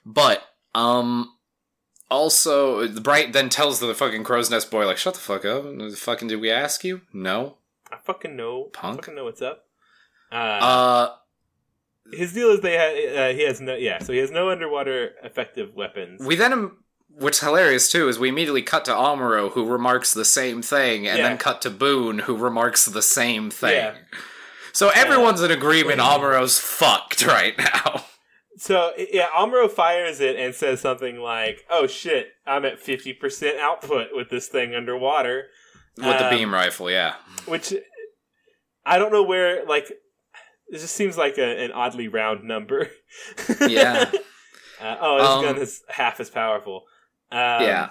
[0.06, 0.42] But
[0.74, 1.34] um,
[2.10, 5.64] also the Bright then tells the fucking crow's nest boy like, "Shut the fuck up!
[5.96, 7.02] Fucking did we ask you?
[7.12, 7.56] No.
[7.92, 8.64] I fucking know.
[8.72, 8.94] Punk?
[8.94, 9.64] I fucking know what's up.
[10.30, 11.14] Uh, Uh,
[12.12, 15.12] his deal is they ha- uh, he has no yeah, so he has no underwater
[15.24, 16.24] effective weapons.
[16.24, 16.78] we then." um,
[17.18, 21.18] What's hilarious too is we immediately cut to Amuro, who remarks the same thing, and
[21.18, 21.28] Yeah.
[21.28, 23.74] then cut to Boone, who remarks the same thing.
[23.76, 23.94] Yeah.
[24.72, 26.00] So everyone's in agreement.
[26.00, 28.04] Amuro's fucked right now.
[28.58, 33.58] So yeah, Amuro fires it and says something like, "Oh shit, I'm at fifty percent
[33.58, 35.46] output with this thing underwater,"
[35.96, 37.14] With the Um, beam rifle, yeah.
[37.46, 37.72] which
[38.84, 39.64] I don't know where.
[39.64, 39.90] Like,
[40.68, 42.90] it just seems like a, an oddly round number.
[43.66, 44.10] Yeah.
[44.78, 46.82] uh, oh, this Um, gun is half as powerful.
[47.32, 47.90] Um, yeah.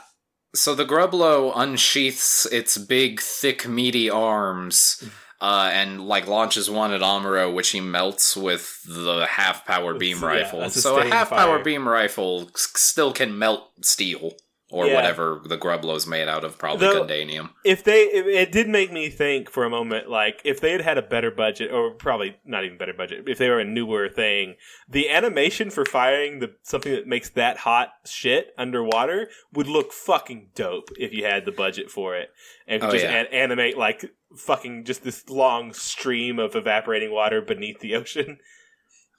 [0.55, 5.03] So the Grublo unsheaths its big, thick, meaty arms,
[5.39, 10.19] uh, and like launches one at Amuro, which he melts with the half power beam
[10.21, 10.69] yeah, rifle.
[10.69, 14.33] so a half power beam rifle s- still can melt steel
[14.71, 14.93] or Yeah.
[14.95, 17.49] whatever the Grublo's made out of, probably Though- Gundanium.
[17.65, 20.81] if they it, it did make me think for a moment like if they had
[20.81, 24.07] had a better budget or probably not even better budget if they were a newer
[24.09, 24.55] thing
[24.87, 30.49] the animation for firing the something that makes that hot shit underwater would look fucking
[30.55, 32.29] dope if you had the budget for it
[32.67, 33.21] and Oh, just yeah.
[33.21, 34.05] an- animate like
[34.37, 38.37] fucking just this long stream of evaporating water beneath the ocean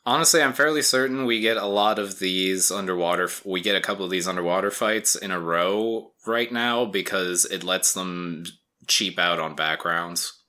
[0.07, 3.29] Honestly, I'm fairly certain we get a lot of these underwater.
[3.45, 7.63] We get a couple of these underwater fights in a row right now because it
[7.65, 8.45] lets them
[8.87, 10.43] cheap out on backgrounds.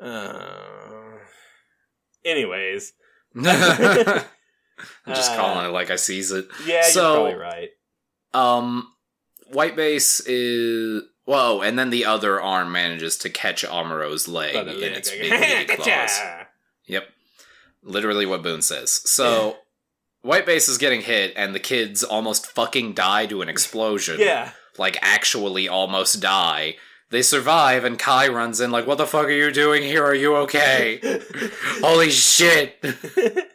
[0.00, 1.18] uh,
[2.24, 2.92] anyways
[3.34, 3.42] I'm
[5.08, 6.46] just Uh, calling it like I sees it.
[6.64, 7.68] yeah So- you're probably right
[8.34, 8.92] Um,
[9.52, 14.92] White Base is whoa, and then the other arm manages to catch Amuro's leg in
[14.92, 16.20] its big claws.
[16.86, 17.04] Yep,
[17.86, 18.92] literally what Boone says.
[19.08, 19.56] So.
[20.22, 24.16] White Base is getting hit, and the kids almost fucking die to an explosion.
[24.18, 26.74] yeah Like, actually almost die.
[27.10, 30.02] They survive, and Kai runs in, like, What the fuck are you doing here?
[30.04, 30.98] Are you okay?
[31.80, 32.76] Holy shit!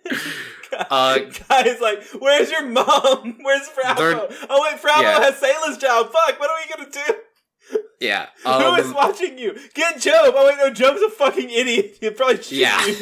[0.89, 3.37] Uh, Guy's like, "Where's your mom?
[3.43, 4.27] Where's Fraw Bow?
[4.49, 5.19] Oh wait, Fraw Bow Yeah.
[5.19, 6.11] has Sayla's job.
[6.13, 7.77] Fuck, what are we gonna do?
[7.99, 8.27] yeah.
[8.45, 9.59] Who is Um, watching you?
[9.73, 10.33] Get Job.
[10.35, 11.97] Oh wait, no, Job's a fucking idiot.
[11.99, 12.85] He'll probably shoot Yeah.
[12.85, 12.95] you.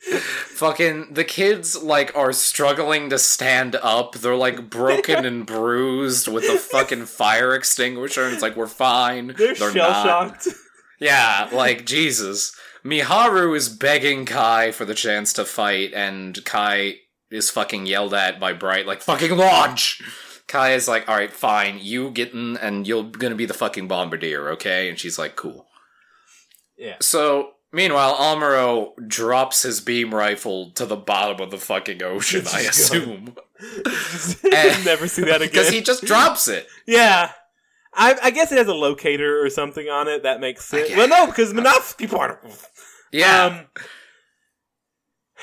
[0.00, 6.44] Fucking the kids like are struggling to stand up they're like broken and bruised with
[6.44, 9.72] a fucking fire extinguisher and it's like we're fine They're, not.
[9.72, 10.48] shell shocked.
[10.98, 16.96] yeah like jesus Miharu is begging Kai for the chance to fight, and Kai
[17.30, 20.00] is fucking yelled at by Bright, like, fucking launch!
[20.46, 24.48] Kai is like, alright, fine, you get in, and you're gonna be the fucking bombardier,
[24.52, 24.88] okay?
[24.88, 25.66] And she's like, cool.
[26.76, 26.96] Yeah.
[27.00, 32.60] So, meanwhile, Amuro drops his beam rifle to the bottom of the fucking ocean, I
[32.60, 33.36] assume.
[34.84, 35.48] Never see that again.
[35.48, 36.66] Because he just drops it.
[36.86, 37.32] Yeah.
[37.92, 40.22] I, I guess it has a locator or something on it.
[40.22, 40.90] That makes sense.
[40.96, 42.64] Well, no, because Minovsky particles.
[43.12, 43.44] Yeah.
[43.44, 43.66] Um,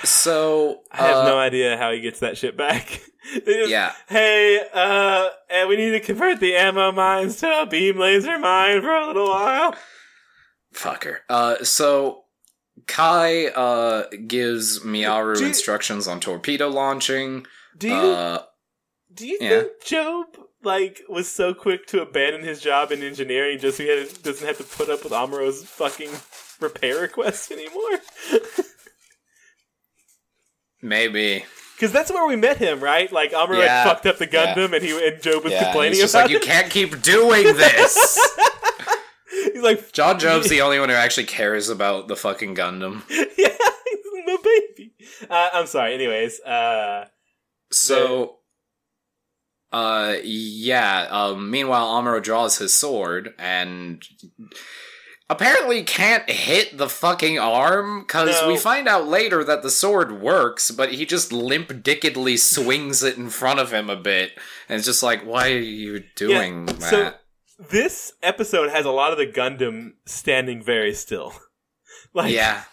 [0.03, 3.01] so, I have uh, no idea how he gets that shit back.
[3.45, 3.93] just, Yeah.
[4.07, 8.81] Hey, uh, and we need to convert the ammo mines to a beam laser mine
[8.81, 9.75] for a little while.
[10.77, 11.17] Fucker.
[11.29, 12.23] Uh, so
[12.85, 17.45] Kai uh gives Miharu you- instructions on torpedo launching.
[17.77, 18.43] Do you Uh,
[19.13, 19.49] do you yeah.
[19.49, 20.25] think Job
[20.63, 24.45] like was so quick to abandon his job in engineering just so he had, doesn't
[24.45, 26.09] have to put up with Amuro's fucking
[26.59, 27.99] repair requests anymore?
[30.81, 31.45] maybe.
[31.75, 33.11] Because that's where we met him, right?
[33.11, 33.83] Like Amuro Yeah.
[33.83, 36.23] had fucked up the Gundam, and he and Job was Yeah, complaining he's just about
[36.23, 38.19] like you can't keep doing this.
[39.57, 43.01] He's like, John Job's the only one who actually cares about the fucking Gundam.
[43.09, 43.25] yeah,
[43.57, 44.93] he's my baby.
[45.27, 45.95] Uh, I'm sorry.
[45.95, 47.07] Anyways, uh,
[47.71, 48.37] So,
[49.71, 51.07] uh, yeah.
[51.09, 54.03] Um, meanwhile, Amuro draws his sword and
[55.29, 58.47] apparently can't hit the fucking arm because No.
[58.47, 63.17] we find out later that the sword works, but he just limp dickedly swings it
[63.17, 64.31] in front of him a bit,
[64.69, 66.81] and it's just like, why are you doing that?
[66.83, 67.13] so-
[67.59, 71.33] this episode has a lot of the Gundam standing very still.
[72.13, 72.63] like, yeah,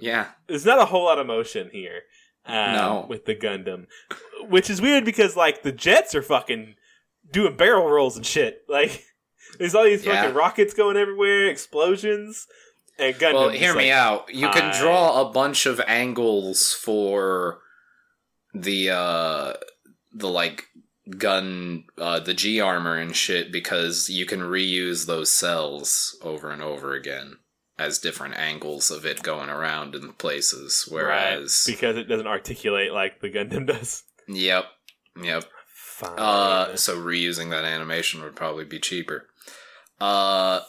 [0.00, 0.28] yeah.
[0.48, 2.02] there's not a whole lot of motion here.
[2.44, 3.06] Uh, No.
[3.08, 3.86] with the Gundam,
[4.48, 6.74] which is weird because like the jets are fucking
[7.30, 8.62] doing barrel rolls and shit.
[8.68, 9.04] Like
[9.58, 10.22] there's all these Yeah.
[10.22, 12.48] fucking rockets going everywhere, explosions,
[12.98, 13.34] and Gundam.
[13.34, 14.34] Well, hear me like, out.
[14.34, 17.60] You can draw a bunch of angles for
[18.52, 19.52] the uh
[20.12, 20.64] the like
[21.18, 26.62] gun uh the G armor and shit because you can reuse those cells over and
[26.62, 27.38] over again
[27.78, 32.92] as different angles of it going around in places whereas right, because it doesn't articulate
[32.92, 34.04] like the Gundam does.
[34.28, 34.66] yep
[35.20, 36.14] yep Fine.
[36.18, 39.26] uh so reusing that animation would probably be cheaper
[40.00, 40.60] uh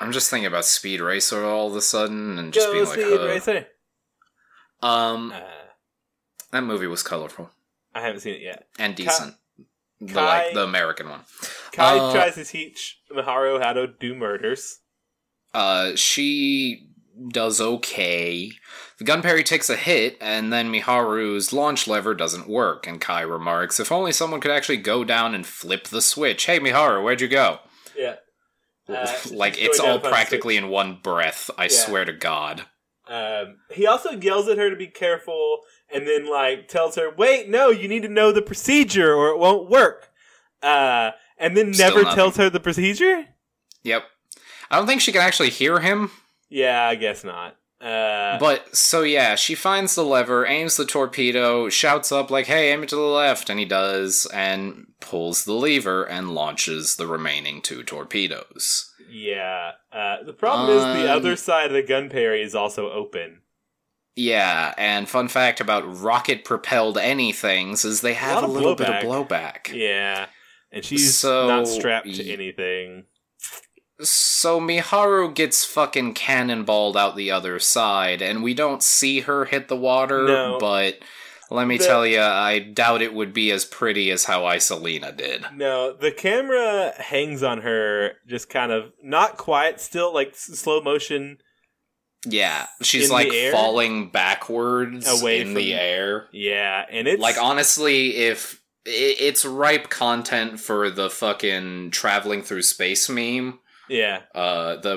[0.00, 2.98] I'm just thinking about Speed Racer all of a sudden and just Go being like,
[3.00, 3.66] Speed Racer.
[4.80, 5.40] um, Uh,
[6.52, 7.50] that movie was colorful
[7.94, 8.66] I haven't seen it yet.
[8.78, 9.34] and decent.
[10.00, 11.20] The Kai- like the American one.
[11.72, 14.78] Kai Uh, tries to teach Miharu how to do murders.
[15.52, 16.86] Uh, she
[17.32, 18.52] does okay.
[18.98, 22.86] The Gunperry takes a hit, and then Miharu's launch lever doesn't work.
[22.86, 26.60] And Kai remarks, "If only someone could actually go down and flip the switch." Hey,
[26.60, 27.60] Miharu, where'd you go?
[27.96, 28.16] Yeah.
[28.88, 31.50] Uh, like it's all practically in one breath.
[31.58, 31.68] I Yeah.
[31.68, 32.64] swear to God.
[33.06, 35.60] Um, he also yells at her to be careful,
[35.92, 39.38] and then like tells her, "Wait, no, you need to know the procedure, or it
[39.38, 40.10] won't work."
[40.62, 42.16] Uh, and then Still never nothing.
[42.16, 43.26] tells her the procedure.
[43.84, 44.04] Yep.
[44.70, 46.10] I don't think she can actually hear him.
[46.50, 47.56] Yeah, I guess not.
[47.80, 52.72] Uh, But so yeah, she finds the lever, aims the torpedo, shouts up like, "Hey,
[52.72, 57.06] aim it to the left," and he does, and pulls the lever and launches the
[57.06, 58.92] remaining two torpedoes.
[59.10, 59.72] yeah.
[59.92, 63.40] Uh, the problem is the Um, other side of the Gunperry is also open.
[64.18, 68.88] Yeah, and fun fact about rocket propelled anythings is they have a, of little bit
[68.88, 69.66] of blowback.
[69.68, 69.72] blowback.
[69.72, 70.26] Yeah,
[70.72, 73.04] and she's So, not strapped to anything.
[74.00, 79.68] So Miharu gets fucking cannonballed out the other side, and we don't see her hit
[79.68, 80.58] the water, No.
[80.60, 80.98] but
[81.50, 85.16] let me The- tell you, I doubt it would be as pretty as how Isolina
[85.16, 85.46] did.
[85.54, 90.80] No, the camera hangs on her, just kind of not quite, still like s- slow
[90.80, 91.38] motion.
[92.26, 96.28] Yeah, she's In like falling backwards Away in from- the air.
[96.32, 103.08] Yeah, and it's Like honestly, if it's ripe content for the fucking traveling through space
[103.08, 103.60] meme.
[103.88, 104.96] yeah, Uh, the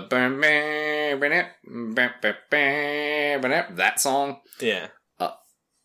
[3.76, 4.42] that song.
[4.60, 4.88] yeah.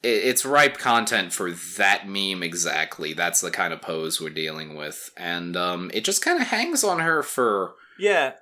[0.03, 3.13] It- It's ripe content for that meme exactly.
[3.13, 6.85] That's the kind of pose we're dealing with, and um, it just kind of hangs
[6.85, 8.33] on her for Yeah.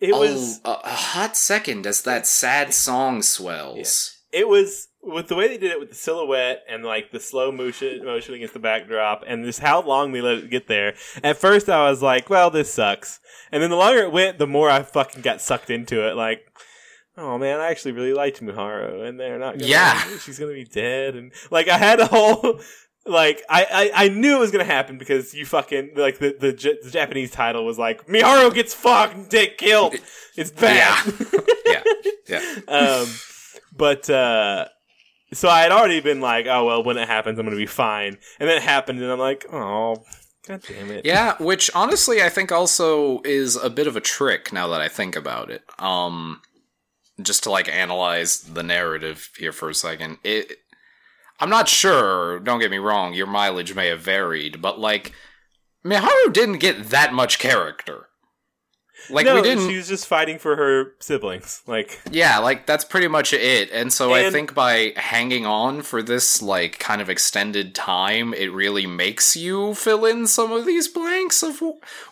[0.00, 4.16] It a, was a, a hot second as that sad song swells.
[4.32, 7.50] it was with the way they did it with the silhouette and like the slow
[7.50, 10.94] motion motion against the backdrop and just how long they let it get there.
[11.22, 13.18] At first I was like, well, this sucks.
[13.50, 16.16] And then the longer it went, the more I fucking got sucked into it.
[16.16, 16.42] Like,
[17.16, 20.18] oh man, I actually really liked Miharu and they're not gonna Yeah.
[20.18, 22.60] she's gonna be dead and like I had a whole
[23.06, 26.52] like I, I, I knew it was gonna happen because you fucking like the the,
[26.52, 29.94] J- the Japanese title was like Miharu gets fucked get killed.
[30.36, 31.12] It's bad.
[31.66, 31.82] yeah,
[32.28, 32.58] yeah.
[32.68, 33.08] um,
[33.76, 34.66] but uh,
[35.32, 38.18] so I had already been like, oh well, when it happens, I'm gonna be fine.
[38.38, 40.04] And then it happened, and I'm like, oh,
[40.46, 41.04] god damn it.
[41.04, 44.88] Yeah, which honestly I think also is a bit of a trick now that I
[44.88, 45.62] think about it.
[45.78, 46.42] Um
[47.22, 50.18] just to like analyze the narrative here for a second.
[50.24, 50.58] It
[51.40, 55.12] I'm not sure, don't get me wrong, your mileage may have varied, but like
[55.84, 58.06] Miharu didn't get that much character.
[59.08, 61.62] Like no, we didn't she was just fighting for her siblings.
[61.66, 63.70] Like, Yeah, like that's pretty much it.
[63.72, 68.52] And so I think by hanging on for this like kind of extended time, it
[68.52, 71.62] really makes you fill in some of these blanks of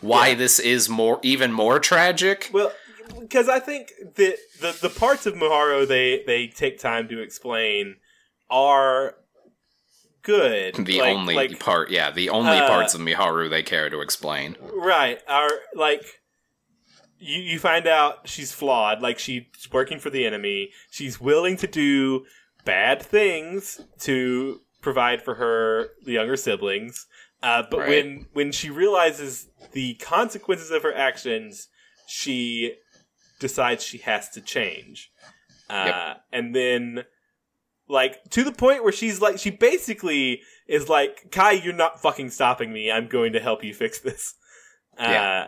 [0.00, 0.34] why Yeah.
[0.36, 2.48] this is more even more tragic.
[2.54, 2.72] well,
[3.20, 7.96] because I think that the the parts of Miharu they they take time to explain
[8.50, 9.14] are
[10.22, 10.74] good.
[10.74, 14.00] The Like- only like, part, yeah, the only uh, parts of Miharu they care to
[14.00, 14.56] explain.
[14.60, 15.20] Right.
[15.28, 16.02] Are like
[17.18, 20.70] you you find out she's flawed, like she's working for the enemy.
[20.90, 22.26] She's willing to do
[22.64, 27.06] bad things to provide for her the younger siblings.
[27.42, 27.88] Uh, but Right.
[27.88, 31.68] when when she realizes the consequences of her actions,
[32.06, 32.74] she
[33.40, 35.10] decides she has to change.
[35.70, 37.04] Uh, and then
[37.88, 42.28] like to the point where she's like she basically is like kai you're not fucking
[42.30, 44.34] stopping me i'm going to help you fix this
[44.98, 45.46] uh, Yeah.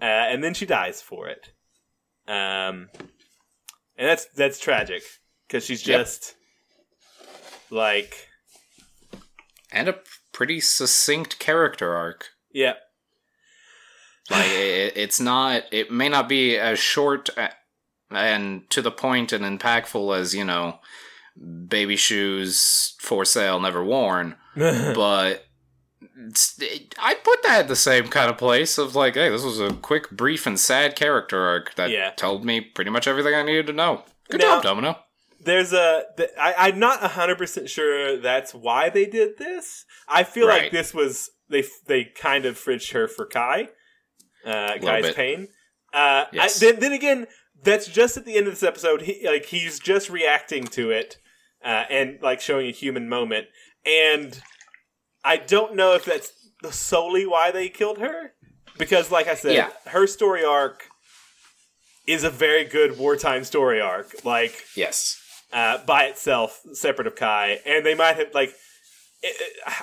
[0.00, 1.52] uh, and then she dies for it
[2.28, 2.88] um
[3.96, 5.02] and that's that's tragic
[5.48, 6.00] because she's Yep.
[6.00, 6.34] just
[7.70, 8.28] like
[9.72, 9.98] And a
[10.32, 12.28] pretty succinct character arc.
[12.52, 12.74] yeah
[14.30, 15.64] Like it, it's not.
[15.72, 17.30] It may not be as short
[18.10, 20.78] and to the point and impactful as you know,
[21.68, 24.36] baby shoes for sale, never worn.
[24.54, 25.46] But
[26.58, 29.60] it, I put that at the same kind of place of like, hey, this was
[29.60, 32.10] a quick, brief, and sad character arc that Yeah.
[32.10, 34.04] told me pretty much everything I needed to know.
[34.30, 34.98] Good Now- job, Domino.
[35.42, 40.46] there's a th- I, i'm not 100% sure that's why they did this i feel
[40.46, 43.68] like this was they they kind of fridged her for kai
[44.44, 45.16] uh kai's bit.
[45.16, 45.48] pain
[45.94, 46.62] uh Yes.
[46.62, 47.26] I, then, then again
[47.62, 51.18] that's just at the end of this episode he like he's just reacting to it
[51.64, 53.46] uh and like showing a human moment
[53.84, 54.40] and
[55.24, 56.32] i don't know if that's
[56.70, 58.32] solely why they killed her
[58.78, 59.70] because like i said Yeah.
[59.86, 60.86] her story arc
[62.06, 65.16] is a very good wartime story arc like Yes.
[65.52, 68.52] uh, by itself, separate of Kai, and they might have like.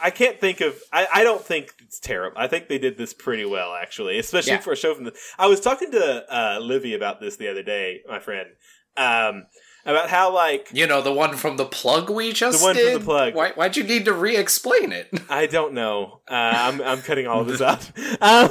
[0.03, 0.75] I can't think of.
[0.91, 2.37] I, I don't think it's terrible.
[2.37, 4.59] I think they did this pretty well, actually, especially Yeah.
[4.61, 5.13] for a show from the.
[5.37, 8.49] I was talking to uh, Livy about this the other day, my friend,
[8.97, 9.45] um,
[9.85, 12.83] about how like You know the one from the plug we just The one from
[12.83, 13.01] did?
[13.01, 13.35] the plug.
[13.35, 15.07] Why, why'd you need to re-explain it?
[15.29, 16.21] I don't know.
[16.27, 17.89] Uh, I'm I'm cutting all of this out.
[18.19, 18.49] Um,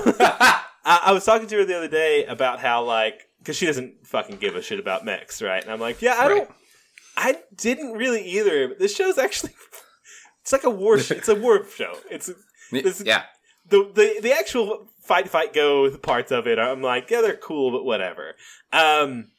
[0.89, 4.07] I, I was talking to her the other day about how like because she doesn't
[4.07, 5.61] fucking give a shit about mechs, right?
[5.63, 6.37] And I'm like, yeah, I Right.
[6.47, 6.51] don't.
[7.17, 8.69] I didn't really either.
[8.69, 9.53] But this show's actually.
[10.47, 10.97] It's like a war.
[10.97, 11.95] Sh- it's a war show.
[12.09, 12.31] It's
[12.71, 13.25] This- yeah.
[13.69, 16.57] the the the actual fight fight go parts of it.
[16.61, 18.37] I'm like, yeah, they're cool, but whatever.
[18.73, 19.33] Um,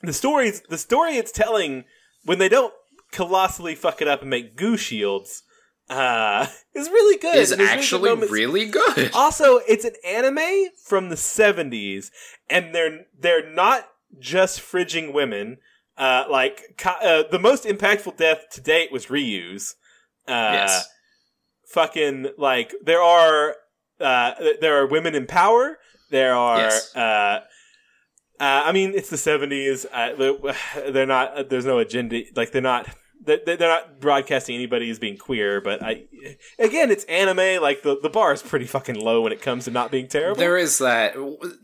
[0.00, 1.84] the stories, the story it's telling
[2.24, 2.72] when they don't
[3.12, 5.42] colossally fuck it up and make goo shields,
[5.90, 7.34] uh, is really good.
[7.36, 9.10] Is And there's really good actually really good.
[9.12, 12.06] Also, it's an anime from the '70s,
[12.48, 13.88] and they're they're not
[14.18, 15.58] just fridging women.
[15.98, 19.76] Uh, like uh, the most impactful death to date was Ryu's.
[20.26, 20.88] Uh, yes.
[21.68, 23.56] fucking like there are
[24.00, 25.78] uh there are women in power
[26.10, 26.94] there are Yes.
[26.96, 27.40] uh
[28.40, 29.86] uh, I mean, it's the seventies.
[29.92, 30.12] Uh,
[30.92, 31.34] they're- not.
[31.38, 32.22] uh, There's no agenda.
[32.34, 32.88] Like they're not.
[33.24, 35.60] They're, they're not broadcasting anybody as being queer.
[35.60, 36.02] But I,
[36.58, 37.62] again, it's anime.
[37.62, 40.34] Like the the bar is pretty fucking low when it comes to not being terrible.
[40.40, 41.14] There is that.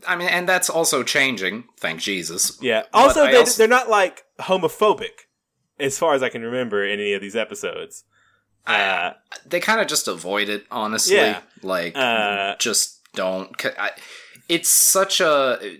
[0.07, 1.65] I mean, and that's also changing.
[1.77, 2.57] Thank Jesus.
[2.61, 2.83] yeah.
[2.93, 5.27] Also, they, also- they're not like homophobic,
[5.77, 8.05] as far as I can remember in any of these episodes.
[8.67, 9.11] Uh,
[9.45, 11.15] They kind of just avoid it, honestly.
[11.15, 11.41] Yeah.
[11.63, 13.49] Like, Uh, just don't.
[13.77, 13.91] I,
[14.49, 15.77] it's such a.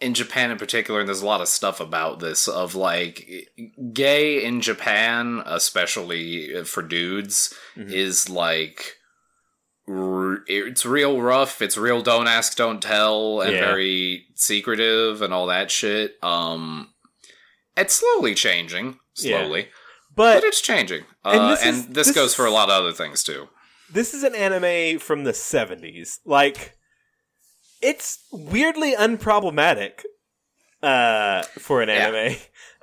[0.00, 3.48] In Japan in particular, and there's a lot of stuff about this of like
[3.92, 7.92] gay in Japan, especially for dudes, Mhm.
[7.92, 8.96] is like
[9.88, 11.62] r- it's real rough.
[11.62, 13.60] It's real don't ask, don't tell, and Yeah.
[13.66, 16.18] very secretive and all that shit.
[16.20, 16.92] Um,
[17.76, 19.68] it's slowly changing, slowly,
[20.14, 21.04] but but it's changing.
[21.24, 23.48] and Uh, this and is- this, this goes for a lot of other things too.
[23.92, 26.18] this is an anime from the 70s.
[26.24, 26.76] Like,
[27.82, 30.02] it's weirdly unproblematic
[30.82, 31.94] uh, for an Yeah.
[32.08, 32.36] anime.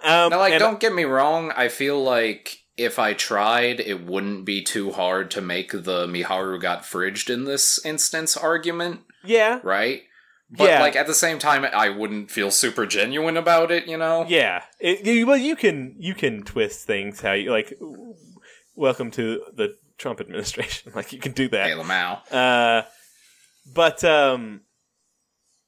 [0.03, 1.51] Um, Now, like, don't get me wrong.
[1.55, 6.61] I feel like if I tried, it wouldn't be too hard to make the Miharu
[6.61, 10.03] got fridged in this instance argument, Yeah, right?
[10.51, 10.79] But Yeah.
[10.81, 14.25] like at the same time, I wouldn't feel super genuine about it, you know?
[14.27, 14.63] yeah.
[14.79, 17.73] It, you, well, you can you can twist things how you like.
[18.75, 20.91] Welcome to the Trump administration.
[20.95, 21.67] Like you can do that.
[21.67, 22.19] Hey, Lamau.
[22.31, 22.83] Uh,
[23.75, 24.61] but um,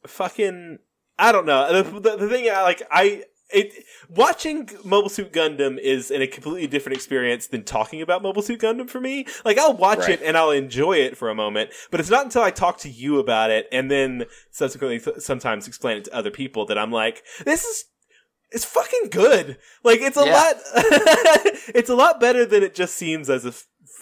[0.08, 0.80] fucking,
[1.20, 1.84] I don't know.
[1.84, 6.28] The, the, the thing, I like, I it watching Mobile Suit Gundam is in a
[6.28, 9.26] completely different experience than talking about Mobile Suit Gundam for me.
[9.46, 10.10] Like, I'll watch Right.
[10.12, 12.90] it and I'll enjoy it for a moment, but it's not until I talk to
[12.90, 16.92] you about it and then subsequently th- sometimes explain it to other people that I'm
[16.92, 17.86] like, this is.
[18.54, 19.58] It's fucking good.
[19.82, 20.34] Like it's a Yeah.
[20.34, 20.56] lot.
[21.74, 23.54] it's a lot better than it just seems as a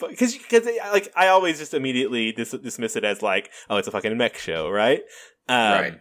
[0.07, 3.91] because because like I always just immediately dis- dismiss it as like oh it's a
[3.91, 5.01] fucking mech show right
[5.47, 5.99] um, right.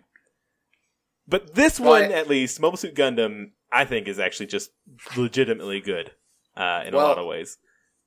[1.29, 4.71] But this Well, one I- at least Mobile Suit Gundam I think is actually just
[5.17, 6.13] legitimately good
[6.57, 7.59] uh, in a lot of ways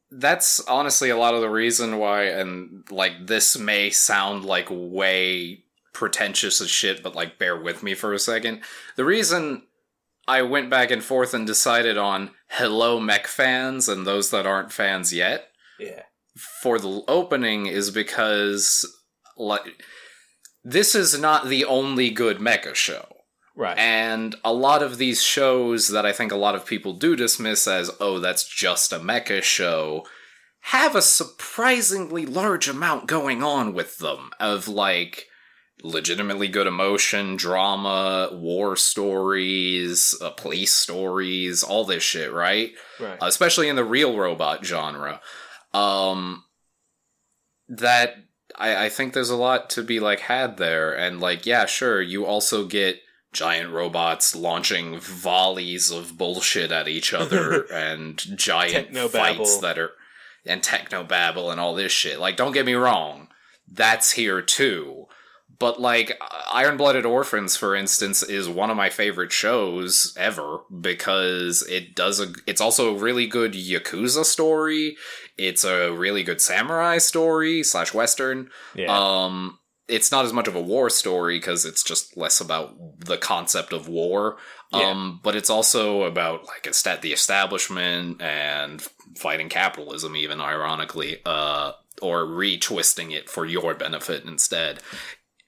[0.10, 5.64] That's honestly a lot of the reason why, and like this may sound like way
[5.94, 8.62] pretentious as shit, but like bear with me for a second.
[8.98, 9.64] The reason
[10.28, 14.72] I went back and forth and decided on hello mech fans and those that aren't
[14.74, 15.48] fans yet
[15.80, 16.04] yeah
[16.36, 18.86] for the opening is because
[19.38, 19.84] like
[20.64, 23.11] this is not the only good mecha show.
[23.62, 27.16] Right And a lot of these shows that I think a lot of people do
[27.16, 30.04] dismiss as, oh, that's just a mecha show,
[30.62, 35.28] have a surprisingly large amount going on with them of like
[35.84, 42.72] legitimately good emotion, drama, war stories, uh, police stories, all this shit, right?
[43.00, 45.22] right especially in the real robot genre.
[45.72, 46.46] Um,
[47.70, 48.16] that
[48.58, 52.02] I, I think there's a lot to be like had there, and like yeah, sure,
[52.02, 53.00] you also get
[53.34, 59.92] giant robots launching volleys of bullshit at each other and giant fights that are
[60.46, 62.20] and techno babble and all this shit.
[62.20, 63.28] Like, don't get me wrong,
[63.72, 65.06] that's here too.
[65.60, 66.20] But like
[66.52, 72.20] Iron Blooded Orphans, for instance, is one of my favorite shows ever because it does
[72.20, 72.34] a.
[72.48, 74.98] It's also a really good yakuza story.
[75.38, 78.50] It's a really good samurai story slash western.
[78.74, 79.60] yeah Um,
[79.92, 83.74] it's not as much of a war story because it's just less about the concept
[83.74, 84.38] of war.
[84.72, 84.90] Yeah.
[84.90, 88.82] Um, but it's also about like the establishment and
[89.18, 94.80] fighting capitalism, even ironically, uh, or retwisting it for your benefit instead.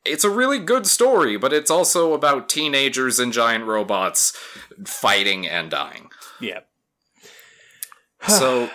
[0.03, 4.37] It's a really good story, but it's also about teenagers and giant robots
[4.85, 6.09] fighting and dying.
[6.41, 6.59] yeah
[8.27, 8.69] So,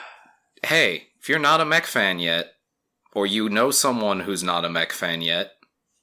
[0.64, 2.52] hey, if you're not a mech fan yet,
[3.12, 5.57] or you know someone who's not a mech fan yet,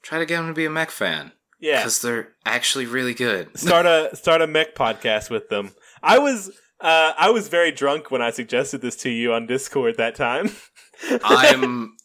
[0.06, 3.58] try to get them to be a mech fan yeah because they're actually really good.
[3.58, 5.72] start a start a mech podcast with them
[6.02, 6.50] I was
[6.80, 10.50] uh, I was very drunk when I suggested this to you on Discord that time
[11.24, 11.96] I'm.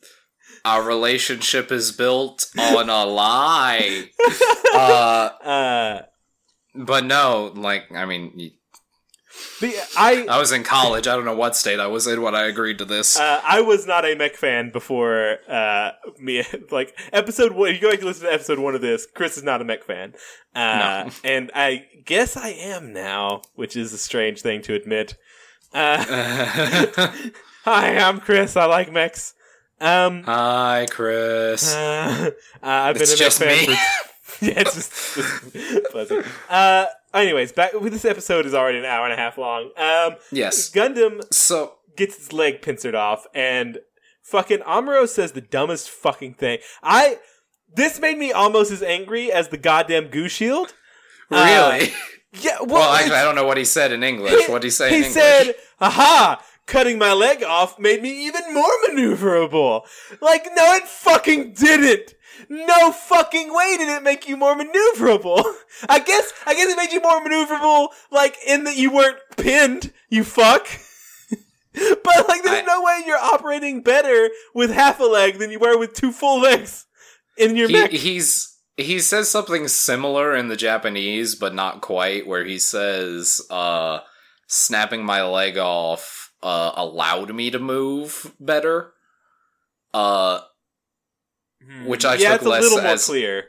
[0.64, 4.10] Our relationship is built on a lie.
[4.74, 6.02] Uh, uh,
[6.74, 8.52] but no, like, I mean,
[9.60, 11.08] the, I I was in college.
[11.08, 13.20] I don't know what state I was in when I agreed to this.
[13.20, 16.44] Uh, I was not a mech fan before uh, me.
[16.72, 19.08] Like episode one, you go back and listen to episode one of this.
[19.14, 20.14] Chris is not a mech fan,
[20.56, 20.60] uh,
[21.06, 21.10] No.
[21.24, 25.16] and I guess I am now, which is a strange thing to admit.
[25.74, 26.04] Uh,
[27.64, 28.56] hi, I'm Chris.
[28.58, 29.34] I like mechs.
[29.80, 31.74] Um, Hi, Chris.
[31.76, 32.32] uh,
[32.62, 33.76] I've been It's a mech fan me.
[33.76, 34.11] for
[34.48, 36.22] yeah, it's just, just fuzzy.
[36.50, 39.72] Uh, anyways, back this episode is already an hour and a half long.
[39.78, 40.70] Um, yes.
[40.72, 43.80] Gundam So, gets his leg pincered off, and
[44.24, 46.60] fucking Amuro says the dumbest fucking thing.
[46.82, 47.20] I
[47.74, 50.74] this made me almost as angry as the goddamn goo shield.
[51.30, 51.94] Uh, really?
[52.34, 54.48] Yeah, well, well, actually, I don't know what he said in English.
[54.48, 55.14] What did he say he in English?
[55.14, 59.82] said, "Aha." Cutting my leg off made me even more maneuverable.
[60.22, 62.14] Like, no, it fucking didn't.
[62.50, 65.44] No fucking way did it make you more maneuverable.
[65.90, 69.92] I guess, I guess it made you more maneuverable, like, in that you weren't pinned,
[70.10, 70.68] you fuck.
[71.74, 75.60] but, like, there's I- no way you're operating better with half a leg than you
[75.60, 76.86] were with two full legs
[77.38, 77.92] in your he, mech.
[77.92, 78.48] he's
[78.78, 82.26] he says something similar in the Japanese, but not quite.
[82.28, 84.00] Where he says, uh,
[84.48, 88.94] "Snapping my leg off uh, allowed me to move better."
[89.94, 90.42] Uh,
[91.86, 93.46] which I yeah, took it's a less little more clear.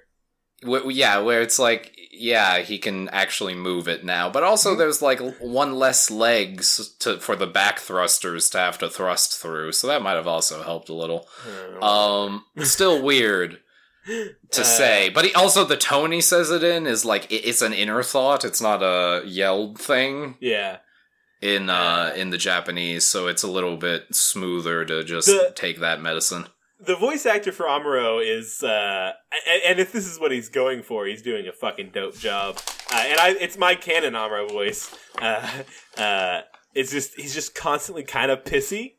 [0.63, 4.79] w- yeah, where it's like, yeah, he can actually move it now, but also Mhm.
[4.79, 9.73] there's like one less legs to for the back thrusters to have to thrust through,
[9.73, 11.29] so that might have also helped a little.
[11.81, 13.59] Um, still weird
[14.07, 17.37] to Uh, say, but he, also the tone he says it in is like it,
[17.49, 18.45] it's an inner thought.
[18.45, 20.37] It's not a yelled thing.
[20.41, 20.79] yeah.
[21.41, 25.81] in uh in the Japanese, so it's a little bit smoother to just The- take
[25.81, 26.47] that medicine.
[26.85, 29.13] The voice actor for Amuro is, uh,
[29.49, 32.59] and, and if this is what he's going for, he's doing a fucking dope job.
[32.93, 34.95] Uh, and I, it's my canon Amuro voice.
[35.21, 35.49] Uh,
[35.97, 36.41] uh,
[36.75, 38.95] it's just he's just constantly kind of pissy.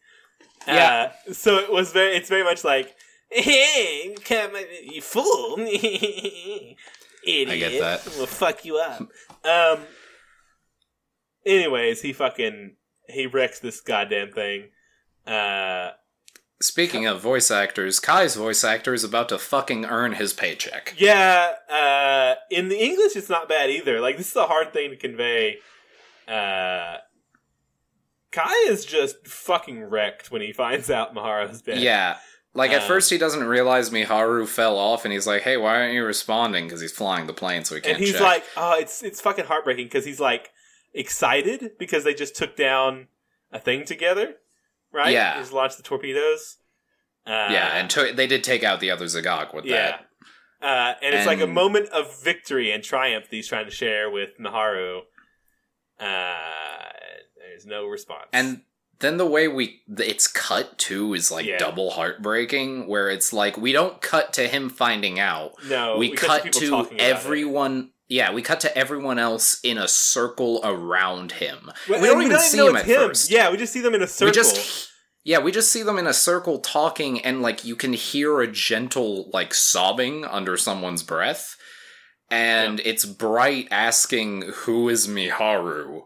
[0.67, 1.11] Yeah.
[1.27, 2.95] Uh, so it was very, it's very much like,
[3.29, 4.51] hey, come,
[4.83, 6.77] you fool, idiot.
[7.27, 8.13] I get that.
[8.17, 9.01] We'll fuck you up.
[9.43, 9.85] Um.
[11.45, 12.77] Anyways, he fucking
[13.09, 14.69] he wrecks this goddamn thing.
[15.27, 15.91] Uh.
[16.63, 20.95] Speaking of voice actors, Kai's voice actor is about to fucking earn his paycheck.
[20.97, 23.99] Yeah, uh, in the English, it's not bad either.
[23.99, 25.57] Like this is a hard thing to convey.
[26.27, 26.97] Uh,
[28.31, 31.79] Kai is just fucking wrecked when he finds out Miharu's dead.
[31.79, 32.17] Yeah.
[32.55, 35.75] Like at Um, first he doesn't realize Miharu fell off and he's like, "Hey, why
[35.81, 38.21] aren't you responding?" cuz he's flying the plane so he can't and he's check.
[38.21, 40.51] like, "Oh, it's it's fucking heartbreaking" because he's like
[40.93, 43.07] excited because they just took down
[43.51, 44.35] a thing together,
[44.93, 45.11] right?
[45.11, 45.37] Yeah.
[45.39, 46.57] Just launched the torpedoes.
[47.25, 49.97] Uh, yeah, and to- they did take out the other Z'Gok with yeah.
[49.97, 50.05] that.
[50.61, 54.09] Uh, and it's like a moment of victory and triumph that he's trying to share
[54.09, 55.01] with Miharu.
[55.99, 56.35] Uh,
[57.37, 58.27] there's no response.
[58.33, 58.61] And
[58.99, 61.57] then the way we it's cut too is like Yeah.
[61.57, 65.53] double heartbreaking where it's like we don't cut to him finding out.
[65.67, 66.99] no, we, cut cut people to it.
[67.01, 71.71] everyone yeah, we cut to everyone else in a circle around him.
[71.89, 73.31] Well, we don't even see know him at first.
[73.31, 74.27] Yeah, we just see them in a circle.
[74.27, 74.89] We just
[75.25, 78.47] yeah, we just see them in a circle talking, and like you can hear a
[78.47, 81.55] gentle like sobbing under someone's breath,
[82.29, 86.03] and it's Bright asking, "Who is Miharu?"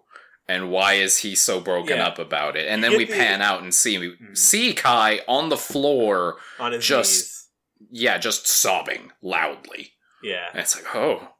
[0.49, 2.07] And why is he so broken Yeah.
[2.07, 2.67] up about it?
[2.69, 4.37] And then we pan out and see Mhm.
[4.37, 7.49] see Kai on the floor, on his just-
[7.91, 9.93] yeah, just sobbing loudly.
[10.23, 10.47] Yeah.
[10.51, 11.33] And it's like, oh,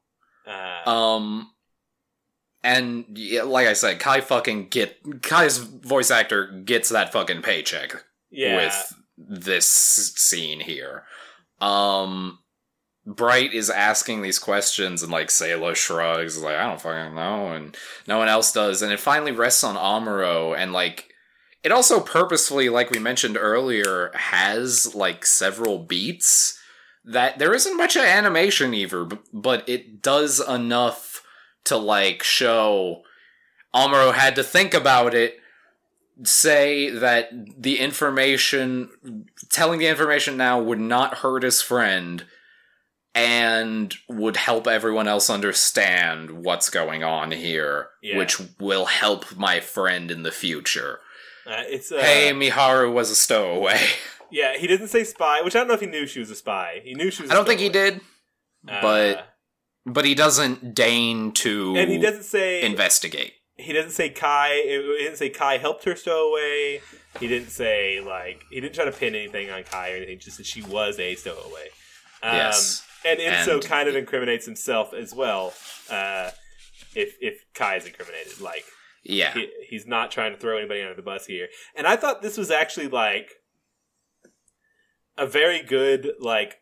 [0.48, 1.52] Uh, um,
[2.64, 8.04] and yeah, like I said, Kai fucking get Kai's voice actor gets that fucking paycheck
[8.30, 8.56] yeah.
[8.56, 11.04] with this scene here.
[11.60, 12.40] Um,
[13.06, 17.76] Bright is asking these questions, and like Sayla shrugs, like I don't fucking know, and
[18.08, 21.14] no one else does, and it finally rests on Amuro, and like
[21.64, 26.57] it also purposefully, like we mentioned earlier, has like several beats
[27.08, 31.24] that there isn't much animation either, but it does enough
[31.66, 33.02] to like show
[33.76, 35.40] Amuro had to think about it
[36.24, 37.30] say that
[37.62, 38.90] the information
[39.50, 42.26] telling the information now would not hurt his friend
[43.14, 48.18] and would help everyone else understand what's going on here Yeah.
[48.18, 51.00] which will help my friend in the future
[51.46, 53.80] Uh, it's uh, hey miharu was a stowaway
[54.32, 54.58] yeah.
[54.58, 56.82] He didn't say spy, which I don't know if he knew she was a spy.
[56.84, 57.32] He knew she was.
[57.32, 58.02] i I don't think he did
[58.68, 59.28] Uh, but
[59.86, 64.54] but he doesn't deign to and he doesn't say investigate he doesn't say Kai.
[64.64, 66.80] He didn't say Kai helped her stowaway.
[67.20, 70.20] He didn't say like he didn't try to pin anything on Kai or anything.
[70.20, 71.70] Just that she was a stowaway.
[72.22, 75.54] Um, yes and And- kind of incriminates himself as well.
[75.90, 76.32] Uh,
[76.96, 78.66] if if Kai is incriminated, like
[79.04, 81.48] yeah he, he's not trying to throw anybody under the bus here.
[81.76, 83.32] And I thought this was actually like
[85.18, 86.62] a very good like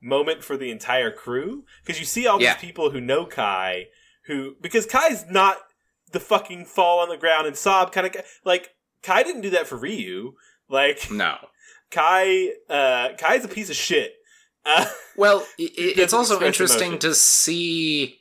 [0.00, 2.54] moment for the entire crew because you see all Yeah.
[2.54, 3.86] these people who know Kai
[4.26, 5.58] who because Kai's not
[6.12, 8.14] the fucking fall on the ground and sob kind of.
[8.44, 8.70] Like
[9.02, 10.34] Kai didn't do that for Ryu.
[10.68, 11.36] Like no
[11.90, 14.14] Kai, uh, Kai's a piece of shit.
[14.64, 14.86] Uh,
[15.16, 15.68] Well, i- i-
[15.98, 17.00] it's also interesting emotion.
[17.10, 18.20] to see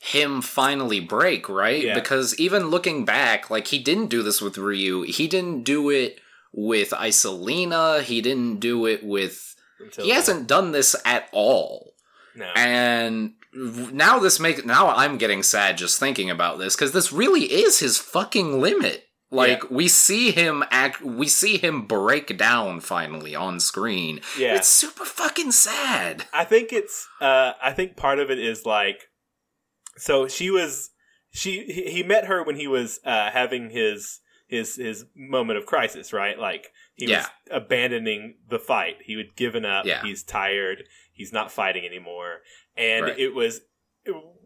[0.00, 1.84] him finally break, right?
[1.84, 1.94] Yeah.
[1.94, 5.02] Because even looking back, like he didn't do this with Ryu.
[5.02, 6.18] He didn't do it
[6.52, 8.02] with Icelina.
[8.02, 9.54] He didn't do it with.
[9.80, 11.94] until He hasn't done this at all.
[12.34, 12.50] No.
[12.56, 17.44] And now this makes now I'm getting sad just thinking about this because this really
[17.44, 19.04] is his fucking limit.
[19.30, 24.20] Like we see him act, we see him break down finally on screen.
[24.38, 24.56] yeah.
[24.56, 26.24] It's super fucking sad.
[26.34, 29.08] I think it's uh I think part of it is like
[29.96, 30.90] so she was
[31.30, 34.20] she he he met her when he was uh having his
[34.52, 36.38] his his moment of crisis, right?
[36.38, 37.18] Like he Yeah.
[37.20, 38.98] was abandoning the fight.
[39.04, 39.86] He had given up.
[39.86, 40.02] Yeah.
[40.02, 40.84] He's tired.
[41.10, 42.42] He's not fighting anymore.
[42.76, 43.18] And Right.
[43.18, 43.62] it was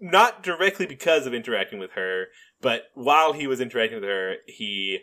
[0.00, 2.26] not directly because of interacting with her,
[2.60, 5.00] but while he was interacting with her, he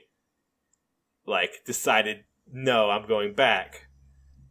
[1.25, 3.87] like decided, no, I'm going back.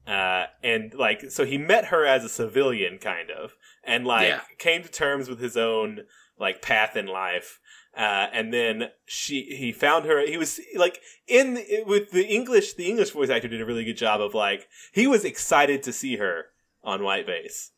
[0.07, 3.55] Uh, and like, so he met her as a civilian, kind of,
[3.85, 4.41] and like Yeah.
[4.59, 6.07] came to terms with his own
[6.39, 7.61] like path in life.
[7.97, 10.27] Uh, and then she, he found her.
[10.27, 12.75] He was like in the, with the English.
[12.75, 15.93] The English voice actor did a really good job of like he was excited to
[15.93, 16.47] see her
[16.83, 17.71] on White Base.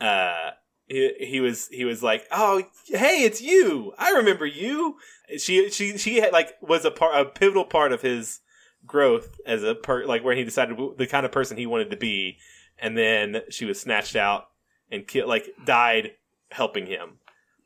[0.00, 0.50] Uh,
[0.86, 3.92] he, he was he was like, "Oh, hey, it's you.
[3.98, 4.96] I remember you."
[5.36, 8.40] She she she had like was a part a pivotal part of his
[8.86, 11.96] growth as a per like where he decided the kind of person he wanted to
[11.96, 12.38] be,
[12.78, 14.48] and then she was snatched out
[14.90, 16.12] and like died
[16.50, 17.18] helping him.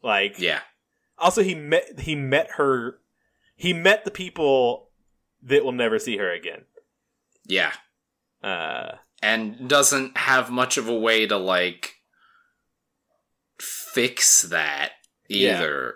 [0.03, 0.61] Like Yeah.
[1.23, 2.99] Also he met he met her
[3.57, 4.91] he met the people
[5.43, 6.65] that will never see her again.
[7.47, 7.73] Yeah.
[8.43, 11.95] Uh And doesn't have much of a way to like
[13.59, 14.93] fix that
[15.29, 15.59] Yeah.
[15.59, 15.95] either.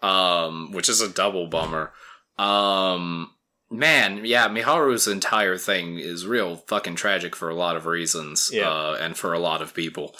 [0.00, 1.92] Um, which is a double bummer.
[2.38, 3.34] Um
[3.70, 8.50] man, yeah, Miharu's entire thing is real fucking tragic for a lot of reasons.
[8.52, 8.68] Yeah.
[8.70, 10.16] Uh and for a lot of people.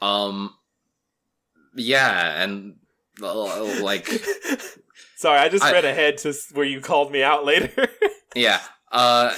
[0.00, 0.54] Um
[1.76, 2.76] yeah, and
[3.20, 4.06] like
[5.16, 7.88] Sorry, I just I- read ahead to where you called me out later.
[8.36, 8.60] Yeah.
[8.90, 9.32] Uh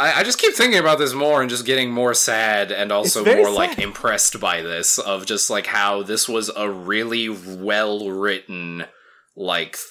[0.00, 3.24] I, I just keep thinking about this more and just getting more sad and also
[3.24, 8.84] more like impressed by this of just like how this was a really well written
[9.36, 9.86] like th-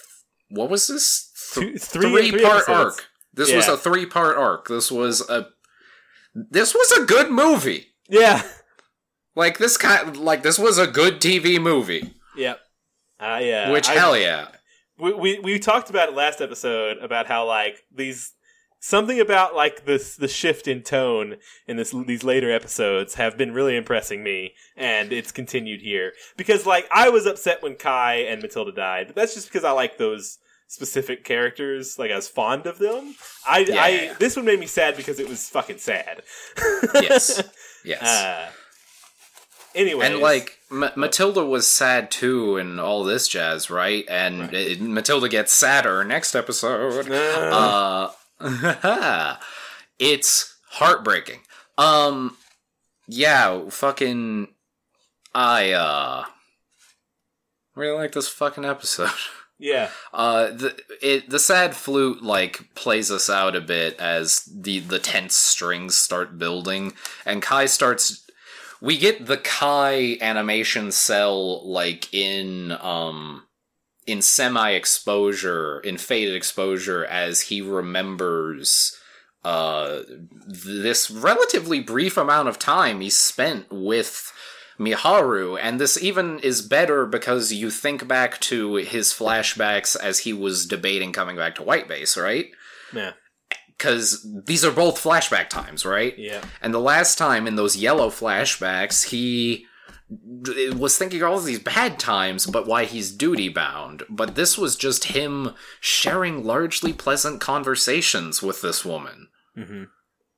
[0.49, 1.32] what was this?
[1.53, 2.98] Th- three- three part episodes.
[2.98, 3.06] arc.
[3.34, 4.68] This was a three part arc.
[4.68, 5.48] This was a
[6.36, 7.88] this was a good movie.
[8.10, 8.44] yeah.
[9.34, 12.14] Like this kind like this was a good TV movie.
[12.36, 12.60] Yep.
[13.22, 14.48] Uh, which I- hell yeah.
[14.98, 18.34] we, we we talked about it last episode about how like these
[18.80, 21.35] something about like this the shift in tone
[21.68, 26.65] in this these later episodes have been really impressing me and it's continued here because
[26.65, 29.98] like I was upset when Kai and Matilda died but that's just because I like
[29.99, 33.14] those specific characters like I was fond of them
[33.48, 34.14] I Yeah, I yeah, yeah.
[34.18, 36.23] this one made me sad because it was fucking sad
[36.95, 37.43] Yes.
[37.85, 38.02] Yes.
[38.03, 38.49] uh
[39.76, 44.06] anyway And like M- Matilda was sad too, and all this jazz, right?
[44.10, 44.53] And Right.
[44.53, 47.10] it- Matilda gets sadder next episode.
[47.11, 49.35] uh, Uh,
[49.99, 51.41] it's heartbreaking.
[51.77, 52.38] Um,
[53.07, 54.48] yeah, fucking,
[55.34, 56.26] I uh,
[57.76, 59.10] really like this fucking episode.
[59.60, 64.80] yeah Uh, the it the sad flute like plays us out a bit as the
[64.80, 66.93] the tense strings start building,
[67.26, 68.20] and Kai starts.
[68.82, 73.44] We get the Kai animation cell like in um
[74.08, 78.98] in semi exposure, in faded exposure, as he remembers
[79.44, 80.02] uh
[80.48, 84.32] this relatively brief amount of time he spent with
[84.80, 90.34] Miharu, and this even is better because you think back to his flashbacks as he
[90.34, 92.48] was debating coming back to White Base, right?
[92.94, 93.14] yeah
[93.82, 96.18] Because these are both flashback times, right?
[96.18, 99.66] yeah And the last time in those yellow flashbacks, he
[100.76, 104.03] was thinking all of these bad times, but why he's duty bound.
[104.10, 109.84] But this was just him sharing largely pleasant conversations with this woman hmm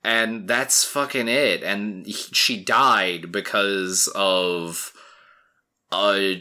[0.03, 4.91] and that's fucking it and he, she died because of
[5.91, 6.31] uh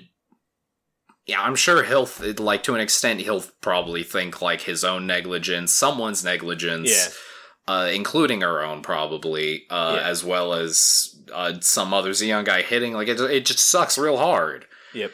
[1.27, 5.07] yeah i'm sure he'll th- like to an extent he'll probably think like his own
[5.07, 7.09] negligence someone's negligence yeah
[7.75, 10.09] uh including her own probably uh Yeah.
[10.09, 13.97] as well as uh some others a young guy hitting like it, it just sucks
[13.99, 15.13] real hard yep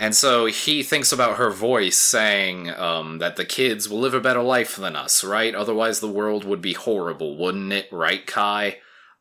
[0.00, 4.20] and so he thinks about her voice saying um, that the kids will live a
[4.20, 5.52] better life than us, right?
[5.52, 8.76] Otherwise, the world would be horrible, wouldn't it, right, Kai?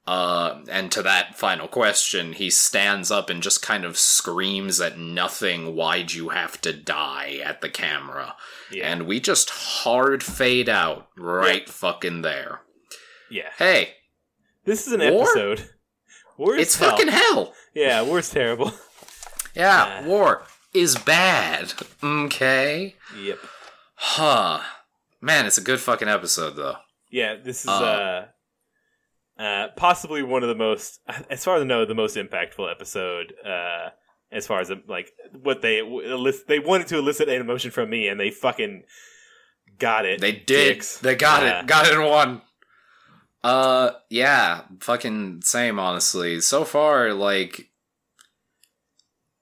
[0.07, 4.97] Uh, and to that final question, he stands up and just kind of screams at
[4.97, 8.33] nothing, why'd you have to die at the camera?
[8.71, 12.61] yeah And we just hard fade out right fucking there.
[13.29, 13.95] yeah Hey,
[14.63, 15.23] This is an War?
[15.23, 15.69] episode.
[16.37, 16.91] War is it's hell.
[16.91, 17.53] fucking hell!
[17.73, 18.71] Yeah, war's terrible.
[19.55, 20.43] Yeah, war
[20.73, 21.73] is bad,
[22.03, 22.93] okay?
[23.19, 23.39] yep.
[23.95, 24.59] Huh.
[25.19, 26.75] Man, it's a good fucking episode, though.
[27.09, 27.71] Yeah, this is Uh.
[27.73, 28.25] uh,
[29.39, 30.99] uh, possibly one of the most,
[31.29, 33.33] as far as I know, the most impactful episode.
[33.45, 33.89] Uh,
[34.31, 35.81] as far as like what they
[36.47, 38.83] they wanted to elicit an emotion from me, and they fucking
[39.79, 40.19] got it.
[40.19, 40.45] They did.
[40.45, 40.97] dicks.
[40.99, 41.67] They got Uh, it.
[41.67, 42.41] Got it in one.
[43.43, 45.79] Uh, yeah, fucking same.
[45.79, 47.69] Honestly, so far, like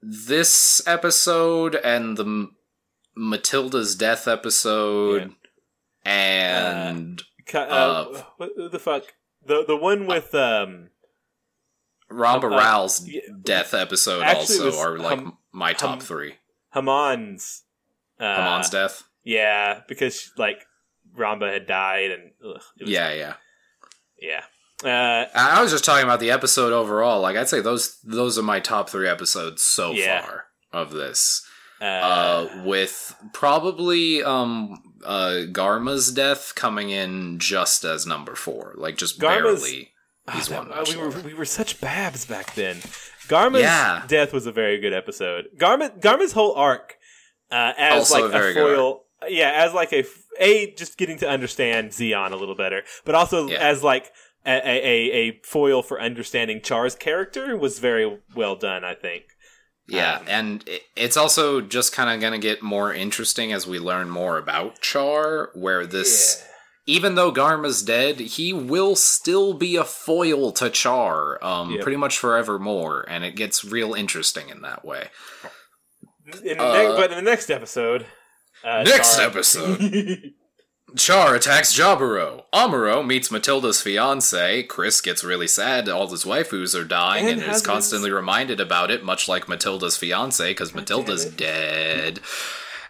[0.01, 2.55] this episode and the M-
[3.15, 5.33] Matilda's death episode,
[6.03, 9.03] and Ca- uh, uh, what the fuck?
[9.45, 10.89] The the one with um
[12.11, 16.35] Ramba uh, yeah, death episode also are like Hum- my top Hum- three.
[16.73, 17.63] Haman's
[18.19, 19.03] Uh, Hamon's death.
[19.23, 20.65] Yeah, because like
[21.17, 23.33] Ramba had died, and ugh, it was, Yeah, yeah.
[24.21, 24.43] yeah.
[24.83, 27.21] Uh, I I was just talking about the episode overall.
[27.21, 30.21] Like I'd say those those are my top three episodes so Yeah.
[30.21, 31.45] far of this.
[31.81, 38.97] uh, uh, with probably um uh Garma's death coming in just as number four, like
[38.97, 39.91] just Garma's- barely.
[40.27, 42.77] Ah, He's one we were we were such babs back then.
[43.27, 44.03] Garma's Yeah.
[44.07, 45.45] death was a very good episode.
[45.57, 46.97] Garma Garma's whole arc
[47.51, 50.03] uh, as Also like a good foil, yeah, as like a
[50.39, 53.59] a just getting to understand Zeon a little better, but also Yeah.
[53.59, 54.11] as like
[54.47, 58.83] a, a, a, a foil for understanding Char's character was very well done.
[58.83, 59.25] I think.
[59.87, 63.77] Yeah, Um, and it's also just kind of going to get more interesting as we
[63.79, 66.43] learn more about Char, where this.
[66.87, 71.81] Even though Garma's dead, he will still be a foil to Char, um, Yep.
[71.81, 75.09] pretty much forevermore, and it gets real interesting in that way.
[76.43, 78.05] In the Uh, ne- but in the next episode,
[78.63, 80.33] uh, Next Char- episode.
[80.95, 82.43] Char attacks Jaburo.
[82.53, 84.63] Amuro meets Matilda's fiance.
[84.63, 85.89] Chris gets really sad.
[85.89, 89.97] All his waifus are dying And and, is constantly reminded about it, much like Matilda's
[89.97, 92.19] fiance, because Matilda's dead.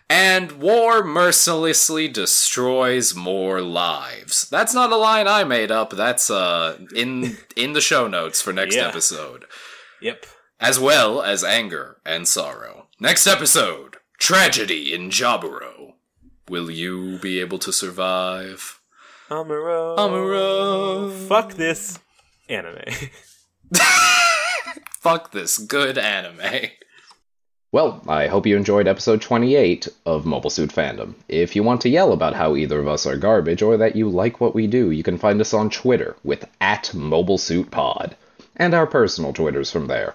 [0.07, 4.47] And war mercilessly destroys more lives.
[4.49, 5.89] That's not a line I made up.
[5.91, 8.87] That's uh in in the show notes for next Yeah.
[8.89, 9.45] episode.
[9.99, 10.25] yep.
[10.59, 12.87] As well as anger and sorrow.
[12.99, 15.94] Next episode Tragedy in Jaburo.
[16.47, 18.79] Will you be able to survive?
[19.29, 19.97] Amuro.
[19.97, 21.27] Amuro.
[21.27, 21.97] Fuck this
[22.47, 22.83] anime.
[24.99, 26.69] Fuck this good anime.
[27.71, 31.15] Well, I hope you enjoyed episode 28 of Mobile Suit Fandom.
[31.27, 34.07] If you want to yell about how either of us are garbage or that you
[34.07, 38.13] like what we do, you can find us on Twitter with at MobileSuitPod,
[38.55, 40.13] and our personal Twitters from there.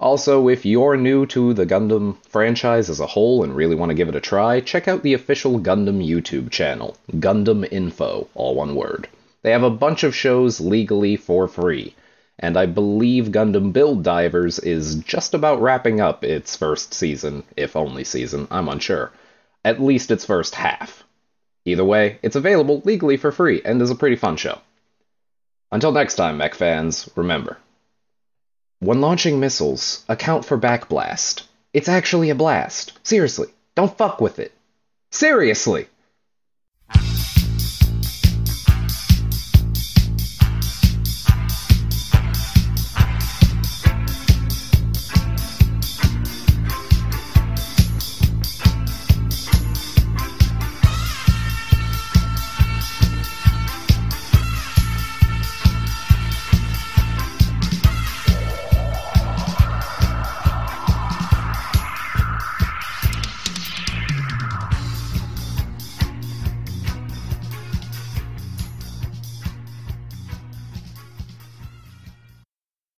[0.00, 3.94] Also, if you're new to the Gundam franchise as a whole and really want to
[3.94, 8.74] give it a try, check out the official Gundam YouTube channel, Gundam Info, all one
[8.74, 9.06] word.
[9.42, 11.94] They have a bunch of shows legally for free
[12.42, 17.76] and I believe Gundam Build Divers is just about wrapping up its first season, if
[17.76, 19.12] only season, I'm unsure.
[19.62, 21.04] At least its first half.
[21.66, 24.58] Either way, it's available legally for free and is a pretty fun show.
[25.70, 27.58] Until next time, mech fans, remember.
[28.82, 31.42] When launching missiles, account for backblast.
[31.74, 32.98] It's actually a blast.
[33.02, 34.52] Seriously, don't fuck with it.
[35.10, 35.86] Seriously!